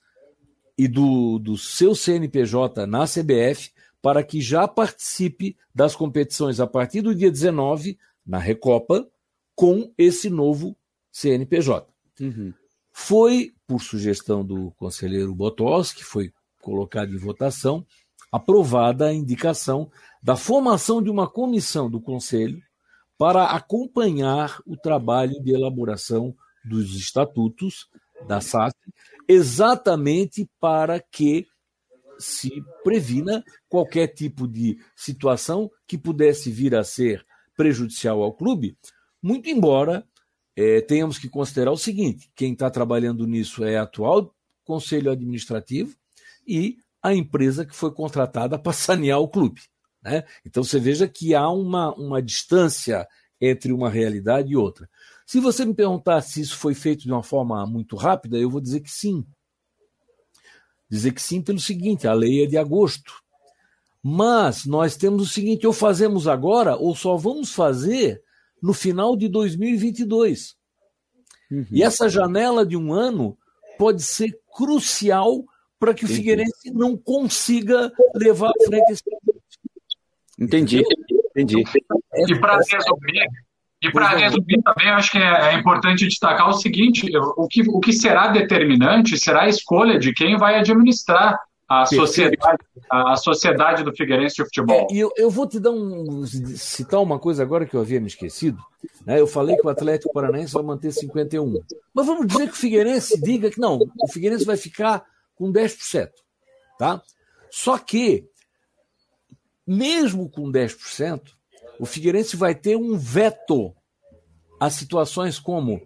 e 0.78 0.88
do, 0.88 1.38
do 1.38 1.58
seu 1.58 1.94
CNPJ 1.94 2.88
na 2.88 3.06
CBF 3.06 3.72
para 4.02 4.24
que 4.24 4.42
já 4.42 4.68
participe 4.68 5.56
das 5.74 5.96
competições 5.96 6.60
a 6.60 6.66
partir 6.66 7.02
do 7.02 7.14
dia 7.14 7.30
19, 7.30 8.00
na 8.26 8.40
Recopa, 8.40 9.08
com 9.56 9.94
esse 9.98 10.30
novo 10.30 10.76
CNPJ. 11.12 11.88
Uhum. 12.20 12.54
Foi, 12.92 13.54
por 13.68 13.82
sugestão 13.82 14.44
do 14.44 14.72
conselheiro 14.72 15.36
Botos, 15.36 15.94
que 15.94 16.04
foi 16.04 16.34
colocada 16.62 17.12
em 17.12 17.18
votação, 17.18 17.86
aprovada 18.32 19.08
a 19.08 19.14
indicação 19.14 19.92
da 20.22 20.36
formação 20.36 21.02
de 21.02 21.10
uma 21.10 21.28
comissão 21.28 21.90
do 21.90 22.00
Conselho 22.00 22.62
para 23.18 23.46
acompanhar 23.46 24.60
o 24.66 24.78
trabalho 24.78 25.42
de 25.44 25.54
elaboração 25.54 26.36
dos 26.64 26.96
estatutos 26.96 27.88
da 28.28 28.40
SAF, 28.40 28.74
exatamente 29.28 30.50
para 30.60 31.00
que 31.00 31.48
se 32.18 32.64
previna 32.84 33.44
qualquer 33.68 34.08
tipo 34.08 34.48
de 34.48 34.78
situação 34.96 35.70
que 35.88 35.98
pudesse 35.98 36.52
vir 36.52 36.76
a 36.76 36.84
ser 36.84 37.26
prejudicial 37.58 38.22
ao 38.22 38.34
clube, 38.34 38.78
muito 39.22 39.50
embora 39.50 40.06
é, 40.56 40.82
tenhamos 40.82 41.18
que 41.18 41.30
considerar 41.30 41.72
o 41.72 41.78
seguinte: 41.78 42.32
quem 42.36 42.54
está 42.54 42.70
trabalhando 42.70 43.26
nisso 43.26 43.64
é 43.64 43.78
atual 43.78 44.34
conselho 44.64 45.12
administrativo, 45.12 45.96
e 46.52 46.78
a 47.02 47.14
empresa 47.14 47.66
que 47.66 47.76
foi 47.76 47.92
contratada 47.94 48.58
para 48.60 48.74
sanear 48.74 49.20
o 49.20 49.30
clube. 49.30 49.62
Né? 50.04 50.24
Então 50.46 50.64
você 50.64 50.80
veja 50.80 51.08
que 51.08 51.34
há 51.34 51.50
uma, 51.50 51.94
uma 51.96 52.22
distância 52.22 53.08
entre 53.40 53.72
uma 53.72 53.90
realidade 53.90 54.52
e 54.52 54.56
outra. 54.56 54.90
Se 55.26 55.40
você 55.40 55.66
me 55.66 55.74
perguntar 55.74 56.22
se 56.22 56.42
isso 56.42 56.58
foi 56.58 56.74
feito 56.74 57.04
de 57.04 57.12
uma 57.12 57.24
forma 57.24 57.66
muito 57.66 57.96
rápida, 57.96 58.38
eu 58.38 58.50
vou 58.50 58.62
dizer 58.62 58.82
que 58.82 58.92
sim. 58.92 59.26
Dizer 60.90 61.14
que 61.14 61.22
sim 61.22 61.42
pelo 61.42 61.60
seguinte: 61.60 62.08
a 62.08 62.14
lei 62.14 62.44
é 62.44 62.48
de 62.48 62.58
agosto. 62.58 63.14
Mas 64.04 64.66
nós 64.66 64.98
temos 64.98 65.24
o 65.24 65.32
seguinte: 65.32 65.66
ou 65.66 65.74
fazemos 65.74 66.28
agora, 66.28 66.76
ou 66.76 66.96
só 66.96 67.16
vamos 67.16 67.54
fazer 67.54 68.22
no 68.62 68.74
final 68.74 69.16
de 69.16 69.28
2022. 69.30 70.56
Uhum. 71.50 71.66
E 71.72 71.82
essa 71.82 72.10
janela 72.10 72.66
de 72.66 72.76
um 72.76 72.94
ano 72.94 73.38
pode 73.78 74.04
ser 74.04 74.38
crucial 74.54 75.46
para 75.82 75.96
que 75.96 76.06
o 76.06 76.08
Figueirense 76.08 76.72
não 76.72 76.96
consiga 76.96 77.92
levar 78.14 78.50
à 78.50 78.66
frente 78.68 78.92
esse 78.92 79.04
Entendi, 80.40 80.84
entendi. 81.32 81.64
E 82.28 82.40
para 82.40 82.58
resumir, 82.58 83.28
e 83.84 83.92
para 83.92 84.10
resumir 84.10 84.62
também, 84.64 84.90
acho 84.90 85.12
que 85.12 85.18
é, 85.18 85.54
é, 85.54 85.54
importante 85.56 86.08
destacar 86.08 86.50
o 86.50 86.54
seguinte: 86.54 87.08
o 87.16 87.48
que, 87.48 87.62
o 87.68 87.80
que 87.80 87.94
será 87.94 88.28
determinante 88.28 89.18
será 89.18 89.44
a 89.44 89.50
escolha 89.50 89.98
de 90.00 90.14
quem 90.14 90.38
vai 90.38 90.60
administrar 90.60 91.40
a 91.68 91.86
sociedade, 91.86 92.58
a 92.90 93.16
sociedade 93.16 93.84
do 93.84 93.96
Figueirense 93.96 94.36
de 94.36 94.44
futebol. 94.44 94.88
É, 94.90 94.94
e 94.94 95.00
eu, 95.00 95.12
eu 95.16 95.30
vou 95.30 95.48
te 95.48 95.60
dar 95.60 95.72
um 95.72 96.26
citar 96.26 97.02
uma 97.02 97.18
coisa 97.18 97.44
agora 97.44 97.66
que 97.66 97.76
eu 97.76 97.82
havia 97.82 98.00
me 98.00 98.08
esquecido. 98.08 98.60
Né? 99.06 99.20
Eu 99.20 99.28
falei 99.28 99.56
que 99.56 99.66
o 99.66 99.70
Atlético 99.70 100.14
Paranaense 100.14 100.54
vai 100.54 100.64
manter 100.64 100.92
51. 100.92 101.62
Mas 101.94 102.06
vamos 102.06 102.28
dizer 102.28 102.48
que 102.48 102.54
o 102.54 102.58
Figueirense 102.58 103.20
diga 103.22 103.50
que 103.50 103.60
não, 103.60 103.80
o 104.00 104.08
Figueirense 104.08 104.46
vai 104.46 104.58
ficar 104.58 105.04
com 105.42 105.52
10%. 105.52 106.12
Tá? 106.78 107.02
Só 107.50 107.80
que, 107.80 108.28
mesmo 109.66 110.30
com 110.30 110.52
10%, 110.52 111.32
o 111.80 111.86
Figueirense 111.88 112.38
vai 112.38 112.54
ter 112.54 112.78
um 112.78 112.96
veto 112.96 113.76
a 114.60 114.70
situações 114.70 115.40
como 115.40 115.82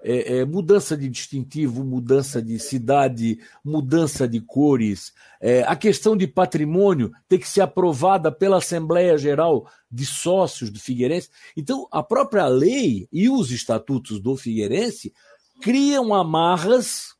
é, 0.00 0.36
é, 0.36 0.44
mudança 0.44 0.96
de 0.96 1.08
distintivo, 1.08 1.82
mudança 1.82 2.40
de 2.40 2.56
cidade, 2.60 3.40
mudança 3.64 4.28
de 4.28 4.40
cores, 4.40 5.12
é, 5.40 5.64
a 5.64 5.74
questão 5.74 6.16
de 6.16 6.28
patrimônio 6.28 7.10
tem 7.28 7.40
que 7.40 7.48
ser 7.48 7.62
aprovada 7.62 8.30
pela 8.30 8.58
Assembleia 8.58 9.18
Geral 9.18 9.68
de 9.90 10.06
Sócios 10.06 10.70
do 10.70 10.78
Figueirense. 10.78 11.30
Então, 11.56 11.88
a 11.90 12.00
própria 12.00 12.46
lei 12.46 13.08
e 13.10 13.28
os 13.28 13.50
estatutos 13.50 14.20
do 14.20 14.36
Figueirense 14.36 15.12
criam 15.60 16.14
amarras 16.14 17.14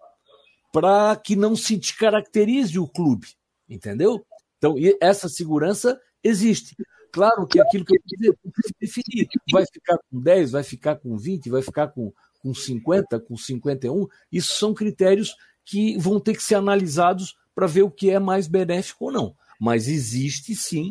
para 0.74 1.14
que 1.14 1.36
não 1.36 1.54
se 1.54 1.76
descaracterize 1.76 2.76
o 2.80 2.88
clube, 2.88 3.28
entendeu? 3.68 4.26
Então, 4.58 4.74
essa 5.00 5.28
segurança 5.28 6.00
existe. 6.20 6.74
Claro 7.12 7.46
que 7.46 7.60
aquilo 7.60 7.84
que 7.84 7.94
eu 7.94 8.02
dizer 8.04 8.36
definir, 8.80 9.28
vai 9.52 9.64
ficar 9.72 9.96
com 9.98 10.20
10, 10.20 10.50
vai 10.50 10.64
ficar 10.64 10.96
com 10.96 11.16
20, 11.16 11.48
vai 11.48 11.62
ficar 11.62 11.88
com, 11.92 12.12
com 12.42 12.52
50, 12.52 13.20
com 13.20 13.36
51, 13.36 14.08
isso 14.32 14.58
são 14.58 14.74
critérios 14.74 15.36
que 15.64 15.96
vão 15.96 16.18
ter 16.18 16.34
que 16.34 16.42
ser 16.42 16.56
analisados 16.56 17.36
para 17.54 17.68
ver 17.68 17.82
o 17.82 17.90
que 17.90 18.10
é 18.10 18.18
mais 18.18 18.48
benéfico 18.48 19.04
ou 19.04 19.12
não. 19.12 19.36
Mas 19.60 19.86
existe 19.86 20.56
sim 20.56 20.90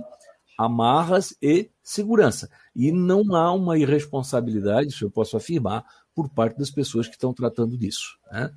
amarras 0.57 1.35
e 1.41 1.69
segurança. 1.83 2.49
E 2.73 2.89
não 2.89 3.35
há 3.35 3.51
uma 3.51 3.77
irresponsabilidade, 3.77 4.91
isso 4.91 5.03
eu 5.03 5.11
posso 5.11 5.35
afirmar, 5.35 5.83
por 6.15 6.29
parte 6.29 6.57
das 6.57 6.71
pessoas 6.71 7.05
que 7.05 7.15
estão 7.15 7.33
tratando 7.33 7.77
disso. 7.77 8.17
Né? 8.31 8.49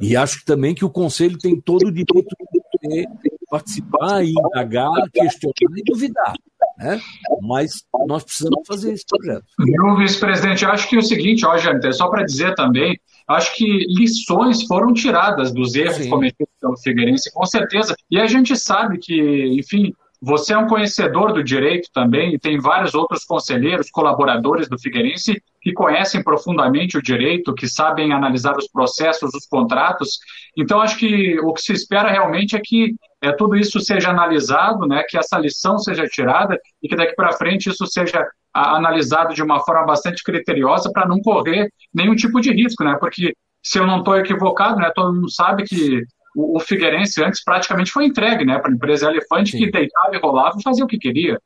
E 0.00 0.16
acho 0.16 0.44
também 0.44 0.74
que 0.74 0.84
o 0.84 0.90
Conselho 0.90 1.38
tem 1.38 1.60
todo 1.60 1.86
o 1.86 1.92
direito 1.92 2.36
de 2.82 3.08
participar, 3.48 4.22
e 4.22 4.30
indagar, 4.30 4.90
questionar 5.12 5.76
e 5.76 5.82
duvidar. 5.84 6.34
Né? 6.78 7.00
Mas 7.40 7.70
nós 8.06 8.22
precisamos 8.22 8.66
fazer 8.66 8.92
esse 8.92 9.04
projeto. 9.06 9.44
Viu, 9.58 9.96
vice-presidente? 9.96 10.64
Acho 10.64 10.88
que 10.88 10.96
é 10.96 10.98
o 10.98 11.02
seguinte, 11.02 11.46
ó, 11.46 11.56
Jâniter, 11.56 11.94
só 11.94 12.08
para 12.08 12.24
dizer 12.24 12.54
também 12.54 12.98
acho 13.28 13.56
que 13.56 13.64
lições 13.88 14.62
foram 14.64 14.92
tiradas 14.92 15.52
dos 15.52 15.74
erros 15.74 15.96
Sim. 15.96 16.10
cometidos 16.10 16.52
pelo 16.60 16.76
Figueirense, 16.76 17.32
com 17.32 17.44
certeza. 17.44 17.96
E 18.10 18.20
a 18.20 18.26
gente 18.26 18.56
sabe 18.56 18.98
que, 18.98 19.58
enfim, 19.58 19.92
você 20.20 20.54
é 20.54 20.58
um 20.58 20.66
conhecedor 20.66 21.32
do 21.32 21.44
direito 21.44 21.88
também 21.92 22.34
e 22.34 22.38
tem 22.38 22.58
vários 22.58 22.94
outros 22.94 23.24
conselheiros, 23.24 23.90
colaboradores 23.90 24.68
do 24.68 24.78
Figueirense 24.78 25.42
que 25.60 25.72
conhecem 25.72 26.22
profundamente 26.22 26.96
o 26.96 27.02
direito, 27.02 27.54
que 27.54 27.68
sabem 27.68 28.12
analisar 28.12 28.56
os 28.56 28.68
processos, 28.68 29.34
os 29.34 29.46
contratos. 29.46 30.18
Então, 30.56 30.80
acho 30.80 30.96
que 30.96 31.38
o 31.40 31.52
que 31.52 31.60
se 31.60 31.72
espera 31.72 32.10
realmente 32.10 32.56
é 32.56 32.60
que 32.62 32.94
é, 33.20 33.32
tudo 33.32 33.56
isso 33.56 33.80
seja 33.80 34.10
analisado, 34.10 34.86
né, 34.86 35.02
que 35.08 35.18
essa 35.18 35.38
lição 35.38 35.78
seja 35.78 36.06
tirada 36.06 36.58
e 36.82 36.88
que 36.88 36.96
daqui 36.96 37.14
para 37.14 37.32
frente 37.32 37.68
isso 37.68 37.86
seja 37.86 38.24
analisado 38.54 39.34
de 39.34 39.42
uma 39.42 39.60
forma 39.60 39.84
bastante 39.86 40.22
criteriosa 40.22 40.90
para 40.92 41.06
não 41.06 41.20
correr 41.20 41.68
nenhum 41.92 42.14
tipo 42.14 42.40
de 42.40 42.52
risco, 42.52 42.82
né? 42.84 42.96
Porque 42.98 43.34
se 43.62 43.78
eu 43.78 43.86
não 43.86 43.98
estou 43.98 44.16
equivocado, 44.16 44.76
né, 44.76 44.90
todo 44.94 45.12
mundo 45.12 45.30
sabe 45.30 45.64
que 45.64 46.02
o, 46.36 46.58
o 46.58 46.60
Figueirense 46.60 47.24
antes 47.24 47.42
praticamente 47.42 47.90
foi 47.90 48.04
entregue 48.04 48.44
né, 48.44 48.58
para 48.58 48.70
a 48.70 48.74
empresa 48.74 49.10
Elefante, 49.10 49.52
Sim. 49.52 49.58
que 49.58 49.70
deitava 49.70 50.14
e 50.14 50.18
rolava 50.18 50.58
e 50.58 50.62
fazia 50.62 50.84
o 50.84 50.88
que 50.88 50.98
queria. 50.98 51.40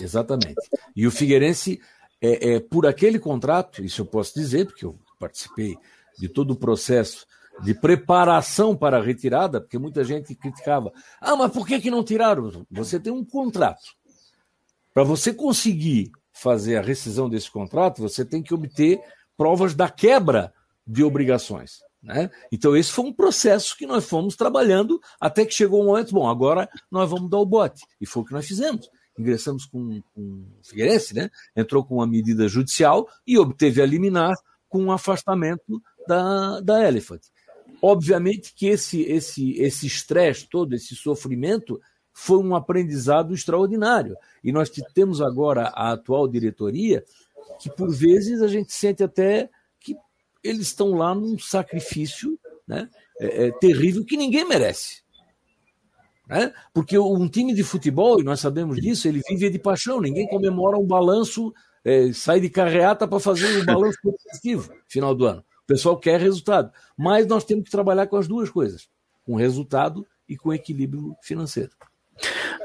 Exatamente. 0.00 0.54
E 0.94 1.06
o 1.06 1.10
Figueirense, 1.10 1.80
é, 2.20 2.54
é, 2.54 2.60
por 2.60 2.86
aquele 2.86 3.18
contrato, 3.18 3.82
isso 3.82 4.02
eu 4.02 4.06
posso 4.06 4.34
dizer, 4.34 4.66
porque 4.66 4.84
eu 4.84 4.98
participei 5.18 5.76
de 6.18 6.28
todo 6.28 6.50
o 6.50 6.56
processo 6.56 7.26
de 7.62 7.72
preparação 7.72 8.76
para 8.76 8.98
a 8.98 9.02
retirada, 9.02 9.58
porque 9.58 9.78
muita 9.78 10.04
gente 10.04 10.34
criticava. 10.34 10.92
Ah, 11.18 11.34
mas 11.34 11.50
por 11.50 11.66
que, 11.66 11.80
que 11.80 11.90
não 11.90 12.04
tiraram? 12.04 12.66
Você 12.70 13.00
tem 13.00 13.10
um 13.10 13.24
contrato. 13.24 13.94
Para 14.92 15.02
você 15.02 15.32
conseguir 15.32 16.10
fazer 16.30 16.76
a 16.76 16.82
rescisão 16.82 17.30
desse 17.30 17.50
contrato, 17.50 18.02
você 18.02 18.22
tem 18.22 18.42
que 18.42 18.52
obter 18.52 19.00
provas 19.34 19.74
da 19.74 19.88
quebra 19.88 20.52
de 20.86 21.02
obrigações. 21.02 21.80
Né? 22.06 22.30
Então, 22.52 22.76
esse 22.76 22.92
foi 22.92 23.04
um 23.04 23.12
processo 23.12 23.76
que 23.76 23.84
nós 23.84 24.04
fomos 24.04 24.36
trabalhando 24.36 25.00
até 25.20 25.44
que 25.44 25.52
chegou 25.52 25.82
o 25.82 25.86
momento, 25.86 26.14
bom, 26.14 26.28
agora 26.28 26.68
nós 26.88 27.10
vamos 27.10 27.28
dar 27.28 27.38
o 27.38 27.44
bote. 27.44 27.84
E 28.00 28.06
foi 28.06 28.22
o 28.22 28.26
que 28.26 28.32
nós 28.32 28.46
fizemos. 28.46 28.88
Ingressamos 29.18 29.66
com, 29.66 30.00
com 30.14 30.22
o 30.22 30.46
Figueirense, 30.62 31.14
né? 31.14 31.28
entrou 31.56 31.84
com 31.84 31.96
uma 31.96 32.06
medida 32.06 32.46
judicial 32.46 33.08
e 33.26 33.36
obteve 33.36 33.82
a 33.82 33.86
liminar 33.86 34.36
com 34.68 34.84
um 34.84 34.92
afastamento 34.92 35.82
da, 36.06 36.60
da 36.60 36.86
Elephant. 36.86 37.22
Obviamente 37.82 38.54
que 38.54 38.66
esse 38.66 39.02
esse 39.02 39.52
esse 39.58 39.86
estresse 39.86 40.48
todo, 40.48 40.74
esse 40.74 40.94
sofrimento, 40.94 41.80
foi 42.12 42.38
um 42.38 42.54
aprendizado 42.54 43.34
extraordinário. 43.34 44.16
E 44.44 44.52
nós 44.52 44.70
temos 44.94 45.20
agora 45.20 45.72
a 45.74 45.92
atual 45.92 46.28
diretoria 46.28 47.04
que, 47.58 47.68
por 47.70 47.90
vezes, 47.92 48.40
a 48.42 48.48
gente 48.48 48.72
sente 48.72 49.02
até 49.02 49.50
eles 50.46 50.68
estão 50.68 50.92
lá 50.92 51.14
num 51.14 51.38
sacrifício 51.38 52.38
né, 52.66 52.88
é, 53.20 53.46
é, 53.46 53.52
terrível 53.52 54.04
que 54.04 54.16
ninguém 54.16 54.46
merece. 54.46 55.02
Né? 56.28 56.52
Porque 56.74 56.98
um 56.98 57.28
time 57.28 57.54
de 57.54 57.62
futebol, 57.62 58.20
e 58.20 58.24
nós 58.24 58.40
sabemos 58.40 58.76
disso, 58.76 59.06
ele 59.06 59.22
vive 59.28 59.50
de 59.50 59.58
paixão, 59.58 60.00
ninguém 60.00 60.26
comemora 60.28 60.76
um 60.76 60.86
balanço, 60.86 61.54
é, 61.84 62.12
sai 62.12 62.40
de 62.40 62.50
carreata 62.50 63.06
para 63.06 63.20
fazer 63.20 63.60
um 63.60 63.64
balanço 63.64 63.98
positivo 64.02 64.72
final 64.88 65.14
do 65.14 65.24
ano. 65.24 65.44
O 65.62 65.66
pessoal 65.66 65.98
quer 65.98 66.20
resultado. 66.20 66.72
Mas 66.96 67.26
nós 67.26 67.44
temos 67.44 67.64
que 67.64 67.70
trabalhar 67.70 68.06
com 68.06 68.16
as 68.16 68.26
duas 68.26 68.50
coisas, 68.50 68.88
com 69.24 69.36
resultado 69.36 70.06
e 70.28 70.36
com 70.36 70.52
equilíbrio 70.52 71.16
financeiro. 71.22 71.70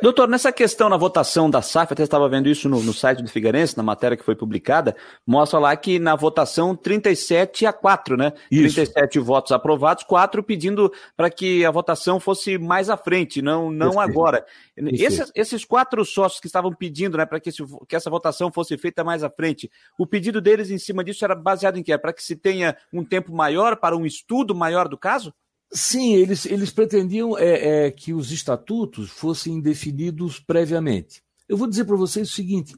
Doutor, 0.02 0.28
nessa 0.28 0.52
questão 0.52 0.90
na 0.90 0.98
votação 0.98 1.50
da 1.50 1.62
SAF, 1.62 1.94
até 1.94 2.04
estava 2.04 2.28
vendo 2.28 2.50
isso 2.50 2.68
no, 2.68 2.82
no, 2.82 2.94
site 2.94 3.22
do 3.22 3.30
Figueirense, 3.30 3.78
na 3.78 3.84
matéria 3.84 4.18
que 4.18 4.24
foi 4.24 4.36
publicada, 4.36 4.96
mostra 5.28 5.60
lá 5.60 5.76
que 5.76 6.00
na 6.00 6.16
votação 6.16 6.76
37 6.76 7.66
a 7.66 7.74
4, 7.74 8.18
né? 8.18 8.34
Isso. 8.50 8.76
37 8.76 9.20
votos 9.20 9.52
aprovados, 9.52 10.04
4 10.04 10.42
pedindo 10.42 10.92
para 11.16 11.30
que 11.30 11.66
a 11.66 11.72
votação 11.72 12.20
fosse 12.20 12.58
mais 12.58 12.90
à 12.90 12.98
frente, 12.98 13.42
não, 13.42 13.72
não 13.72 14.00
agora. 14.00 14.46
Esses, 14.76 15.32
esses, 15.36 15.66
quatro 15.66 16.04
sócios 16.04 16.40
que 16.40 16.48
estavam 16.48 16.74
pedindo 16.74 17.18
né, 17.18 17.26
para 17.26 17.40
que, 17.40 17.52
que, 17.88 17.96
essa 17.96 18.10
votação 18.10 18.52
fosse 18.52 18.78
feita 18.78 19.04
mais 19.04 19.24
à 19.24 19.30
frente, 19.30 19.70
o 20.00 20.08
pedido 20.08 20.42
deles 20.42 20.72
em 20.72 20.78
cima 20.80 21.04
disso 21.04 21.24
era 21.24 21.36
baseado 21.36 21.78
em 21.78 21.84
quê? 21.84 21.96
Para 21.98 22.14
que 22.14 22.24
se 22.24 22.36
tenha 22.36 22.76
um 22.92 23.04
tempo 23.04 23.34
maior 23.34 23.76
para 23.76 23.96
um 23.96 24.06
estudo 24.06 24.56
maior 24.56 24.88
do 24.88 24.98
caso? 24.98 25.34
Sim, 25.74 26.14
eles, 26.16 26.46
eles 26.46 26.70
pretendiam 26.70 27.38
é, 27.38 27.86
é, 27.86 27.92
que 27.92 28.14
os 28.14 28.32
estatutos 28.32 29.10
fossem 29.10 29.62
definidos 29.62 30.40
previamente. 30.40 31.24
Eu 31.48 31.56
vou 31.56 31.68
dizer 31.68 31.86
para 31.86 31.96
vocês 31.96 32.30
o 32.30 32.34
seguinte: 32.34 32.76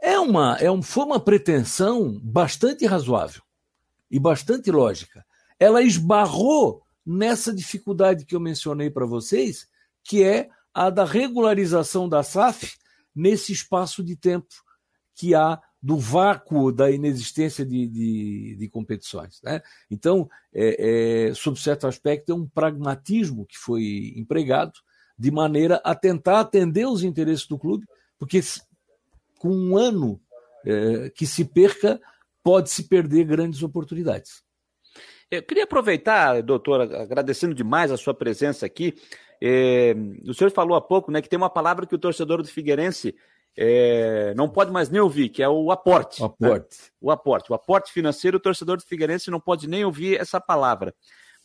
é 0.00 0.18
uma, 0.18 0.56
é 0.56 0.70
um, 0.70 0.80
foi 0.80 1.04
uma 1.04 1.20
pretensão 1.20 2.18
bastante 2.22 2.86
razoável 2.86 3.42
e 4.10 4.18
bastante 4.18 4.70
lógica. 4.70 5.24
Ela 5.58 5.82
esbarrou 5.82 6.82
nessa 7.04 7.52
dificuldade 7.52 8.24
que 8.24 8.34
eu 8.34 8.40
mencionei 8.40 8.88
para 8.88 9.04
vocês, 9.04 9.68
que 10.02 10.22
é 10.22 10.48
a 10.72 10.88
da 10.88 11.04
regularização 11.04 12.08
da 12.08 12.22
SAF 12.22 12.78
nesse 13.14 13.52
espaço 13.52 14.02
de 14.02 14.16
tempo 14.16 14.54
que 15.14 15.34
há 15.34 15.60
do 15.82 15.96
vácuo 15.96 16.70
da 16.70 16.90
inexistência 16.90 17.64
de, 17.64 17.86
de, 17.86 18.56
de 18.56 18.68
competições. 18.68 19.40
Né? 19.42 19.62
Então, 19.90 20.28
é, 20.52 21.28
é, 21.28 21.34
sob 21.34 21.58
certo 21.58 21.86
aspecto, 21.86 22.32
é 22.32 22.34
um 22.34 22.46
pragmatismo 22.46 23.46
que 23.46 23.56
foi 23.56 24.12
empregado 24.16 24.72
de 25.18 25.30
maneira 25.30 25.80
a 25.84 25.94
tentar 25.94 26.40
atender 26.40 26.86
os 26.86 27.02
interesses 27.02 27.46
do 27.46 27.58
clube, 27.58 27.86
porque 28.18 28.40
com 29.38 29.50
um 29.50 29.76
ano 29.76 30.20
é, 30.64 31.10
que 31.10 31.26
se 31.26 31.44
perca, 31.44 32.00
pode-se 32.42 32.84
perder 32.84 33.24
grandes 33.24 33.62
oportunidades. 33.62 34.42
Eu 35.30 35.42
queria 35.42 35.64
aproveitar, 35.64 36.42
doutor, 36.42 36.80
agradecendo 36.80 37.54
demais 37.54 37.92
a 37.92 37.96
sua 37.96 38.12
presença 38.12 38.66
aqui. 38.66 38.94
É, 39.40 39.94
o 40.26 40.34
senhor 40.34 40.50
falou 40.50 40.76
há 40.76 40.80
pouco 40.80 41.10
né, 41.10 41.22
que 41.22 41.28
tem 41.28 41.36
uma 41.36 41.48
palavra 41.48 41.86
que 41.86 41.94
o 41.94 41.98
torcedor 41.98 42.42
do 42.42 42.48
Figueirense 42.48 43.14
é, 43.56 44.32
não 44.34 44.48
pode 44.48 44.70
mais 44.70 44.88
nem 44.88 45.00
ouvir, 45.00 45.28
que 45.28 45.42
é 45.42 45.48
o 45.48 45.70
aporte. 45.70 46.22
O 46.22 46.26
aporte. 46.26 46.78
Né? 46.80 46.88
O 47.00 47.10
aporte. 47.10 47.52
O 47.52 47.54
aporte 47.54 47.92
financeiro, 47.92 48.36
o 48.36 48.40
torcedor 48.40 48.76
do 48.76 48.84
Figueirense 48.84 49.30
não 49.30 49.40
pode 49.40 49.68
nem 49.68 49.84
ouvir 49.84 50.20
essa 50.20 50.40
palavra. 50.40 50.94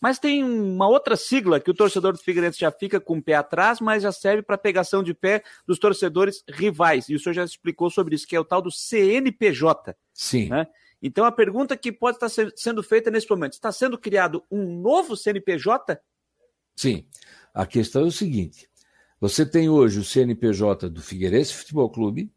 Mas 0.02 0.20
tem 0.20 0.44
uma 0.44 0.88
outra 0.88 1.16
sigla 1.16 1.60
que 1.60 1.72
o 1.72 1.74
torcedor 1.74 2.14
do 2.14 2.20
Figueirense 2.20 2.60
já 2.60 2.72
fica 2.72 3.00
com 3.00 3.18
o 3.18 3.24
pé 3.24 3.36
atrás, 3.36 3.80
mas 3.80 4.04
já 4.04 4.12
serve 4.12 4.44
para 4.44 4.58
pegação 4.58 5.02
de 5.02 5.14
pé 5.14 5.44
dos 5.66 5.80
torcedores 5.80 6.44
rivais. 6.48 7.10
E 7.10 7.16
o 7.16 7.20
senhor 7.20 7.34
já 7.34 7.44
explicou 7.44 7.90
sobre 7.90 8.16
isso, 8.16 8.28
que 8.28 8.36
é 8.36 8.40
o 8.40 8.46
tal 8.46 8.62
do 8.62 8.72
CNPJ. 8.72 9.96
Sim. 10.14 10.50
Né? 10.50 10.68
Então 11.02 11.26
a 11.26 11.32
pergunta 11.32 11.78
que 11.78 11.92
pode 11.92 12.18
estar 12.18 12.30
sendo 12.56 12.84
feita 12.84 13.10
nesse 13.10 13.30
momento: 13.30 13.54
está 13.54 13.72
sendo 13.72 13.98
criado 13.98 14.44
um 14.52 14.80
novo 14.80 15.16
CNPJ? 15.16 16.00
Sim. 16.76 17.08
A 17.54 17.66
questão 17.66 18.04
é 18.04 18.06
o 18.06 18.12
seguinte: 18.12 18.70
você 19.20 19.46
tem 19.46 19.70
hoje 19.70 20.00
o 20.00 20.04
CNPJ 20.04 20.90
do 20.90 21.02
Figueirense 21.02 21.54
Futebol 21.54 21.90
Clube, 21.90 22.32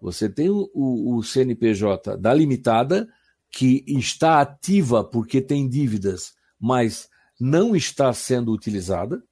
você 0.00 0.28
tem 0.28 0.50
o, 0.50 0.70
o, 0.74 1.16
o 1.16 1.22
CNPJ 1.22 2.16
da 2.16 2.34
Limitada, 2.34 3.08
que 3.50 3.84
está 3.86 4.40
ativa 4.40 5.04
porque 5.04 5.40
tem 5.40 5.68
dívidas, 5.68 6.34
mas 6.58 7.08
não 7.38 7.76
está 7.76 8.12
sendo 8.12 8.52
utilizada, 8.52 9.22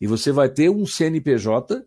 e 0.00 0.06
você 0.06 0.32
vai 0.32 0.48
ter 0.48 0.70
um 0.70 0.86
CNPJ 0.86 1.84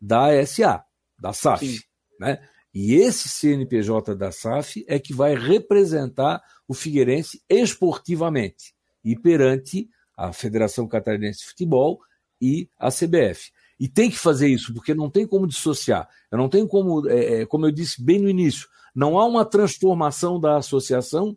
da 0.00 0.46
SA, 0.46 0.84
da 1.18 1.32
SAF. 1.32 1.84
Né? 2.18 2.38
E 2.72 2.94
esse 2.94 3.28
CNPJ 3.28 4.14
da 4.14 4.30
SAF 4.30 4.84
é 4.86 4.98
que 4.98 5.12
vai 5.12 5.34
representar 5.34 6.42
o 6.68 6.74
Figueirense 6.74 7.42
esportivamente 7.48 8.74
e 9.04 9.18
perante 9.18 9.88
a 10.16 10.32
Federação 10.32 10.86
Catarinense 10.86 11.40
de 11.40 11.46
Futebol 11.46 12.00
e 12.40 12.68
a 12.78 12.90
CBF. 12.90 13.50
E 13.80 13.88
tem 13.88 14.10
que 14.10 14.18
fazer 14.18 14.46
isso, 14.46 14.74
porque 14.74 14.94
não 14.94 15.08
tem 15.08 15.26
como 15.26 15.46
dissociar. 15.46 16.06
Eu 16.30 16.36
não 16.36 16.50
tenho 16.50 16.68
como, 16.68 17.08
é, 17.08 17.40
é, 17.40 17.46
como 17.46 17.64
eu 17.64 17.72
disse 17.72 18.04
bem 18.04 18.20
no 18.20 18.28
início, 18.28 18.68
não 18.94 19.18
há 19.18 19.24
uma 19.24 19.42
transformação 19.42 20.38
da 20.38 20.58
associação 20.58 21.34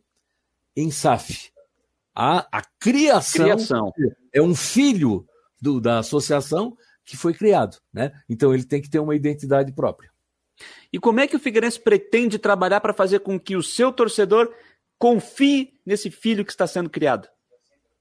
em 0.75 0.91
SAF. 0.91 1.53
Há 2.13 2.45
a 2.51 2.61
criação, 2.77 3.45
criação. 3.45 3.93
é 4.33 4.41
um 4.41 4.53
filho 4.53 5.25
do, 5.61 5.79
da 5.79 5.99
associação 5.99 6.77
que 7.05 7.15
foi 7.15 7.33
criado. 7.33 7.77
Né? 7.93 8.11
Então 8.27 8.53
ele 8.53 8.65
tem 8.65 8.81
que 8.81 8.89
ter 8.89 8.99
uma 8.99 9.15
identidade 9.15 9.71
própria. 9.71 10.11
E 10.91 10.99
como 10.99 11.21
é 11.21 11.27
que 11.27 11.35
o 11.37 11.39
Figueirense 11.39 11.79
pretende 11.79 12.37
trabalhar 12.37 12.81
para 12.81 12.93
fazer 12.93 13.19
com 13.19 13.39
que 13.39 13.55
o 13.55 13.63
seu 13.63 13.91
torcedor 13.91 14.53
confie 14.99 15.73
nesse 15.85 16.11
filho 16.11 16.45
que 16.45 16.51
está 16.51 16.67
sendo 16.67 16.89
criado? 16.89 17.27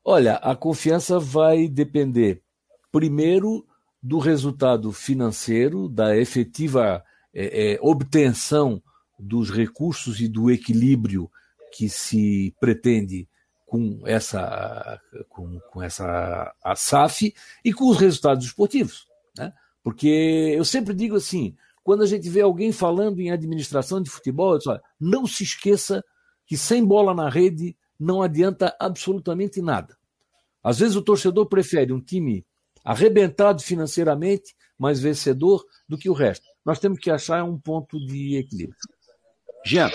Olha, 0.05 0.34
a 0.34 0.57
confiança 0.57 1.18
vai 1.18 1.68
depender, 1.68 2.43
primeiro, 2.90 3.64
do 4.03 4.19
resultado 4.19 4.91
financeiro, 4.93 5.89
da 5.89 6.17
efetiva 6.17 7.05
é, 7.33 7.75
é, 7.75 7.79
obtenção 7.81 8.83
dos 9.19 9.51
recursos 9.51 10.21
e 10.21 10.27
do 10.27 10.51
equilíbrio 10.51 11.31
que 11.73 11.89
se 11.89 12.55
pretende 12.61 13.29
com 13.65 14.03
essa, 14.05 15.01
com, 15.29 15.59
com 15.71 15.83
essa 15.83 16.53
a 16.63 16.75
SAF 16.75 17.33
e 17.65 17.73
com 17.73 17.89
os 17.89 17.97
resultados 17.97 18.45
esportivos. 18.45 19.07
Né? 19.39 19.53
Porque 19.83 20.09
eu 20.55 20.65
sempre 20.65 20.93
digo 20.93 21.17
assim: 21.17 21.57
quando 21.83 22.03
a 22.03 22.07
gente 22.07 22.29
vê 22.29 22.41
alguém 22.41 22.73
falando 22.73 23.21
em 23.21 23.31
administração 23.31 24.03
de 24.03 24.11
futebol, 24.11 24.59
não 25.01 25.27
se 25.27 25.45
esqueça 25.45 26.05
que 26.45 26.57
sem 26.57 26.85
bola 26.85 27.15
na 27.15 27.31
rede 27.31 27.77
não 27.99 28.21
adianta 28.21 28.77
absolutamente 28.79 29.63
nada. 29.63 29.97
Às 30.63 30.79
vezes 30.81 30.97
o 30.97 31.03
torcedor 31.03 31.47
prefere 31.47 31.93
um 31.93 32.01
time 32.01 32.45
arrebentado 32.85 33.62
financeiramente, 33.62 34.55
mas 34.78 35.01
vencedor, 35.01 35.64
do 35.89 35.97
que 35.97 36.11
o 36.11 36.14
resto. 36.14 36.45
Nós 36.64 36.78
temos 36.78 36.99
que 36.99 37.11
achar 37.11 37.45
um 37.45 37.59
ponto 37.59 37.99
de 37.99 38.37
equilíbrio. 38.37 38.76
Jean. 39.64 39.91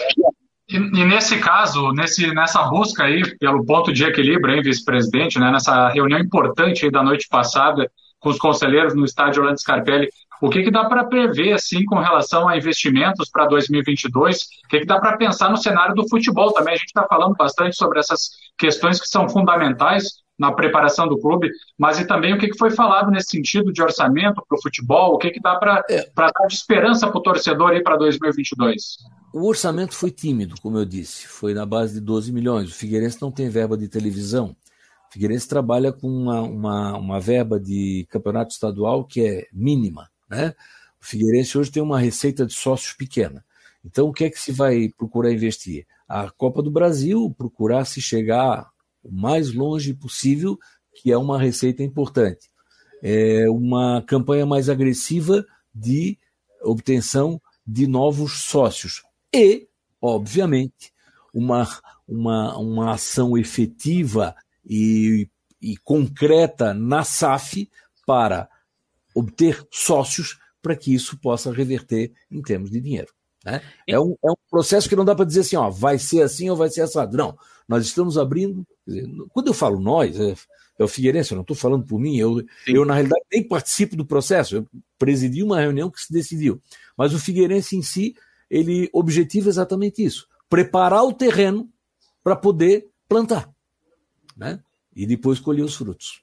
E, 0.69 0.75
e, 0.75 1.05
nesse 1.05 1.39
caso, 1.39 1.91
nesse, 1.91 2.33
nessa 2.33 2.63
busca 2.63 3.03
aí 3.03 3.37
pelo 3.37 3.65
ponto 3.65 3.91
de 3.91 4.03
equilíbrio, 4.03 4.55
hein, 4.55 4.61
vice-presidente, 4.61 5.39
né, 5.39 5.51
nessa 5.51 5.89
reunião 5.89 6.19
importante 6.19 6.89
da 6.89 7.01
noite 7.01 7.27
passada 7.29 7.89
com 8.19 8.29
os 8.29 8.37
conselheiros 8.37 8.95
no 8.95 9.05
estádio 9.05 9.41
Orlando 9.41 9.59
Scarpelli, 9.59 10.09
o 10.41 10.49
que, 10.49 10.63
que 10.63 10.71
dá 10.71 10.85
para 10.85 11.05
prever 11.05 11.53
assim 11.53 11.83
com 11.85 11.95
relação 11.95 12.47
a 12.47 12.57
investimentos 12.57 13.29
para 13.29 13.47
2022? 13.47 14.37
O 14.37 14.67
que, 14.69 14.79
que 14.81 14.85
dá 14.85 14.99
para 14.99 15.17
pensar 15.17 15.49
no 15.49 15.57
cenário 15.57 15.95
do 15.95 16.07
futebol 16.07 16.51
também? 16.53 16.73
A 16.73 16.77
gente 16.77 16.87
está 16.87 17.05
falando 17.07 17.35
bastante 17.35 17.75
sobre 17.75 17.99
essas 17.99 18.29
questões 18.57 18.99
que 18.99 19.07
são 19.07 19.27
fundamentais 19.27 20.21
na 20.37 20.51
preparação 20.51 21.07
do 21.07 21.19
clube, 21.19 21.49
mas 21.77 21.99
e 21.99 22.05
também 22.05 22.33
o 22.33 22.37
que, 22.37 22.49
que 22.49 22.57
foi 22.57 22.69
falado 22.69 23.09
nesse 23.09 23.29
sentido 23.29 23.73
de 23.73 23.81
orçamento 23.81 24.43
para 24.47 24.57
o 24.57 24.61
futebol? 24.61 25.15
O 25.15 25.17
que, 25.17 25.31
que 25.31 25.41
dá 25.41 25.55
para 25.55 25.83
é. 25.89 26.09
dar 26.15 26.31
de 26.47 26.53
esperança 26.53 27.07
para 27.07 27.17
o 27.17 27.23
torcedor 27.23 27.71
aí 27.71 27.81
para 27.81 27.97
2022? 27.97 28.97
O 29.33 29.47
orçamento 29.47 29.95
foi 29.95 30.11
tímido, 30.11 30.55
como 30.61 30.77
eu 30.77 30.85
disse, 30.85 31.27
foi 31.27 31.53
na 31.53 31.65
base 31.65 31.95
de 31.95 32.01
12 32.01 32.31
milhões. 32.31 32.69
O 32.69 32.75
Figueirense 32.75 33.21
não 33.21 33.31
tem 33.31 33.49
verba 33.49 33.77
de 33.77 33.87
televisão. 33.87 34.55
O 35.09 35.13
Figueirense 35.13 35.47
trabalha 35.47 35.91
com 35.91 36.07
uma, 36.07 36.41
uma, 36.41 36.97
uma 36.97 37.19
verba 37.19 37.59
de 37.59 38.05
campeonato 38.09 38.53
estadual 38.53 39.05
que 39.05 39.25
é 39.25 39.47
mínima. 39.51 40.09
Né? 40.29 40.53
O 41.01 41.05
Figueirense 41.05 41.57
hoje 41.57 41.71
tem 41.71 41.81
uma 41.81 41.99
receita 41.99 42.45
de 42.45 42.53
sócios 42.53 42.93
pequena. 42.93 43.43
Então, 43.83 44.07
o 44.07 44.13
que 44.13 44.25
é 44.25 44.29
que 44.29 44.39
se 44.39 44.51
vai 44.51 44.89
procurar 44.97 45.31
investir? 45.31 45.85
A 46.07 46.29
Copa 46.29 46.61
do 46.61 46.71
Brasil, 46.71 47.33
procurar 47.37 47.85
se 47.85 48.01
chegar 48.01 48.69
o 49.07 49.11
mais 49.11 49.53
longe 49.53 49.93
possível, 49.93 50.57
que 50.93 51.11
é 51.11 51.17
uma 51.17 51.39
receita 51.39 51.81
importante. 51.81 52.49
É 53.01 53.49
uma 53.49 54.03
campanha 54.05 54.45
mais 54.45 54.69
agressiva 54.69 55.45
de 55.73 56.17
obtenção 56.61 57.41
de 57.65 57.87
novos 57.87 58.43
sócios. 58.43 59.03
E, 59.33 59.67
obviamente, 60.01 60.91
uma, 61.33 61.67
uma, 62.07 62.57
uma 62.57 62.93
ação 62.93 63.37
efetiva 63.37 64.35
e, 64.65 65.29
e 65.61 65.77
concreta 65.77 66.73
na 66.73 67.03
SAF 67.03 67.69
para 68.05 68.49
obter 69.13 69.65
sócios 69.71 70.39
para 70.61 70.75
que 70.75 70.93
isso 70.93 71.17
possa 71.19 71.51
reverter 71.51 72.11
em 72.29 72.41
termos 72.41 72.71
de 72.71 72.81
dinheiro. 72.81 73.13
Né? 73.45 73.61
É, 73.87 73.99
um, 73.99 74.15
é 74.23 74.31
um 74.31 74.35
processo 74.49 74.89
que 74.89 74.95
não 74.95 75.05
dá 75.05 75.15
para 75.15 75.25
dizer 75.25 75.41
assim, 75.41 75.55
ó, 75.55 75.69
vai 75.69 75.97
ser 75.97 76.21
assim 76.21 76.49
ou 76.49 76.55
vai 76.57 76.69
ser 76.69 76.81
assado. 76.81 77.15
Não, 77.15 77.37
nós 77.67 77.85
estamos 77.85 78.17
abrindo. 78.17 78.65
Dizer, 78.85 79.07
quando 79.33 79.47
eu 79.47 79.53
falo 79.53 79.79
nós, 79.79 80.19
é, 80.19 80.35
é 80.79 80.83
o 80.83 80.87
Figueirense, 80.87 81.31
eu 81.31 81.35
não 81.35 81.41
estou 81.41 81.55
falando 81.55 81.85
por 81.85 81.99
mim, 81.99 82.17
eu, 82.17 82.43
eu, 82.65 82.85
na 82.85 82.93
realidade, 82.93 83.23
nem 83.31 83.47
participo 83.47 83.95
do 83.95 84.05
processo, 84.05 84.55
eu 84.55 84.67
presidi 84.97 85.43
uma 85.43 85.59
reunião 85.59 85.89
que 85.89 86.01
se 86.01 86.11
decidiu. 86.13 86.61
Mas 86.97 87.13
o 87.13 87.19
Figueirense 87.19 87.75
em 87.75 87.81
si, 87.81 88.15
ele 88.49 88.89
objetiva 88.93 89.49
exatamente 89.49 90.03
isso: 90.03 90.27
preparar 90.49 91.03
o 91.03 91.13
terreno 91.13 91.69
para 92.23 92.35
poder 92.35 92.89
plantar. 93.07 93.49
Né? 94.35 94.59
E 94.95 95.05
depois 95.05 95.39
colher 95.39 95.63
os 95.63 95.75
frutos. 95.75 96.21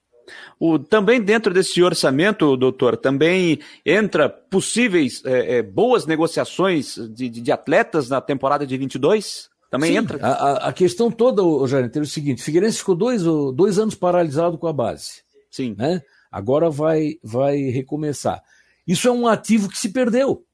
O, 0.59 0.79
também 0.79 1.21
dentro 1.21 1.53
desse 1.53 1.83
orçamento, 1.83 2.57
doutor, 2.57 2.97
também 2.97 3.59
entra 3.85 4.29
possíveis 4.29 5.23
é, 5.25 5.57
é, 5.57 5.63
boas 5.63 6.07
negociações 6.07 6.97
de, 7.11 7.29
de, 7.29 7.53
atletas 7.53 8.09
na 8.09 8.21
temporada 8.21 8.67
de 8.67 8.77
22? 8.77 9.51
Também 9.75 9.91
Sim, 9.91 9.99
entra? 9.99 10.25
A, 10.25 10.69
a 10.69 10.73
questão 10.73 11.11
toda, 11.11 11.43
Jardim, 11.67 11.99
é 11.99 12.03
o 12.03 12.07
seguinte: 12.07 12.45
Figueirense 12.45 12.79
ficou 12.79 12.95
dois, 12.95 13.25
dois 13.25 13.77
anos 13.77 13.97
paralisado 13.97 14.57
com 14.57 14.69
a 14.69 14.73
base. 14.73 15.23
Sim. 15.51 15.75
Né? 15.77 16.01
Agora 16.31 16.71
vai, 16.71 17.17
vai 17.21 17.57
recomeçar. 17.57 18.41
Isso 18.87 19.09
é 19.09 19.11
um 19.11 19.27
ativo 19.27 19.69
que 19.69 19.77
se 19.77 19.89
perdeu. 19.89 20.45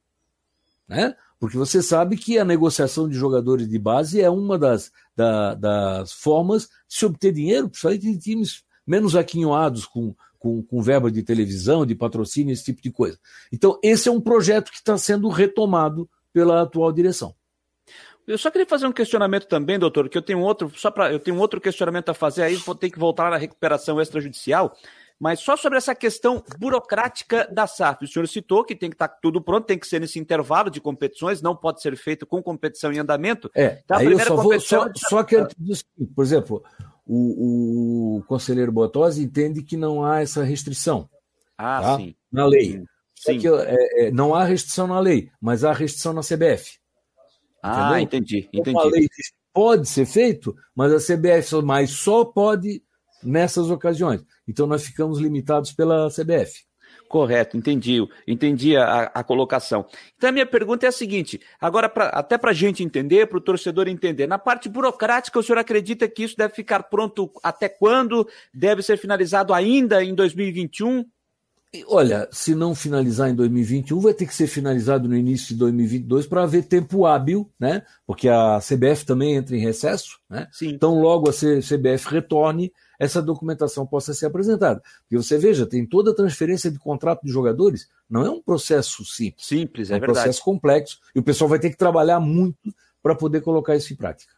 Né? 0.89 1.15
Porque 1.39 1.59
você 1.59 1.83
sabe 1.83 2.17
que 2.17 2.39
a 2.39 2.47
negociação 2.47 3.07
de 3.07 3.15
jogadores 3.15 3.69
de 3.69 3.79
base 3.79 4.23
é 4.23 4.31
uma 4.31 4.59
das, 4.59 4.91
da, 5.15 5.55
das 5.55 6.13
formas 6.15 6.63
de 6.63 6.97
se 6.97 7.05
obter 7.05 7.31
dinheiro, 7.31 7.69
principalmente 7.69 8.09
em 8.09 8.17
times 8.17 8.63
menos 8.87 9.15
aquinhoados 9.15 9.85
com, 9.85 10.15
com, 10.39 10.63
com 10.63 10.81
verba 10.81 11.11
de 11.11 11.23
televisão, 11.23 11.85
de 11.85 11.95
patrocínio, 11.95 12.55
esse 12.55 12.65
tipo 12.65 12.81
de 12.81 12.91
coisa. 12.91 13.19
Então, 13.53 13.79
esse 13.83 14.09
é 14.09 14.13
um 14.13 14.21
projeto 14.21 14.71
que 14.71 14.79
está 14.79 14.97
sendo 14.97 15.29
retomado 15.29 16.09
pela 16.33 16.63
atual 16.63 16.91
direção. 16.91 17.35
Eu 18.27 18.39
só 18.39 18.51
queria 18.51 18.67
fazer 18.67 18.87
um 18.87 18.93
questionamento 18.93 19.47
também, 19.47 19.79
doutor, 19.79 20.09
que 20.09 20.17
eu 20.17 20.23
tenho 20.23 20.41
outro, 20.41 20.71
só 20.77 20.91
para 20.91 21.13
eu 21.13 21.19
tenho 21.19 21.39
outro 21.39 21.61
questionamento 21.61 22.11
a 22.11 22.15
fazer 22.15 22.43
aí, 22.43 22.57
vou 22.57 22.75
ter 22.75 22.91
que 22.91 22.99
voltar 22.99 23.33
à 23.33 23.37
recuperação 23.37 24.01
extrajudicial, 24.01 24.77
mas 25.19 25.41
só 25.41 25.57
sobre 25.57 25.77
essa 25.77 25.95
questão 25.95 26.43
burocrática 26.59 27.47
da 27.53 27.67
SAF. 27.67 28.05
O 28.05 28.09
senhor 28.09 28.27
citou 28.27 28.65
que 28.65 28.75
tem 28.75 28.89
que 28.89 28.95
estar 28.95 29.09
tá 29.09 29.19
tudo 29.21 29.43
pronto, 29.43 29.67
tem 29.67 29.79
que 29.79 29.87
ser 29.87 30.01
nesse 30.01 30.19
intervalo 30.19 30.71
de 30.71 30.81
competições, 30.81 31.43
não 31.43 31.55
pode 31.55 31.83
ser 31.83 31.95
feito 31.97 32.27
com 32.27 32.43
competição 32.43 32.93
em 32.93 32.99
andamento. 32.99 33.51
É, 33.55 33.81
então, 33.85 33.99
aí 33.99 34.07
eu 34.07 34.19
só 34.19 34.37
vou, 34.37 34.59
só, 34.61 34.89
só 34.97 35.23
que, 35.23 35.37
por 36.15 36.25
exemplo, 36.25 36.65
o, 37.07 38.19
o 38.19 38.23
conselheiro 38.25 38.73
Botosi 38.73 39.23
entende 39.23 39.63
que 39.63 39.77
não 39.77 40.05
há 40.05 40.21
essa 40.23 40.43
restrição 40.43 41.09
ah, 41.59 41.83
tá? 41.83 41.97
sim. 41.97 42.15
na 42.33 42.47
lei. 42.47 42.83
Sim. 43.15 43.39
Que, 43.39 43.49
é, 43.49 44.07
é, 44.07 44.11
não 44.11 44.35
há 44.35 44.45
restrição 44.45 44.87
na 44.87 44.99
lei, 44.99 45.31
mas 45.39 45.65
há 45.65 45.73
restrição 45.75 46.15
na 46.15 46.23
CBF. 46.23 46.80
Ah, 47.63 48.01
entendi, 48.01 48.49
entendi. 48.53 48.79
a 48.79 48.85
lei 48.85 49.03
diz, 49.03 49.33
pode 49.53 49.89
ser 49.89 50.07
feito, 50.07 50.55
mas 50.75 50.93
a 50.93 50.99
CBF 50.99 51.63
mas 51.63 51.91
só 51.91 52.25
pode 52.25 52.83
nessas 53.23 53.71
ocasiões. 53.71 54.25
Então 54.49 54.67
nós 54.67 54.85
ficamos 54.85 55.19
limitados 55.19 55.73
pela 55.73 56.09
CBF. 56.09 56.65
Correto, 57.09 57.57
entendi, 57.57 57.99
entendi 58.27 58.77
a, 58.77 59.03
a 59.03 59.25
colocação. 59.25 59.85
Então 60.17 60.31
a 60.31 60.33
minha 60.33 60.47
pergunta 60.47 60.87
é 60.87 60.89
a 60.89 60.93
seguinte: 60.93 61.41
agora, 61.61 61.89
pra, 61.89 62.07
até 62.11 62.39
para 62.39 62.53
a 62.53 62.55
gente 62.55 62.85
entender, 62.85 63.27
para 63.27 63.39
o 63.39 63.41
torcedor 63.41 63.89
entender, 63.89 64.29
na 64.29 64.39
parte 64.39 64.69
burocrática, 64.69 65.39
o 65.39 65.43
senhor 65.43 65.59
acredita 65.59 66.09
que 66.09 66.23
isso 66.23 66.37
deve 66.37 66.55
ficar 66.55 66.85
pronto 66.85 67.29
até 67.43 67.69
quando? 67.69 68.29
Deve 68.55 68.81
ser 68.81 68.97
finalizado 68.97 69.53
ainda 69.53 70.05
em 70.05 70.15
2021? 70.15 71.05
Olha, 71.87 72.29
se 72.33 72.53
não 72.53 72.75
finalizar 72.75 73.31
em 73.31 73.35
2021, 73.35 74.01
vai 74.01 74.13
ter 74.13 74.27
que 74.27 74.35
ser 74.35 74.49
finalizado 74.49 75.09
no 75.09 75.17
início 75.17 75.49
de 75.49 75.55
2022 75.55 76.27
para 76.27 76.43
haver 76.43 76.65
tempo 76.65 77.07
hábil, 77.07 77.49
né? 77.61 77.85
Porque 78.05 78.29
a 78.29 78.59
CBF 78.59 79.07
também 79.07 79.37
entra 79.37 79.57
em 79.57 79.61
recesso, 79.61 80.19
né? 80.29 80.49
Sim. 80.51 80.71
Então, 80.71 81.01
logo 81.01 81.31
a 81.31 81.33
CBF 81.33 82.09
retorne, 82.11 82.73
essa 82.99 83.23
documentação 83.23 83.87
possa 83.87 84.13
ser 84.13 84.27
apresentada. 84.27 84.83
Porque 85.03 85.17
você 85.17 85.39
veja, 85.39 85.65
tem 85.65 85.87
toda 85.87 86.11
a 86.11 86.15
transferência 86.15 86.73
de 86.73 86.79
contrato 86.79 87.23
de 87.23 87.31
jogadores, 87.31 87.89
não 88.09 88.27
é 88.27 88.31
um 88.31 88.43
processo 88.43 89.05
simples. 89.05 89.47
Simples, 89.47 89.91
é, 89.91 89.95
é 89.95 89.97
um 89.97 90.01
verdade. 90.01 90.19
processo 90.19 90.43
complexo 90.43 90.99
e 91.15 91.21
o 91.21 91.23
pessoal 91.23 91.49
vai 91.49 91.61
ter 91.61 91.71
que 91.71 91.77
trabalhar 91.77 92.19
muito 92.19 92.75
para 93.01 93.15
poder 93.15 93.43
colocar 93.43 93.77
isso 93.77 93.93
em 93.93 93.97
prática. 93.97 94.33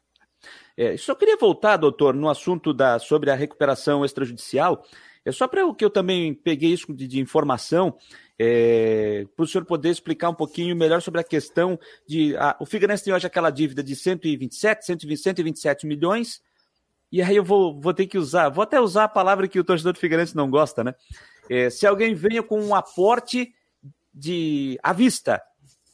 É, 0.76 0.96
só 0.98 1.14
queria 1.14 1.36
voltar, 1.38 1.78
doutor, 1.78 2.14
no 2.14 2.28
assunto 2.28 2.74
da, 2.74 2.98
sobre 2.98 3.30
a 3.30 3.34
recuperação 3.34 4.04
extrajudicial. 4.04 4.84
É 5.24 5.30
só 5.32 5.46
para 5.46 5.64
o 5.66 5.74
que 5.74 5.84
eu 5.84 5.90
também 5.90 6.34
peguei 6.34 6.72
isso 6.72 6.92
de, 6.92 7.06
de 7.06 7.20
informação, 7.20 7.96
é, 8.38 9.24
para 9.36 9.44
o 9.44 9.46
senhor 9.46 9.64
poder 9.64 9.90
explicar 9.90 10.30
um 10.30 10.34
pouquinho 10.34 10.74
melhor 10.74 11.00
sobre 11.00 11.20
a 11.20 11.24
questão 11.24 11.78
de. 12.06 12.36
A, 12.36 12.56
o 12.58 12.66
Figueirense 12.66 13.04
tem 13.04 13.14
hoje 13.14 13.26
aquela 13.26 13.50
dívida 13.50 13.82
de 13.82 13.94
127, 13.94 14.84
120, 14.84 15.16
127 15.20 15.86
milhões, 15.86 16.42
e 17.10 17.22
aí 17.22 17.36
eu 17.36 17.44
vou, 17.44 17.80
vou 17.80 17.94
ter 17.94 18.06
que 18.06 18.18
usar, 18.18 18.48
vou 18.48 18.62
até 18.62 18.80
usar 18.80 19.04
a 19.04 19.08
palavra 19.08 19.46
que 19.46 19.60
o 19.60 19.64
torcedor 19.64 19.92
do 19.92 19.98
Figueirense 19.98 20.34
não 20.34 20.50
gosta, 20.50 20.82
né? 20.82 20.94
É, 21.48 21.70
se 21.70 21.86
alguém 21.86 22.14
venha 22.14 22.42
com 22.42 22.60
um 22.60 22.74
aporte 22.74 23.54
de 24.12 24.78
à 24.82 24.92
vista 24.92 25.42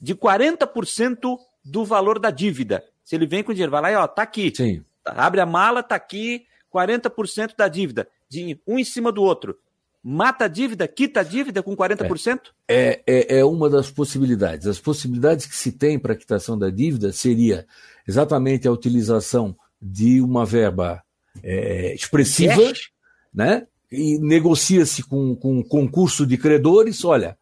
de 0.01 0.15
40% 0.15 1.39
do 1.65 1.85
valor 1.85 2.19
da 2.19 2.31
dívida. 2.31 2.85
Se 3.05 3.15
ele 3.17 3.27
vem 3.27 3.43
com 3.43 3.53
dinheiro, 3.53 3.73
vai 3.73 3.83
lá 3.83 3.93
e 3.93 3.97
ó, 3.97 4.07
tá 4.07 4.23
aqui. 4.23 4.53
Sim. 4.55 4.85
Abre 5.05 5.41
a 5.41 5.47
mala, 5.47 5.83
tá 5.83 5.95
aqui, 5.95 6.47
40% 6.73 7.55
da 7.57 7.69
dívida, 7.69 8.09
de 8.31 8.61
um 8.67 8.79
em 8.79 8.85
cima 8.85 9.11
do 9.11 9.23
outro. 9.23 9.57
Mata 10.03 10.45
a 10.45 10.49
dívida, 10.49 10.87
quita 10.87 11.21
a 11.21 11.23
dívida 11.23 11.63
com 11.63 11.77
40%? 11.77 12.41
É, 12.69 13.03
é, 13.07 13.39
é 13.39 13.45
uma 13.45 13.69
das 13.69 13.91
possibilidades. 13.91 14.67
As 14.67 14.79
possibilidades 14.79 15.47
que 15.47 15.57
se 15.57 15.73
tem 15.73 15.99
para 15.99 16.13
a 16.13 16.17
quitação 16.17 16.59
da 16.59 16.71
dívida 16.71 17.13
seria 17.13 17.67
exatamente 18.07 18.69
a 18.69 18.73
utilização 18.73 19.57
de 19.81 20.21
uma 20.21 20.47
verba 20.47 21.03
é, 21.43 21.95
expressiva, 21.95 22.63
yes. 22.63 22.89
né? 23.35 23.67
E 23.91 24.19
negocia-se 24.19 25.03
com, 25.03 25.35
com 25.35 25.59
um 25.59 25.63
concurso 25.63 26.27
de 26.27 26.37
credores, 26.37 27.05
olha, 27.05 27.37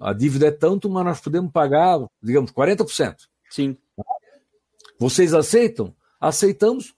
a 0.00 0.12
dívida 0.12 0.46
é 0.46 0.50
tanto, 0.50 0.88
mas 0.88 1.04
nós 1.04 1.20
podemos 1.20 1.52
pagar, 1.52 1.98
digamos, 2.22 2.50
40%. 2.50 3.16
Sim. 3.50 3.76
Vocês 4.98 5.32
aceitam? 5.32 5.94
Aceitamos, 6.20 6.94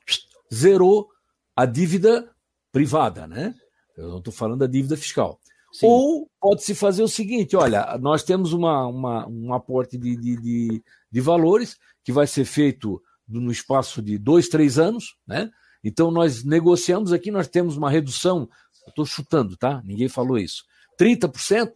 zerou 0.53 1.09
a 1.55 1.65
dívida 1.67 2.32
privada, 2.73 3.27
né? 3.27 3.55
Eu 3.97 4.09
não 4.09 4.19
estou 4.19 4.33
falando 4.33 4.61
da 4.61 4.67
dívida 4.67 4.97
fiscal. 4.97 5.39
Sim. 5.73 5.87
Ou 5.87 6.31
pode-se 6.41 6.75
fazer 6.75 7.03
o 7.03 7.09
seguinte: 7.09 7.55
olha, 7.55 7.97
nós 7.99 8.23
temos 8.23 8.53
uma, 8.53 8.87
uma 8.87 9.29
um 9.29 9.55
aporte 9.55 9.97
de, 9.97 10.17
de, 10.17 10.37
de, 10.37 10.83
de 11.11 11.21
valores 11.21 11.77
que 12.03 12.13
vai 12.13 12.27
ser 12.27 12.45
feito 12.45 13.01
no 13.29 13.51
espaço 13.51 14.03
de 14.03 14.19
dois, 14.19 14.49
três 14.49 14.79
anos, 14.79 15.17
né? 15.27 15.51
Então 15.85 16.11
nós 16.11 16.45
negociamos 16.45 17.13
aqui, 17.13 17.31
nós 17.31 17.49
temos 17.49 17.77
uma 17.77 17.91
redução, 17.91 18.49
estou 18.87 19.05
chutando, 19.05 19.57
tá? 19.57 19.83
Ninguém 19.85 20.09
falou 20.09 20.39
isso. 20.39 20.65
30% 21.01 21.73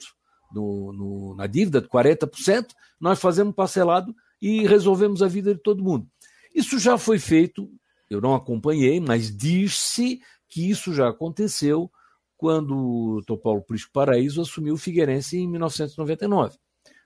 no, 0.53 0.93
no, 0.93 1.35
na 1.35 1.47
dívida, 1.47 1.83
40%, 1.83 2.67
nós 3.01 3.19
fazemos 3.19 3.55
parcelado 3.55 4.15
e 4.41 4.67
resolvemos 4.67 5.23
a 5.23 5.29
vida 5.29 5.55
de 5.55 5.61
todo 5.61 5.83
mundo. 5.83 6.07
Isso 6.55 6.79
já 6.79 6.97
foi 6.97 7.19
feito, 7.19 7.69
eu 8.09 8.21
não 8.21 8.35
acompanhei, 8.35 9.01
mas 9.01 9.35
diz-se 9.35 10.21
que 10.57 10.71
isso 10.71 10.95
já 10.95 11.11
aconteceu 11.11 11.91
quando 12.35 13.23
o 13.29 13.37
Paulo 13.37 13.61
Prisco 13.61 13.93
Paraíso 13.93 14.41
assumiu 14.41 14.73
o 14.73 14.79
Figueirense 14.79 15.37
em 15.37 15.47
1999. 15.47 16.57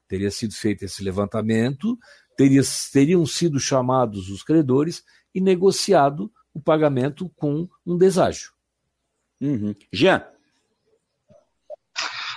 Teria 0.06 0.30
sido 0.30 0.54
feito 0.54 0.84
esse 0.84 1.02
levantamento, 1.02 1.98
teria, 2.36 2.62
teriam 2.92 3.26
sido 3.26 3.58
chamados 3.58 4.30
os 4.30 4.44
credores 4.44 5.02
e 5.34 5.40
negociado 5.40 6.30
o 6.54 6.60
pagamento 6.60 7.28
com 7.34 7.68
um 7.84 7.98
deságio. 7.98 8.52
Uhum. 9.40 9.74
Jean. 9.92 10.24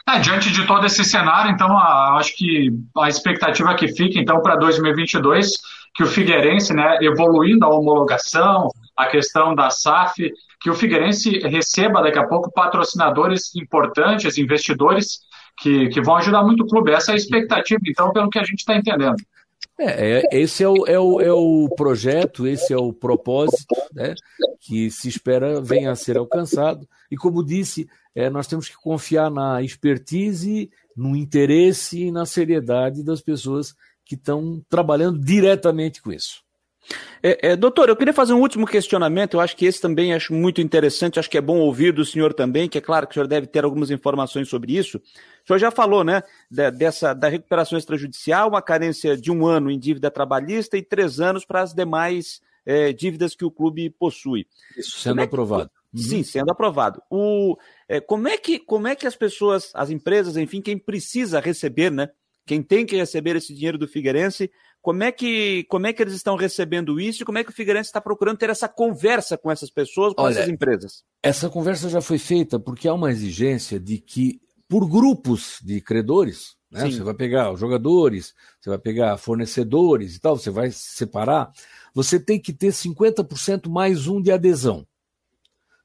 É, 0.09 0.17
diante 0.17 0.51
de 0.51 0.65
todo 0.65 0.83
esse 0.87 1.05
cenário, 1.05 1.51
então, 1.51 1.77
a, 1.77 2.17
acho 2.17 2.35
que 2.35 2.71
a 2.97 3.07
expectativa 3.07 3.75
que 3.75 3.87
fica, 3.87 4.19
então, 4.19 4.41
para 4.41 4.55
2022, 4.55 5.51
que 5.93 6.01
o 6.01 6.07
Figueirense, 6.07 6.73
né, 6.73 6.97
evoluindo 7.01 7.65
a 7.65 7.69
homologação, 7.69 8.71
a 8.95 9.07
questão 9.07 9.55
da 9.55 9.69
SAF, 9.69 10.31
que 10.59 10.69
o 10.69 10.75
Figueirense 10.75 11.39
receba 11.39 12.01
daqui 12.01 12.19
a 12.19 12.27
pouco 12.27 12.51
patrocinadores 12.51 13.53
importantes, 13.55 14.37
investidores, 14.37 15.19
que, 15.59 15.89
que 15.89 16.01
vão 16.01 16.15
ajudar 16.15 16.43
muito 16.43 16.63
o 16.63 16.67
clube. 16.67 16.91
Essa 16.91 17.11
é 17.11 17.13
a 17.13 17.17
expectativa, 17.17 17.81
então, 17.87 18.11
pelo 18.11 18.29
que 18.29 18.39
a 18.39 18.43
gente 18.43 18.59
está 18.59 18.75
entendendo. 18.75 19.17
É, 19.79 20.19
é, 20.19 20.23
esse 20.31 20.63
é 20.63 20.69
o, 20.69 20.85
é, 20.85 20.99
o, 20.99 21.21
é 21.21 21.33
o 21.33 21.67
projeto, 21.75 22.47
esse 22.47 22.71
é 22.71 22.77
o 22.77 22.93
propósito 22.93 23.75
né, 23.91 24.13
que 24.59 24.91
se 24.91 25.09
espera 25.09 25.59
venha 25.61 25.91
a 25.91 25.95
ser 25.95 26.17
alcançado. 26.17 26.87
E 27.09 27.15
como 27.15 27.43
disse, 27.43 27.87
é, 28.15 28.29
nós 28.29 28.47
temos 28.47 28.69
que 28.69 28.75
confiar 28.75 29.31
na 29.31 29.61
expertise, 29.61 30.69
no 30.95 31.15
interesse 31.15 32.03
e 32.03 32.11
na 32.11 32.25
seriedade 32.25 33.03
das 33.03 33.21
pessoas 33.21 33.75
que 34.05 34.15
estão 34.15 34.63
trabalhando 34.69 35.19
diretamente 35.19 36.01
com 36.01 36.11
isso. 36.11 36.42
É, 37.21 37.51
é, 37.51 37.55
doutor, 37.55 37.89
eu 37.89 37.95
queria 37.95 38.13
fazer 38.13 38.33
um 38.33 38.41
último 38.41 38.67
questionamento. 38.67 39.35
Eu 39.35 39.41
acho 39.41 39.55
que 39.55 39.65
esse 39.65 39.79
também 39.79 40.13
acho 40.13 40.33
muito 40.33 40.61
interessante. 40.61 41.19
Acho 41.19 41.29
que 41.29 41.37
é 41.37 41.41
bom 41.41 41.59
ouvir 41.59 41.93
do 41.93 42.03
senhor 42.03 42.33
também, 42.33 42.67
que 42.67 42.77
é 42.77 42.81
claro 42.81 43.07
que 43.07 43.11
o 43.11 43.15
senhor 43.15 43.27
deve 43.27 43.47
ter 43.47 43.63
algumas 43.63 43.89
informações 43.89 44.49
sobre 44.49 44.75
isso. 44.75 44.97
O 44.97 45.47
senhor 45.47 45.59
já 45.59 45.71
falou, 45.71 46.03
né, 46.03 46.21
da, 46.49 46.69
dessa 46.69 47.13
da 47.13 47.29
recuperação 47.29 47.77
extrajudicial, 47.77 48.49
uma 48.49 48.61
carência 48.61 49.15
de 49.15 49.31
um 49.31 49.45
ano 49.45 49.71
em 49.71 49.79
dívida 49.79 50.11
trabalhista 50.11 50.77
e 50.77 50.81
três 50.81 51.19
anos 51.19 51.45
para 51.45 51.61
as 51.61 51.73
demais 51.73 52.41
é, 52.65 52.91
dívidas 52.93 53.35
que 53.35 53.45
o 53.45 53.51
clube 53.51 53.89
possui. 53.89 54.47
Isso 54.77 54.99
sendo 54.99 55.21
é 55.21 55.23
aprovado. 55.23 55.69
Uhum. 55.93 56.01
Sim, 56.01 56.23
sendo 56.23 56.51
aprovado. 56.51 57.01
O, 57.09 57.55
é, 57.87 57.99
como, 57.99 58.27
é 58.27 58.37
que, 58.37 58.57
como 58.59 58.87
é 58.87 58.95
que 58.95 59.05
as 59.05 59.15
pessoas, 59.15 59.71
as 59.73 59.89
empresas, 59.89 60.37
enfim, 60.37 60.61
quem 60.61 60.77
precisa 60.77 61.39
receber, 61.39 61.91
né? 61.91 62.09
Quem 62.45 62.61
tem 62.61 62.85
que 62.85 62.95
receber 62.95 63.35
esse 63.35 63.53
dinheiro 63.53 63.77
do 63.77 63.87
Figueirense, 63.87 64.51
como 64.83 65.01
é 65.01 65.13
que, 65.13 65.63
como 65.69 65.87
é 65.87 65.93
que 65.93 66.03
eles 66.03 66.13
estão 66.13 66.35
recebendo 66.35 66.99
isso 66.99 67.23
e 67.23 67.25
como 67.25 67.37
é 67.37 67.43
que 67.43 67.49
o 67.49 67.53
Figueirense 67.53 67.87
está 67.87 68.01
procurando 68.01 68.37
ter 68.37 68.49
essa 68.49 68.67
conversa 68.67 69.37
com 69.37 69.49
essas 69.49 69.69
pessoas, 69.69 70.13
com 70.13 70.23
Olha, 70.23 70.33
essas 70.33 70.49
empresas? 70.49 71.05
Essa 71.23 71.49
conversa 71.49 71.87
já 71.87 72.01
foi 72.01 72.19
feita 72.19 72.59
porque 72.59 72.89
há 72.89 72.93
uma 72.93 73.09
exigência 73.09 73.79
de 73.79 73.97
que, 73.97 74.41
por 74.67 74.85
grupos 74.85 75.59
de 75.63 75.79
credores, 75.79 76.57
né, 76.69 76.91
você 76.91 77.01
vai 77.01 77.13
pegar 77.13 77.53
os 77.53 77.61
jogadores, 77.61 78.33
você 78.59 78.71
vai 78.71 78.77
pegar 78.77 79.15
fornecedores 79.15 80.17
e 80.17 80.19
tal, 80.19 80.37
você 80.37 80.49
vai 80.49 80.69
separar, 80.69 81.53
você 81.93 82.19
tem 82.19 82.37
que 82.37 82.51
ter 82.51 82.73
50% 82.73 83.69
mais 83.69 84.05
um 84.07 84.21
de 84.21 84.33
adesão. 84.33 84.85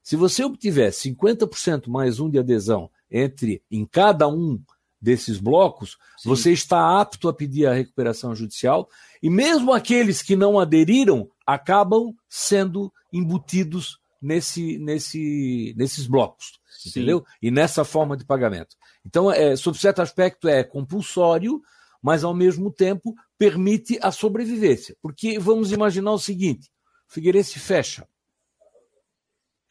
Se 0.03 0.17
você 0.17 0.43
obtiver 0.43 0.91
50% 0.91 1.87
mais 1.87 2.19
um 2.19 2.29
de 2.29 2.37
adesão 2.37 2.91
entre 3.09 3.63
em 3.71 3.85
cada 3.85 4.27
um 4.27 4.61
desses 5.01 5.39
blocos, 5.39 5.97
Sim. 6.17 6.29
você 6.29 6.51
está 6.51 6.99
apto 6.99 7.29
a 7.29 7.33
pedir 7.33 7.65
a 7.65 7.73
recuperação 7.73 8.35
judicial 8.35 8.89
e 9.21 9.29
mesmo 9.29 9.71
aqueles 9.73 10.21
que 10.21 10.35
não 10.35 10.59
aderiram 10.59 11.29
acabam 11.45 12.13
sendo 12.27 12.91
embutidos 13.11 13.99
nesse, 14.21 14.77
nesse, 14.77 15.73
nesses 15.77 16.05
blocos, 16.05 16.59
Sim. 16.69 16.89
entendeu? 16.89 17.25
E 17.41 17.49
nessa 17.49 17.85
forma 17.85 18.17
de 18.17 18.25
pagamento. 18.25 18.75
Então, 19.05 19.31
é, 19.31 19.55
sob 19.55 19.77
certo 19.77 20.01
aspecto, 20.01 20.47
é 20.47 20.63
compulsório, 20.63 21.61
mas 22.01 22.23
ao 22.23 22.33
mesmo 22.33 22.71
tempo 22.71 23.15
permite 23.37 23.97
a 24.01 24.11
sobrevivência. 24.11 24.95
Porque 25.01 25.39
vamos 25.39 25.71
imaginar 25.71 26.11
o 26.11 26.19
seguinte: 26.19 26.69
o 27.09 27.13
Figueirense 27.13 27.59
fecha. 27.59 28.07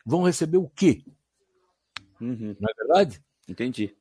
Vão 0.04 0.22
receber 0.22 0.56
o 0.56 0.68
quê? 0.68 1.04
Uhum. 2.18 2.56
Não 2.58 2.68
é 2.68 2.74
verdade? 2.74 3.22
Entendi. 3.46 3.94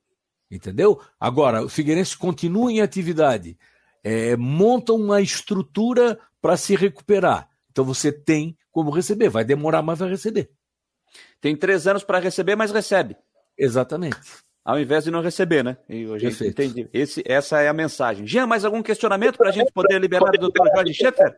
Entendeu? 0.50 1.02
Agora, 1.20 1.64
o 1.64 1.70
Figueirense 1.70 2.18
continua 2.18 2.72
em 2.72 2.82
atividade, 2.82 3.58
é, 4.04 4.36
monta 4.38 4.94
uma 4.94 5.22
estrutura 5.22 6.18
para 6.42 6.56
se 6.56 6.76
recuperar. 6.76 7.50
Então 7.72 7.84
você 7.84 8.12
tem 8.12 8.58
como 8.72 8.90
receber. 8.90 9.30
Vai 9.30 9.44
demorar, 9.44 9.82
mas 9.82 10.00
vai 10.00 10.10
receber. 10.10 10.50
Tem 11.42 11.56
três 11.56 11.88
anos 11.88 12.04
para 12.04 12.20
receber, 12.20 12.56
mas 12.56 12.72
recebe. 12.72 13.16
Exatamente. 13.58 14.18
Ao 14.64 14.80
invés 14.80 15.06
de 15.06 15.12
não 15.12 15.22
receber, 15.22 15.64
né? 15.64 15.78
E 15.88 16.12
a 16.12 16.18
gente 16.18 16.46
entende. 16.46 16.90
Esse, 16.94 17.24
essa 17.26 17.62
é 17.62 17.68
a 17.68 17.74
mensagem. 17.74 18.28
Jean, 18.28 18.46
mais 18.46 18.66
algum 18.66 18.84
questionamento 18.84 19.38
para 19.38 19.50
a 19.50 19.52
gente 19.52 19.72
poder 19.72 20.00
liberar 20.00 20.30
o 20.30 20.38
doutor 20.38 20.68
Jorge 20.76 20.94
Schaeffer? 20.94 21.38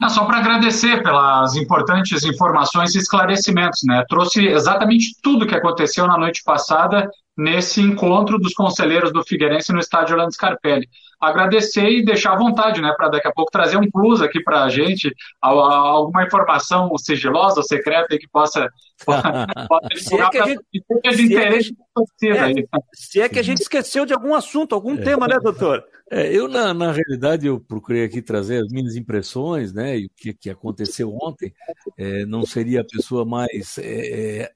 Não, 0.00 0.08
só 0.08 0.24
para 0.24 0.38
agradecer 0.38 1.02
pelas 1.02 1.54
importantes 1.56 2.24
informações 2.24 2.94
e 2.94 2.98
esclarecimentos, 2.98 3.80
né? 3.84 4.04
Trouxe 4.08 4.46
exatamente 4.46 5.16
tudo 5.22 5.44
o 5.44 5.48
que 5.48 5.54
aconteceu 5.54 6.06
na 6.06 6.18
noite 6.18 6.42
passada 6.44 7.08
nesse 7.36 7.80
encontro 7.80 8.38
dos 8.38 8.54
conselheiros 8.54 9.12
do 9.12 9.24
Figueirense 9.24 9.72
no 9.72 9.78
estádio 9.78 10.14
Orlando 10.14 10.32
Scarpelli. 10.32 10.88
Agradecer 11.20 11.88
e 11.88 12.04
deixar 12.04 12.32
à 12.34 12.36
vontade, 12.36 12.80
né, 12.80 12.92
para 12.96 13.08
daqui 13.08 13.26
a 13.26 13.32
pouco 13.32 13.50
trazer 13.50 13.76
um 13.76 13.90
plus 13.90 14.20
aqui 14.20 14.42
para 14.42 14.64
a 14.64 14.68
gente, 14.68 15.14
alguma 15.40 16.24
informação 16.24 16.90
sigilosa 16.98 17.60
ou 17.60 17.62
secreta 17.62 18.18
que 18.18 18.28
possa, 18.32 18.68
se 19.96 20.14
é 20.14 20.30
que 20.30 20.38
a 20.38 20.46
gente, 20.46 20.60
de 20.72 21.22
interesse 21.22 21.74
se 22.18 22.28
é, 22.28 22.52
que, 22.52 22.60
é, 22.60 22.64
se 22.92 23.20
é 23.20 23.28
que 23.28 23.38
a 23.38 23.42
gente 23.42 23.62
esqueceu 23.62 24.04
de 24.04 24.12
algum 24.12 24.34
assunto, 24.34 24.74
algum 24.74 24.94
é. 24.94 25.02
tema, 25.02 25.26
né, 25.26 25.38
doutor? 25.42 25.84
É, 26.10 26.30
eu, 26.32 26.48
na, 26.48 26.72
na 26.72 26.92
realidade, 26.92 27.46
eu 27.46 27.58
procurei 27.58 28.04
aqui 28.04 28.20
trazer 28.22 28.62
as 28.62 28.68
minhas 28.68 28.94
impressões, 28.94 29.72
né, 29.72 29.98
e 29.98 30.06
o 30.06 30.10
que, 30.16 30.34
que 30.34 30.50
aconteceu 30.50 31.16
ontem. 31.20 31.52
É, 31.98 32.26
não 32.26 32.44
seria 32.44 32.82
a 32.82 32.84
pessoa 32.84 33.24
mais 33.24 33.78
é 33.78 34.50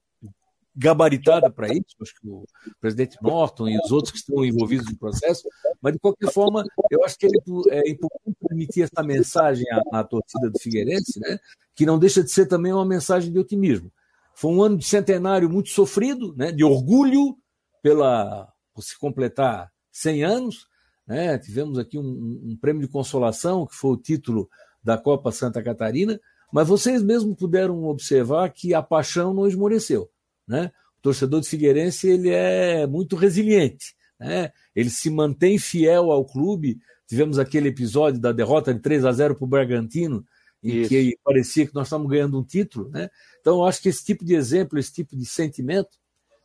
gabaritada 0.81 1.51
para 1.51 1.69
isso, 1.69 1.95
acho 2.01 2.15
que 2.19 2.27
o 2.27 2.47
presidente 2.81 3.19
Norton 3.21 3.69
e 3.69 3.79
os 3.79 3.93
outros 3.93 4.13
que 4.13 4.19
estão 4.19 4.43
envolvidos 4.43 4.87
no 4.91 4.97
processo, 4.97 5.47
mas 5.81 5.93
de 5.93 5.99
qualquer 5.99 6.33
forma, 6.33 6.65
eu 6.91 7.05
acho 7.05 7.19
que 7.19 7.27
é 7.27 7.91
importante 7.91 8.37
permitir 8.49 8.83
essa 8.83 9.03
mensagem 9.03 9.67
à, 9.71 10.01
à 10.01 10.05
torcida 10.05 10.49
do 10.49 10.59
Figueirense, 10.59 11.21
né, 11.21 11.39
que 11.75 11.85
não 11.85 11.99
deixa 11.99 12.25
de 12.25 12.31
ser 12.31 12.47
também 12.47 12.73
uma 12.73 12.87
mensagem 12.87 13.31
de 13.31 13.39
otimismo. 13.39 13.93
Foi 14.35 14.51
um 14.51 14.63
ano 14.63 14.79
de 14.79 14.87
centenário 14.87 15.51
muito 15.51 15.69
sofrido, 15.69 16.35
né, 16.35 16.51
de 16.51 16.65
orgulho 16.65 17.37
pela 17.83 18.51
por 18.73 18.83
se 18.83 18.99
completar 18.99 19.71
100 19.93 20.25
anos, 20.25 20.67
né, 21.07 21.37
tivemos 21.37 21.79
aqui 21.79 21.99
um, 21.99 22.41
um 22.43 22.57
prêmio 22.59 22.81
de 22.81 22.89
consolação, 22.89 23.67
que 23.67 23.75
foi 23.75 23.91
o 23.91 23.97
título 23.99 24.49
da 24.83 24.97
Copa 24.97 25.31
Santa 25.31 25.63
Catarina, 25.63 26.19
mas 26.51 26.67
vocês 26.67 27.03
mesmos 27.03 27.37
puderam 27.37 27.85
observar 27.85 28.49
que 28.51 28.73
a 28.73 28.83
paixão 28.83 29.35
não 29.35 29.47
esmoreceu. 29.47 30.11
Né? 30.51 30.73
O 30.99 31.03
torcedor 31.03 31.41
de 31.41 31.49
Figueirense 31.49 32.09
ele 32.09 32.31
é 32.31 32.85
muito 32.89 33.15
resiliente, 33.15 33.95
né? 34.19 34.51
ele 34.75 34.91
se 34.91 35.09
mantém 35.09 35.59
fiel 35.59 36.11
ao 36.11 36.25
clube. 36.25 36.81
Tivemos 37.07 37.39
aquele 37.39 37.69
episódio 37.69 38.21
da 38.21 38.33
derrota 38.33 38.75
de 38.75 38.81
3 38.81 39.05
a 39.05 39.13
0 39.13 39.37
para 39.37 39.45
o 39.45 39.49
Bragantino, 39.49 40.27
em 40.61 40.81
Isso. 40.81 40.89
que 40.89 41.19
parecia 41.23 41.67
que 41.69 41.75
nós 41.75 41.87
estávamos 41.87 42.11
ganhando 42.11 42.37
um 42.37 42.43
título. 42.43 42.89
Né? 42.91 43.09
Então, 43.41 43.59
eu 43.59 43.65
acho 43.65 43.81
que 43.81 43.89
esse 43.89 44.05
tipo 44.05 44.25
de 44.25 44.35
exemplo, 44.35 44.77
esse 44.77 44.93
tipo 44.93 45.17
de 45.17 45.25
sentimento, 45.25 45.91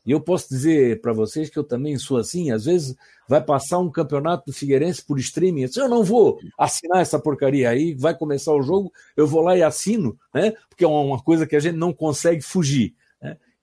e 0.05 0.11
eu 0.11 0.21
posso 0.21 0.49
dizer 0.49 1.01
para 1.01 1.11
vocês 1.11 1.49
que 1.49 1.57
eu 1.57 1.63
também 1.63 1.97
sou 1.97 2.17
assim, 2.17 2.51
às 2.51 2.65
vezes 2.65 2.95
vai 3.27 3.43
passar 3.43 3.79
um 3.79 3.89
campeonato 3.89 4.45
do 4.45 4.53
Figueirense 4.53 5.03
por 5.03 5.17
streaming, 5.17 5.63
eu, 5.63 5.69
eu 5.77 5.89
não 5.89 6.03
vou 6.03 6.39
assinar 6.59 7.01
essa 7.01 7.17
porcaria 7.17 7.71
aí, 7.71 7.95
vai 7.95 8.15
começar 8.15 8.53
o 8.53 8.61
jogo, 8.61 8.93
eu 9.17 9.25
vou 9.25 9.41
lá 9.41 9.57
e 9.57 9.63
assino, 9.63 10.15
né? 10.31 10.53
porque 10.69 10.85
é 10.85 10.87
uma 10.87 11.19
coisa 11.19 11.47
que 11.47 11.55
a 11.55 11.59
gente 11.59 11.75
não 11.75 11.91
consegue 11.91 12.43
fugir. 12.43 12.93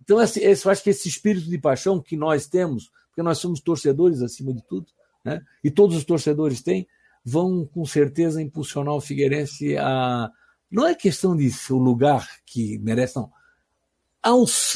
Então, 0.03 0.19
eu 0.19 0.71
acho 0.71 0.83
que 0.83 0.91
esse 0.91 1.09
espírito 1.09 1.49
de 1.49 1.59
paixão 1.59 2.01
que 2.01 2.17
nós 2.17 2.47
temos, 2.47 2.91
porque 3.09 3.23
nós 3.23 3.39
somos 3.39 3.61
torcedores 3.61 4.21
acima 4.21 4.53
de 4.53 4.63
tudo, 4.67 4.87
né? 5.25 5.41
e 5.63 5.71
todos 5.71 5.97
os 5.97 6.05
torcedores 6.05 6.61
têm, 6.61 6.87
vão 7.25 7.65
com 7.67 7.85
certeza 7.85 8.43
impulsionar 8.43 8.95
o 8.95 9.01
Figueirense 9.01 9.77
a. 9.77 10.29
Não 10.71 10.87
é 10.87 10.95
questão 10.95 11.37
de 11.37 11.51
o 11.71 11.77
lugar 11.77 12.27
que 12.45 12.79
merece, 12.79 13.17
não. 13.17 13.31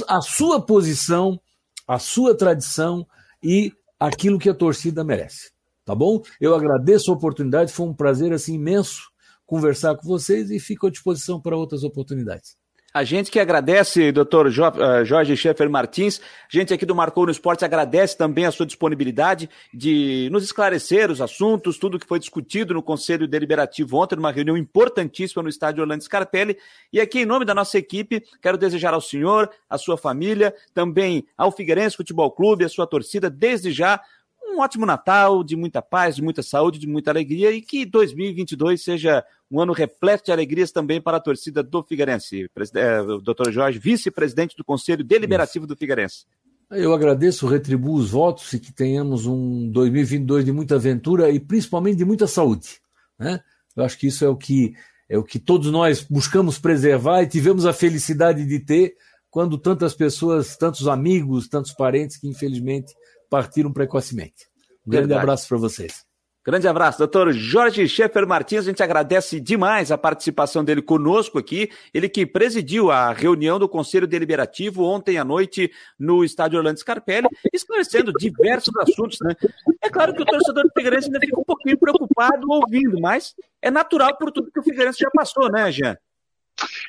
A 0.09 0.20
sua 0.20 0.61
posição, 0.61 1.41
a 1.89 1.99
sua 1.99 2.37
tradição 2.37 3.07
e 3.43 3.72
aquilo 3.99 4.39
que 4.39 4.51
a 4.51 4.55
torcida 4.55 5.03
merece. 5.03 5.51
Tá 5.85 5.95
bom? 5.95 6.20
Eu 6.41 6.55
agradeço 6.55 7.11
a 7.11 7.14
oportunidade, 7.14 7.72
foi 7.72 7.87
um 7.87 7.95
prazer 7.95 8.33
assim 8.33 8.55
imenso 8.55 9.11
conversar 9.47 9.97
com 9.97 10.07
vocês 10.07 10.51
e 10.51 10.59
fico 10.59 10.89
à 10.89 10.91
disposição 10.91 11.41
para 11.41 11.57
outras 11.57 11.85
oportunidades. 11.85 12.57
A 12.97 13.05
gente 13.05 13.30
que 13.30 13.38
agradece, 13.38 14.11
doutor 14.11 14.47
eh, 14.47 15.05
Jorge 15.05 15.36
Schaefer 15.36 15.68
Martins, 15.68 16.18
gente 16.49 16.72
aqui 16.72 16.86
do 16.86 16.94
Marcou 16.94 17.26
no 17.26 17.30
Esporte 17.30 17.62
agradece 17.62 18.16
também 18.16 18.47
a 18.47 18.51
sua 18.51 18.64
disponibilidade 18.64 19.51
de 19.70 20.30
nos 20.32 20.42
esclarecer 20.42 21.11
os 21.11 21.20
assuntos, 21.20 21.76
tudo 21.76 21.99
que 21.99 22.07
foi 22.07 22.18
discutido 22.18 22.72
no 22.72 22.82
Conselho 22.82 23.28
Deliberativo 23.28 23.99
ontem, 23.99 24.16
numa 24.16 24.32
reunião 24.32 24.57
importantíssima 24.57 25.42
no 25.42 25.51
estádio 25.51 25.82
Orlando 25.82 26.05
Scarpelli. 26.05 26.57
E 26.90 26.99
aqui, 26.99 27.18
em 27.18 27.26
nome 27.26 27.44
da 27.44 27.55
nossa 27.55 27.76
equipe, 27.76 28.24
quero 28.40 28.57
desejar 28.57 28.94
ao 28.94 29.01
senhor, 29.03 29.51
à 29.68 29.76
sua 29.76 29.99
família, 29.99 30.55
também 30.72 31.26
ao 31.36 31.53
Figueirense 31.53 31.99
Futebol 31.99 32.30
Clube, 32.30 32.64
à 32.64 32.68
sua 32.70 32.86
torcida, 32.86 33.28
desde 33.28 33.72
já, 33.72 34.01
um 34.47 34.61
ótimo 34.61 34.86
Natal, 34.86 35.42
de 35.42 35.57
muita 35.57 35.82
paz, 35.82 36.16
de 36.16 36.22
muita 36.22 36.42
saúde, 36.42 36.78
de 36.78 36.86
muita 36.86 37.11
alegria 37.11 37.51
e 37.51 37.61
que 37.61 37.84
2022 37.84 38.82
seja 38.82 39.24
um 39.51 39.61
ano 39.61 39.72
repleto 39.72 40.26
de 40.26 40.32
alegrias 40.32 40.72
também 40.72 41.01
para 41.01 41.16
a 41.16 41.20
torcida 41.20 41.62
do 41.62 41.82
Figueirense. 41.82 42.51
É, 42.74 43.03
doutor 43.22 43.53
Jorge, 43.53 43.78
vice-presidente 43.78 44.57
do 44.57 44.64
Conselho 44.64 45.05
Deliberativo 45.05 45.66
do 45.66 45.76
Figueirense. 45.76 46.24
Eu 46.70 46.92
agradeço, 46.92 47.47
retribuo 47.47 47.94
os 47.94 48.11
votos 48.11 48.53
e 48.53 48.59
que 48.59 48.72
tenhamos 48.72 49.24
um 49.26 49.70
2022 49.70 50.44
de 50.44 50.53
muita 50.53 50.74
aventura 50.74 51.30
e 51.30 51.38
principalmente 51.38 51.97
de 51.97 52.05
muita 52.05 52.26
saúde. 52.26 52.80
Né? 53.18 53.40
Eu 53.76 53.84
acho 53.84 53.97
que 53.99 54.09
isso 54.09 54.24
é 54.24 54.28
o 54.28 54.36
que 54.36 54.74
é 55.09 55.16
o 55.16 55.22
que 55.22 55.38
todos 55.38 55.70
nós 55.70 56.03
buscamos 56.03 56.59
preservar 56.59 57.22
e 57.22 57.28
tivemos 57.28 57.64
a 57.64 57.72
felicidade 57.72 58.44
de 58.44 58.59
ter 58.59 58.97
quando 59.30 59.57
tantas 59.57 59.94
pessoas, 59.94 60.57
tantos 60.57 60.88
amigos, 60.88 61.47
tantos 61.47 61.72
parentes 61.72 62.16
que 62.16 62.26
infelizmente 62.26 62.92
partiram 63.29 63.72
precocemente. 63.72 64.47
Um 64.87 64.91
grande 64.91 65.09
Verdade. 65.09 65.22
abraço 65.22 65.49
para 65.49 65.59
vocês. 65.59 66.07
Grande 66.47 66.68
abraço, 66.68 66.99
doutor 66.99 67.33
Jorge 67.33 67.89
Schaefer 67.89 68.24
Martins. 68.24 68.61
A 68.61 68.70
gente 68.70 68.81
agradece 68.81 69.41
demais 69.41 69.91
a 69.91 69.99
participação 69.99 70.64
dele 70.64 70.81
conosco 70.81 71.41
aqui. 71.41 71.68
Ele 71.93 72.09
que 72.09 72.24
presidiu 72.24 72.89
a 72.89 73.12
reunião 73.12 73.59
do 73.59 73.68
Conselho 73.68 74.07
Deliberativo 74.07 74.85
ontem 74.85 75.18
à 75.18 75.24
noite 75.24 75.72
no 75.99 76.22
estádio 76.22 76.59
Orlando 76.59 76.79
Scarpelli, 76.79 77.27
esclarecendo 77.53 78.12
diversos 78.12 78.72
assuntos, 78.77 79.18
né? 79.22 79.35
É 79.83 79.91
claro 79.91 80.14
que 80.14 80.22
o 80.22 80.24
torcedor 80.24 80.62
do 80.62 80.70
Figueirense 80.72 81.09
ainda 81.09 81.18
fica 81.18 81.41
um 81.41 81.45
pouquinho 81.45 81.77
preocupado 81.77 82.47
ouvindo, 82.49 83.01
mas 83.01 83.35
é 83.61 83.68
natural 83.68 84.16
por 84.16 84.31
tudo 84.31 84.53
que 84.53 84.61
o 84.61 84.62
Figueirense 84.62 85.01
já 85.01 85.11
passou, 85.11 85.51
né, 85.51 85.72
Jean? 85.72 85.99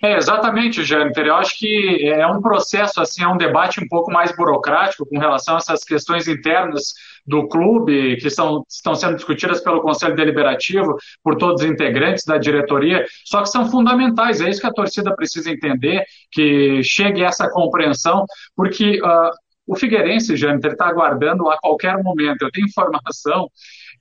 É, 0.03 0.15
exatamente, 0.15 0.84
Jâniter. 0.84 1.26
Eu 1.26 1.36
acho 1.36 1.57
que 1.57 2.07
é 2.07 2.26
um 2.28 2.41
processo, 2.41 3.01
assim, 3.01 3.24
é 3.24 3.28
um 3.28 3.38
debate 3.38 3.82
um 3.84 3.88
pouco 3.88 4.11
mais 4.11 4.36
burocrático 4.36 5.05
com 5.05 5.18
relação 5.18 5.55
a 5.55 5.57
essas 5.57 5.84
questões 5.84 6.28
internas 6.28 6.93
do 7.26 7.47
clube, 7.47 8.15
que 8.18 8.30
são, 8.30 8.63
estão 8.70 8.95
sendo 8.95 9.15
discutidas 9.15 9.59
pelo 9.61 9.82
Conselho 9.82 10.15
Deliberativo, 10.15 10.95
por 11.22 11.36
todos 11.36 11.61
os 11.61 11.70
integrantes 11.70 12.24
da 12.24 12.38
diretoria, 12.38 13.05
só 13.26 13.41
que 13.41 13.49
são 13.49 13.70
fundamentais. 13.70 14.39
É 14.39 14.49
isso 14.49 14.61
que 14.61 14.68
a 14.68 14.74
torcida 14.74 15.13
precisa 15.15 15.51
entender, 15.51 16.05
que 16.32 16.82
chegue 16.84 17.24
essa 17.24 17.49
compreensão, 17.49 18.26
porque 18.55 19.01
uh, 19.01 19.32
o 19.68 19.76
Figueirense, 19.76 20.38
Jâniter, 20.38 20.72
está 20.72 20.88
aguardando 20.88 21.49
a 21.49 21.57
qualquer 21.57 22.01
momento. 22.01 22.43
Eu 22.43 22.51
tenho 22.51 22.68
informação 22.68 23.49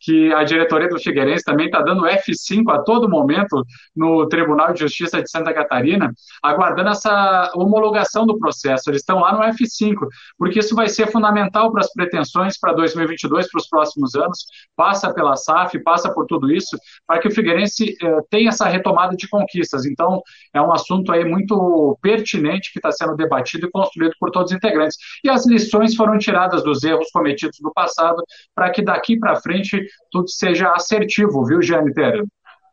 que 0.07 0.33
a 0.33 0.45
diretoria 0.45 0.89
do 0.89 1.01
Figueirense 1.01 1.43
também 1.43 1.67
está 1.67 1.83
dando 1.83 2.07
F5 2.07 2.73
a 2.73 2.79
todo 2.79 3.09
momento 3.09 3.65
no 3.95 4.29
Tribunal 4.29 4.73
de 4.73 4.79
Justiça 4.79 5.21
de 5.21 5.29
Santa 5.29 5.53
Catarina, 5.53 6.13
aguardando 6.41 6.91
essa 6.91 7.51
homologação 7.57 8.25
do 8.25 8.39
processo. 8.39 8.89
Eles 8.89 9.01
estão 9.01 9.19
lá 9.19 9.33
no 9.33 9.41
F5, 9.41 9.97
porque 10.39 10.61
isso 10.61 10.77
vai 10.77 10.89
ser 10.89 11.11
fundamental 11.11 11.73
para 11.73 11.81
as 11.81 11.93
pretensões 11.93 12.57
para 12.57 12.73
2022, 12.75 13.51
para 13.51 13.59
os 13.59 13.69
próximos 13.69 14.15
anos. 14.15 14.47
Passa 14.77 15.13
pela 15.13 15.35
SAF, 15.35 15.77
passa 15.83 16.15
por 16.15 16.25
tudo 16.27 16.53
isso, 16.53 16.79
para 17.05 17.19
que 17.19 17.27
o 17.27 17.31
Figueirense 17.33 17.97
eh, 18.01 18.21
tenha 18.31 18.51
essa 18.51 18.69
retomada 18.69 19.17
de 19.17 19.29
conquistas. 19.29 19.85
Então, 19.87 20.23
é 20.55 20.63
um 20.63 20.73
assunto 20.73 21.11
aí 21.11 21.25
muito 21.25 21.99
pertinente 22.01 22.73
que 22.73 22.79
está 22.79 22.93
sendo 22.93 23.17
debatido 23.17 23.67
e 23.67 23.71
construído 23.73 24.13
por 24.21 24.31
todos 24.31 24.53
os 24.53 24.57
integrantes. 24.57 24.97
E 25.25 25.29
as 25.29 25.45
lições 25.47 25.97
foram 25.97 26.17
tiradas 26.17 26.63
dos 26.63 26.85
erros 26.85 27.11
cometidos 27.13 27.59
no 27.61 27.73
passado, 27.73 28.23
para 28.55 28.71
que 28.71 28.83
daqui 28.83 29.19
para 29.19 29.35
frente 29.41 29.85
tudo 30.11 30.29
seja 30.29 30.73
assertivo, 30.73 31.45
viu, 31.45 31.63
Jâniter? 31.63 32.25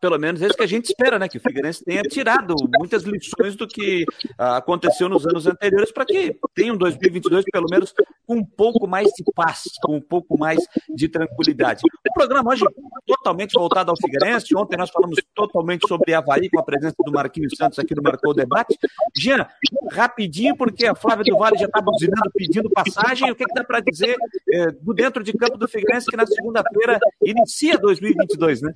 Pelo 0.03 0.19
menos 0.19 0.41
é 0.41 0.47
isso 0.47 0.57
que 0.57 0.63
a 0.63 0.67
gente 0.67 0.87
espera, 0.87 1.17
né? 1.17 1.29
Que 1.29 1.37
o 1.37 1.39
Figueirense 1.39 1.81
tenha 1.81 2.01
tirado 2.01 2.53
muitas 2.77 3.03
lições 3.03 3.55
do 3.55 3.65
que 3.65 4.03
uh, 4.37 4.55
aconteceu 4.57 5.07
nos 5.07 5.25
anos 5.25 5.47
anteriores 5.47 5.93
para 5.93 6.05
que 6.05 6.37
tenha 6.53 6.73
um 6.73 6.77
2022, 6.77 7.45
pelo 7.49 7.67
menos, 7.71 7.93
com 8.27 8.35
um 8.35 8.43
pouco 8.43 8.85
mais 8.85 9.07
de 9.13 9.23
paz, 9.33 9.63
com 9.81 9.95
um 9.95 10.01
pouco 10.01 10.37
mais 10.37 10.59
de 10.93 11.07
tranquilidade. 11.07 11.83
O 11.85 12.13
programa 12.13 12.51
hoje 12.51 12.65
totalmente 13.07 13.53
voltado 13.53 13.91
ao 13.91 13.97
Figueirense. 13.97 14.53
Ontem 14.57 14.75
nós 14.75 14.89
falamos 14.89 15.17
totalmente 15.33 15.87
sobre 15.87 16.13
Havaí, 16.13 16.49
com 16.49 16.59
a 16.59 16.63
presença 16.63 16.95
do 16.99 17.11
Marquinhos 17.13 17.53
Santos 17.57 17.79
aqui 17.79 17.95
no 17.95 18.03
Marcou 18.03 18.33
Debate. 18.33 18.77
Jean, 19.17 19.47
rapidinho, 19.89 20.57
porque 20.57 20.85
a 20.85 20.95
Flávia 20.95 21.23
do 21.23 21.37
Vale 21.37 21.57
já 21.57 21.65
está 21.67 21.79
buzinando, 21.79 22.29
pedindo 22.35 22.69
passagem. 22.69 23.31
O 23.31 23.35
que, 23.35 23.45
que 23.45 23.53
dá 23.53 23.63
para 23.63 23.79
dizer 23.79 24.17
eh, 24.51 24.71
do 24.81 24.93
dentro 24.93 25.23
de 25.23 25.31
campo 25.31 25.57
do 25.57 25.65
Figueirense 25.65 26.07
que 26.07 26.17
na 26.17 26.25
segunda-feira 26.25 26.99
inicia 27.23 27.77
2022, 27.77 28.61
né? 28.61 28.73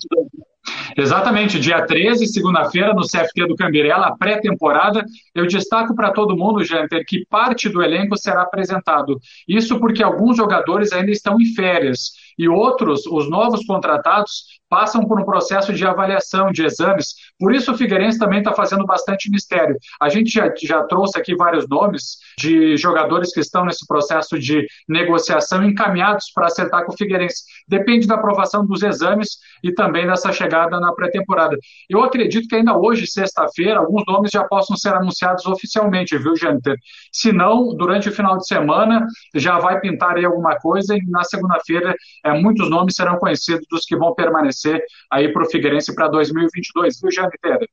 Exatamente, 1.17 1.59
dia 1.59 1.83
13, 1.83 2.27
segunda-feira, 2.27 2.93
no 2.93 3.01
CFT 3.01 3.47
do 3.47 3.55
Cambirela, 3.55 4.15
pré-temporada. 4.19 5.03
Eu 5.33 5.47
destaco 5.47 5.95
para 5.95 6.11
todo 6.11 6.37
mundo, 6.37 6.63
Janter, 6.63 7.03
que 7.07 7.25
parte 7.25 7.67
do 7.67 7.81
elenco 7.81 8.15
será 8.15 8.43
apresentado. 8.43 9.19
Isso 9.47 9.79
porque 9.79 10.03
alguns 10.03 10.37
jogadores 10.37 10.93
ainda 10.93 11.09
estão 11.09 11.41
em 11.41 11.55
férias 11.55 12.11
e 12.37 12.47
outros, 12.47 13.05
os 13.05 13.29
novos 13.29 13.65
contratados, 13.65 14.43
passam 14.69 15.05
por 15.05 15.19
um 15.19 15.25
processo 15.25 15.73
de 15.73 15.85
avaliação, 15.85 16.51
de 16.51 16.65
exames. 16.65 17.15
Por 17.39 17.53
isso 17.53 17.71
o 17.71 17.77
Figueirense 17.77 18.19
também 18.19 18.39
está 18.39 18.53
fazendo 18.53 18.85
bastante 18.85 19.29
mistério. 19.29 19.77
A 19.99 20.09
gente 20.09 20.29
já, 20.29 20.51
já 20.61 20.83
trouxe 20.83 21.17
aqui 21.17 21.35
vários 21.35 21.67
nomes 21.67 22.17
de 22.37 22.75
jogadores 22.77 23.33
que 23.33 23.39
estão 23.39 23.65
nesse 23.65 23.85
processo 23.87 24.37
de 24.37 24.65
negociação 24.87 25.63
encaminhados 25.63 26.31
para 26.33 26.47
acertar 26.47 26.85
com 26.85 26.93
o 26.93 26.97
Figueirense. 26.97 27.43
Depende 27.67 28.07
da 28.07 28.15
aprovação 28.15 28.65
dos 28.65 28.83
exames 28.83 29.37
e 29.63 29.71
também 29.71 30.05
dessa 30.05 30.31
chegada 30.31 30.79
na 30.79 30.93
pré-temporada. 30.93 31.57
Eu 31.89 32.03
acredito 32.03 32.47
que 32.47 32.55
ainda 32.55 32.77
hoje, 32.77 33.07
sexta-feira, 33.07 33.79
alguns 33.79 34.03
nomes 34.05 34.31
já 34.31 34.43
possam 34.43 34.75
ser 34.75 34.93
anunciados 34.93 35.45
oficialmente, 35.45 36.17
viu, 36.17 36.35
Jâniter? 36.35 36.75
Se 37.11 37.31
não, 37.31 37.75
durante 37.75 38.09
o 38.09 38.11
final 38.11 38.37
de 38.37 38.45
semana 38.47 39.05
já 39.35 39.59
vai 39.59 39.79
pintar 39.79 40.17
aí 40.17 40.25
alguma 40.25 40.57
coisa 40.57 40.95
e 40.95 41.01
na 41.07 41.23
segunda-feira 41.23 41.95
é, 42.27 42.39
muitos 42.39 42.69
nomes 42.69 42.95
serão 42.95 43.17
conhecidos 43.17 43.65
dos 43.69 43.85
que 43.85 43.95
vão 43.95 44.13
permanecer 44.13 44.83
aí 45.11 45.31
para 45.31 45.43
o 45.43 45.49
Figueirense 45.49 45.93
para 45.95 46.07
2022, 46.07 46.99
viu, 47.01 47.11
Jean 47.11 47.29
Viteira? 47.29 47.67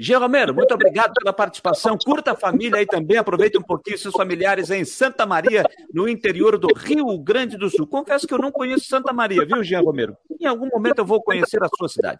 Jean 0.00 0.20
Romero, 0.20 0.54
muito 0.54 0.72
obrigado 0.72 1.12
pela 1.12 1.32
participação. 1.32 1.98
Curta 1.98 2.30
a 2.30 2.36
família 2.36 2.78
aí 2.78 2.86
também, 2.86 3.16
aproveita 3.16 3.58
um 3.58 3.62
pouquinho 3.62 3.98
seus 3.98 4.14
familiares 4.14 4.70
em 4.70 4.84
Santa 4.84 5.26
Maria, 5.26 5.64
no 5.92 6.08
interior 6.08 6.56
do 6.56 6.68
Rio 6.72 7.18
Grande 7.18 7.56
do 7.56 7.68
Sul. 7.68 7.84
Confesso 7.84 8.24
que 8.24 8.32
eu 8.32 8.38
não 8.38 8.52
conheço 8.52 8.86
Santa 8.86 9.12
Maria, 9.12 9.44
viu, 9.44 9.64
Jean 9.64 9.80
Romero? 9.80 10.16
Em 10.40 10.46
algum 10.46 10.68
momento 10.72 10.98
eu 10.98 11.04
vou 11.04 11.20
conhecer 11.20 11.60
a 11.64 11.68
sua 11.76 11.88
cidade. 11.88 12.18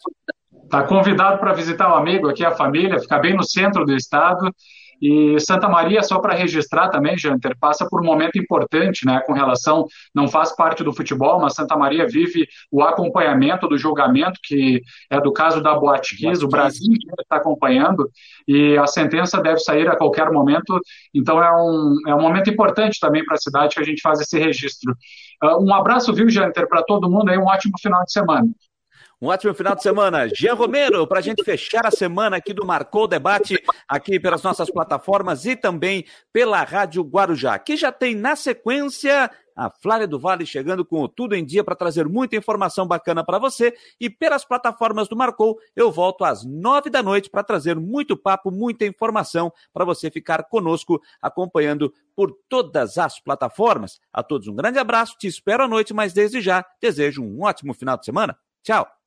Está 0.64 0.82
convidado 0.82 1.38
para 1.38 1.52
visitar 1.52 1.88
o 1.88 1.92
um 1.92 1.96
amigo 1.96 2.28
aqui, 2.28 2.44
a 2.44 2.50
família, 2.50 2.98
fica 2.98 3.18
bem 3.20 3.36
no 3.36 3.44
centro 3.44 3.84
do 3.84 3.94
estado. 3.94 4.52
E 5.00 5.38
Santa 5.40 5.68
Maria, 5.68 6.02
só 6.02 6.18
para 6.18 6.34
registrar 6.34 6.88
também, 6.88 7.16
Janter, 7.16 7.56
passa 7.58 7.86
por 7.88 8.00
um 8.00 8.04
momento 8.04 8.38
importante, 8.38 9.06
né, 9.06 9.20
com 9.26 9.32
relação, 9.32 9.86
não 10.14 10.26
faz 10.28 10.54
parte 10.54 10.82
do 10.82 10.92
futebol, 10.92 11.40
mas 11.40 11.54
Santa 11.54 11.76
Maria 11.76 12.06
vive 12.06 12.46
o 12.70 12.82
acompanhamento 12.82 13.68
do 13.68 13.78
julgamento, 13.78 14.38
que 14.42 14.82
é 15.10 15.20
do 15.20 15.32
caso 15.32 15.62
da 15.62 15.74
Boate 15.74 16.16
Kiss, 16.16 16.44
o 16.44 16.48
Brasil 16.48 16.92
está 17.20 17.36
acompanhando, 17.36 18.10
e 18.46 18.76
a 18.76 18.86
sentença 18.86 19.40
deve 19.40 19.60
sair 19.60 19.88
a 19.88 19.96
qualquer 19.96 20.30
momento, 20.30 20.78
então 21.14 21.42
é 21.42 21.50
um, 21.52 21.94
é 22.08 22.14
um 22.14 22.20
momento 22.20 22.50
importante 22.50 22.98
também 23.00 23.24
para 23.24 23.34
a 23.34 23.38
cidade 23.38 23.74
que 23.74 23.80
a 23.80 23.84
gente 23.84 24.00
faz 24.00 24.20
esse 24.20 24.38
registro. 24.38 24.94
Uh, 25.42 25.64
um 25.64 25.72
abraço, 25.72 26.12
viu, 26.12 26.28
Janter, 26.28 26.68
para 26.68 26.82
todo 26.82 27.10
mundo 27.10 27.30
aí, 27.30 27.38
um 27.38 27.46
ótimo 27.46 27.74
final 27.80 28.04
de 28.04 28.12
semana. 28.12 28.48
Um 29.20 29.26
ótimo 29.26 29.52
final 29.52 29.74
de 29.74 29.82
semana. 29.82 30.28
Jean 30.32 30.54
Romero, 30.54 31.04
para 31.06 31.18
a 31.18 31.22
gente 31.22 31.42
fechar 31.42 31.84
a 31.84 31.90
semana 31.90 32.36
aqui 32.36 32.54
do 32.54 32.64
Marcou 32.64 33.08
Debate, 33.08 33.60
aqui 33.88 34.20
pelas 34.20 34.44
nossas 34.44 34.70
plataformas 34.70 35.44
e 35.44 35.56
também 35.56 36.04
pela 36.32 36.62
Rádio 36.62 37.02
Guarujá, 37.02 37.58
que 37.58 37.76
já 37.76 37.90
tem 37.90 38.14
na 38.14 38.36
sequência 38.36 39.28
a 39.56 39.68
Flávia 39.68 40.06
do 40.06 40.20
Vale 40.20 40.46
chegando 40.46 40.84
com 40.84 41.02
o 41.02 41.08
Tudo 41.08 41.34
em 41.34 41.44
Dia 41.44 41.64
para 41.64 41.74
trazer 41.74 42.06
muita 42.06 42.36
informação 42.36 42.86
bacana 42.86 43.24
para 43.24 43.40
você. 43.40 43.74
E 44.00 44.08
pelas 44.08 44.44
plataformas 44.44 45.08
do 45.08 45.16
Marcou, 45.16 45.58
eu 45.74 45.90
volto 45.90 46.24
às 46.24 46.44
nove 46.44 46.88
da 46.88 47.02
noite 47.02 47.28
para 47.28 47.42
trazer 47.42 47.74
muito 47.74 48.16
papo, 48.16 48.52
muita 48.52 48.86
informação 48.86 49.52
para 49.72 49.84
você 49.84 50.12
ficar 50.12 50.44
conosco 50.44 51.02
acompanhando 51.20 51.92
por 52.14 52.32
todas 52.48 52.98
as 52.98 53.18
plataformas. 53.18 54.00
A 54.12 54.22
todos 54.22 54.46
um 54.46 54.54
grande 54.54 54.78
abraço, 54.78 55.16
te 55.18 55.26
espero 55.26 55.64
à 55.64 55.68
noite, 55.68 55.92
mas 55.92 56.12
desde 56.12 56.40
já 56.40 56.64
desejo 56.80 57.20
um 57.20 57.42
ótimo 57.42 57.74
final 57.74 57.98
de 57.98 58.04
semana. 58.04 58.38
Tchau! 58.62 58.97